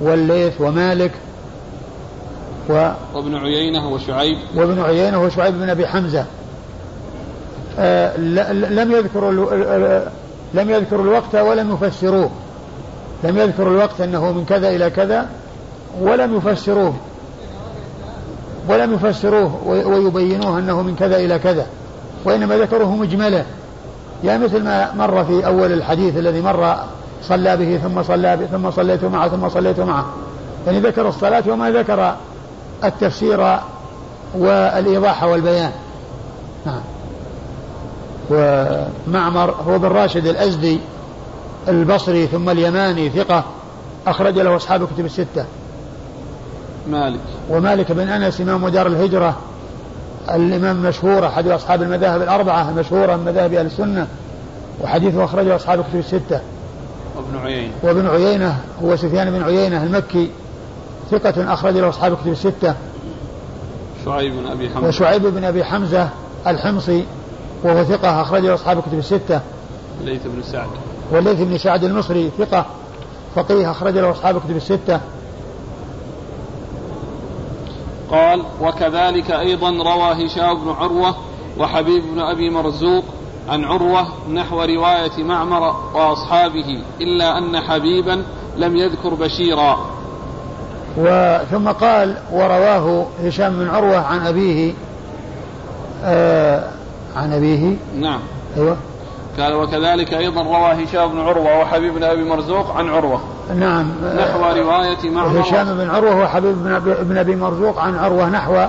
[0.00, 1.12] والليث ومالك
[2.70, 4.38] و وابن عيينة وشعيب.
[4.56, 6.26] وابن عيينة وشعيب بن أبي حمزة.
[8.70, 9.32] لم يذكروا
[10.54, 12.30] لم يذكروا الوقت ولم يفسروه.
[13.24, 15.26] لم يذكروا الوقت أنه من كذا إلى كذا
[16.00, 16.94] ولم يفسروه.
[18.68, 21.66] ولم يفسروه ويبينوه أنه من كذا إلى كذا
[22.24, 23.44] وإنما ذكروه مجملا.
[24.24, 26.76] يعني مثل ما مر في أول الحديث الذي مر
[27.22, 30.06] صلى به ثم صلى به ثم صليت معه ثم صليت معه.
[30.66, 32.14] يعني ذكر الصلاة وما ذكر
[32.84, 33.58] التفسير
[34.34, 35.70] والإيضاح والبيان.
[36.66, 36.80] نعم.
[38.30, 40.78] ومعمر هو بن راشد الأزدي
[41.68, 43.44] البصري ثم اليماني ثقة
[44.06, 45.44] أخرج له أصحاب الكتب الستة.
[46.90, 47.20] مالك.
[47.50, 49.36] ومالك بن أنس إمام دار الهجرة
[50.30, 54.06] الإمام المشهور أحد أصحاب المذاهب الأربعة المشهورة من مذاهب أهل السنة
[54.82, 56.40] وحديثه أخرجه أصحاب الكتب الستة.
[57.16, 57.72] وابن عيينة.
[57.82, 60.30] وابن عيينة هو سفيان بن عيينة المكي
[61.10, 62.74] ثقة أخرج له أصحاب الكتب الستة.
[64.04, 64.88] شعيب بن أبي حمزة.
[64.88, 66.08] وشعيب بن أبي حمزة
[66.46, 67.04] الحمصي
[67.64, 69.40] وهو ثقة أخرج له أصحاب الكتب الستة.
[70.00, 70.68] الليث بن سعد.
[71.12, 72.66] والليث بن سعد المصري ثقة
[73.34, 75.00] فقيه أخرج له أصحاب الكتب الستة.
[78.10, 81.16] قال وكذلك أيضا روى هشام بن عروة
[81.58, 83.04] وحبيب بن أبي مرزوق
[83.48, 88.24] عن عروة نحو رواية معمر وأصحابه إلا أن حبيبا
[88.56, 89.90] لم يذكر بشيرا.
[90.96, 94.72] وثم قال ورواه هشام بن عروة عن أبيه
[96.04, 96.70] آه
[97.16, 98.20] عن أبيه؟ نعم.
[98.56, 98.76] أيوه.
[99.40, 103.20] قال وكذلك أيضا روى هشام بن عروة وحبيب بن أبي مرزوق عن عروة.
[103.56, 103.92] نعم.
[104.18, 108.66] نحو رواية معمر هشام بن عروة وحبيب بن أبي مرزوق عن عروة نحو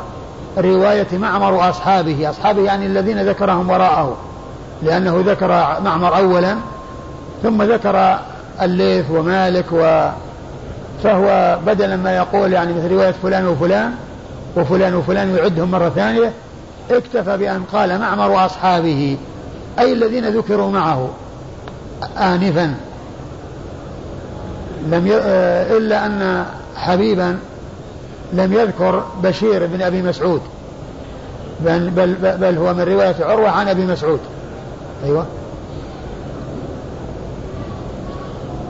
[0.57, 2.29] رواية معمر وأصحابه.
[2.29, 4.17] أصحابه يعني الذين ذكرهم وراءه.
[4.83, 5.47] لأنه ذكر
[5.83, 6.55] معمر أولا
[7.43, 8.19] ثم ذكر
[8.61, 10.09] الليث ومالك و
[11.03, 13.91] فهو بدلا ما يقول يعني مثل رواية فلان وفلان
[14.57, 16.31] وفلان وفلان يعدهم مرة ثانية
[16.91, 19.17] اكتفى بأن قال معمر وأصحابه
[19.79, 21.09] أي الذين ذكروا معه
[22.17, 22.75] آنفا.
[24.91, 25.15] لم ي...
[25.15, 26.45] آه، إلا أن
[26.75, 27.37] حبيبا
[28.33, 30.41] لم يذكر بشير بن أبي مسعود
[31.59, 34.19] بل, بل, بل هو من رواية عروة عن أبي مسعود.
[35.05, 35.25] أيوة.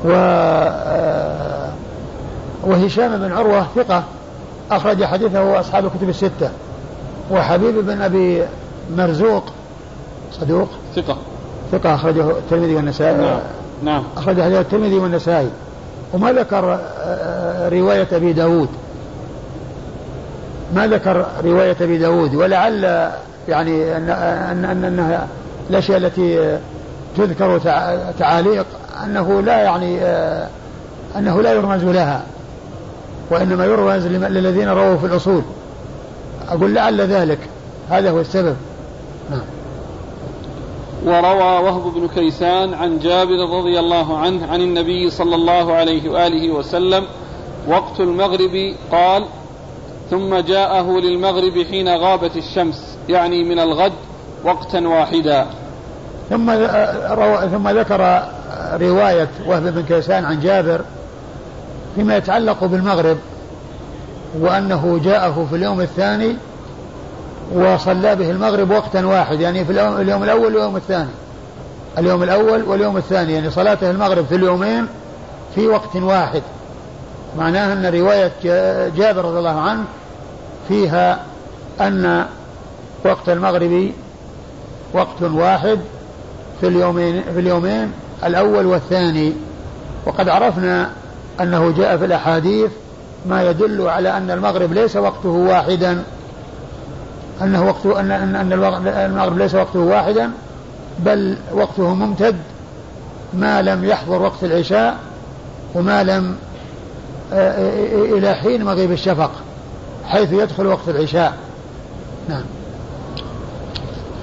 [0.05, 1.69] و آه،
[2.63, 4.03] وهشام بن عروة ثقة
[4.71, 6.49] أخرج حديثه أصحاب الكتب الستة.
[7.31, 8.43] وحبيب بن أبي
[8.95, 9.43] مرزوق
[10.31, 11.17] صدوق؟ ثقة.
[11.71, 13.17] ثقة أخرجه الترمذي والنسائي.
[13.17, 13.39] نعم
[13.83, 14.03] نعم.
[14.17, 15.49] أخرج حديث الترمذي والنسائي.
[16.13, 18.69] وما ذكر آه، رواية أبي داود؟
[20.75, 23.09] ما ذكر رواية أبي داود؟ ولعل
[23.47, 25.27] يعني أن أن أن أنها
[25.69, 26.59] الأشياء التي
[27.17, 27.59] تذكر
[28.19, 28.65] تعاليق
[29.05, 30.47] أنه لا يعني آه،
[31.17, 32.21] أنه لا يرمز لها
[33.29, 35.41] وإنما يرمز للذين رووا في الأصول.
[36.51, 37.39] أقول لعل ذلك.
[37.89, 38.55] هذا هو السبب.
[39.31, 39.41] نعم.
[41.05, 46.51] وروى وهب بن كيسان عن جابر رضي الله عنه عن النبي صلى الله عليه وآله
[46.51, 47.03] وسلم
[47.67, 49.25] وقت المغرب قال
[50.09, 53.93] ثم جاءه للمغرب حين غابت الشمس يعني من الغد
[54.43, 55.45] وقتا واحدا.
[56.29, 56.51] ثم
[57.51, 58.23] ثم ذكر
[58.73, 60.81] رواية وهب بن كيسان عن جابر
[61.95, 63.17] فيما يتعلق بالمغرب.
[64.39, 66.35] وأنه جاءه في اليوم الثاني
[67.53, 71.09] وصلى به المغرب وقتا واحد يعني في اليوم, الأول واليوم الثاني.
[71.97, 74.87] اليوم الأول واليوم الثاني يعني صلاته المغرب في اليومين
[75.55, 76.41] في وقت واحد.
[77.37, 78.31] معناه أن رواية
[78.89, 79.83] جابر رضي الله عنه
[80.67, 81.19] فيها
[81.81, 82.25] أن
[83.05, 83.91] وقت المغرب
[84.93, 85.79] وقت واحد
[86.61, 87.91] في اليومين في اليومين
[88.23, 89.33] الأول والثاني.
[90.05, 90.89] وقد عرفنا
[91.41, 92.71] أنه جاء في الأحاديث
[93.25, 96.03] ما يدل على أن المغرب ليس وقته واحدا.
[97.41, 98.53] أنه وقت أن أن, أن
[98.87, 100.31] المغرب ليس وقته واحدا
[100.99, 102.35] بل وقته ممتد.
[103.33, 104.97] ما لم يحضر وقت العشاء
[105.75, 106.35] وما لم
[107.33, 109.31] آه، آه، إلى حين مغيب الشفق
[110.05, 111.33] حيث يدخل وقت العشاء.
[112.29, 112.43] نعم.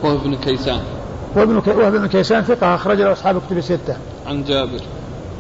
[0.03, 0.81] وهو ابن كيسان.
[1.37, 3.97] وابن وهو ابن كيسان ثقة أخرج له أصحاب الكتب الستة.
[4.27, 4.81] عن جابر.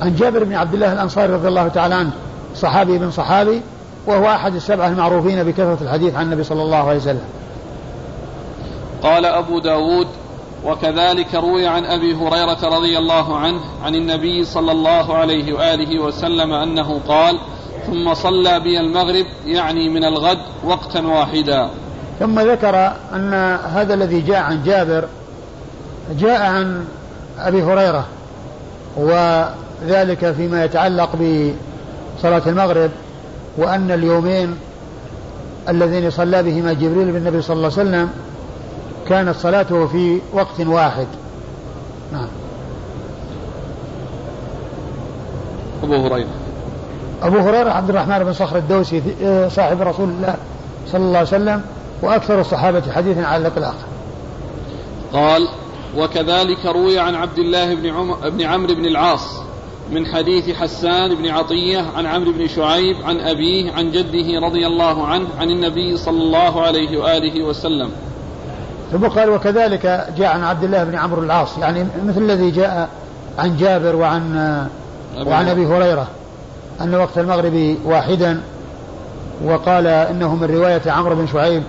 [0.01, 2.13] عن جابر بن عبد الله الأنصاري رضي الله تعالى عنه.
[2.59, 3.63] صحابي بن صحابي
[4.07, 7.25] وهو أحد السبعة المعروفين بكثرة الحديث عن النبي صلى الله عليه وسلم.
[9.03, 10.07] قال أبو داود
[10.65, 16.53] وكذلك روي عن أبي هريرة رضي الله عنه عن النبي صلى الله عليه وآله وسلم
[16.53, 17.39] أنه قال
[17.87, 21.71] ثم صلى بي المغرب يعني من الغد وقتا واحدا.
[22.19, 23.35] ثم ذكر أن
[23.75, 25.05] هذا الذي جاء عن جابر
[26.21, 26.85] جاء عن
[27.39, 28.07] أبي هريرة
[28.97, 31.17] وذلك فيما يتعلق
[32.19, 32.90] بصلاه المغرب
[33.57, 34.57] وأن اليومين
[35.69, 38.11] اللذين صلى بهما جبريل بالنبي صلى الله عليه وسلم
[39.09, 41.07] كانت صلاته في وقت واحد.
[42.12, 42.28] نعم.
[45.82, 46.28] أبو هريرة.
[47.23, 50.35] أبو هريرة عبد الرحمن بن صخر الدوسي آه، صاحب رسول الله
[50.86, 51.62] صلى الله عليه وسلم
[52.03, 53.74] وأكثر الصحابة حديثا على الإطلاق
[55.12, 55.49] قال
[55.97, 58.15] وكذلك روي عن عبد الله بن, عم...
[58.31, 59.48] بن عمرو بن العاص
[59.93, 65.06] من حديث حسان بن عطية عن عمرو بن شعيب عن أبيه عن جده رضي الله
[65.06, 67.90] عنه عن النبي صلى الله عليه وآله وسلم.
[68.93, 71.59] ثم قال وكذلك جاء عن عبد الله بن عمرو العاص.
[71.59, 72.89] يعني مثل الذي جاء
[73.39, 74.36] عن جابر وعن
[75.27, 76.06] وعن أبي هريرة.
[76.81, 78.40] أن وقت المغرب واحدا
[79.44, 81.62] وقال إنه من رواية عمرو بن شعيب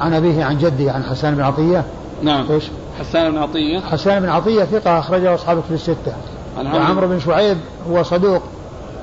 [0.00, 1.84] عن أبيه عن جده عن حسان بن عطية.
[2.22, 2.46] نعم.
[2.50, 2.64] إيش؟
[3.00, 3.80] حسان بن عطية.
[3.80, 6.12] حسان بن عطية ثقة أخرجه أصحاب في الستة.
[6.58, 7.58] وعمرو بن شعيب
[7.90, 8.42] هو صدوق.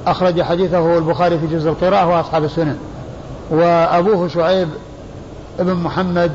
[0.08, 2.78] أخرج حديثه البخاري في جزء القراءة وأصحاب السنن.
[3.50, 4.70] وأبوه شعيب
[5.60, 6.32] ابن محمد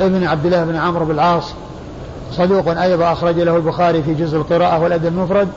[0.00, 1.44] ابن عبد الله بن عمرو بن العاص
[2.32, 5.48] صدوق أيضا أخرج له البخاري في جزء القراءة والأدب المفرد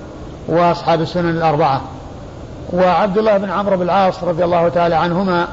[0.48, 1.82] وأصحاب السنن الأربعة.
[2.74, 5.48] وعبد الله بن عمرو بن العاص رضي الله تعالى عنهما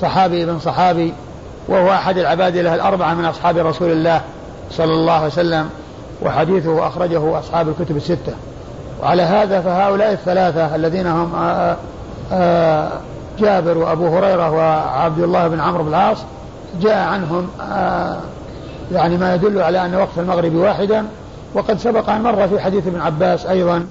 [0.00, 1.12] صحابي ابن صحابي
[1.68, 4.20] وهو أحد العباد له الأربعة من أصحاب رسول الله
[4.70, 5.68] صلى الله عليه وسلم
[6.22, 8.32] وحديثه أخرجه أصحاب الكتب الستة.
[9.02, 11.76] وعلى هذا فهؤلاء الثلاثة الذين هم آآ
[12.32, 12.88] آآ
[13.38, 16.18] جابر وأبو هريرة وعبد الله بن عمرو بن العاص
[16.80, 18.16] جاء عنهم آه،
[18.92, 21.06] يعني ما يدل على أن وقت المغرب واحدا.
[21.54, 23.86] وقد سبق أن مر في حديث ابن عباس أيضا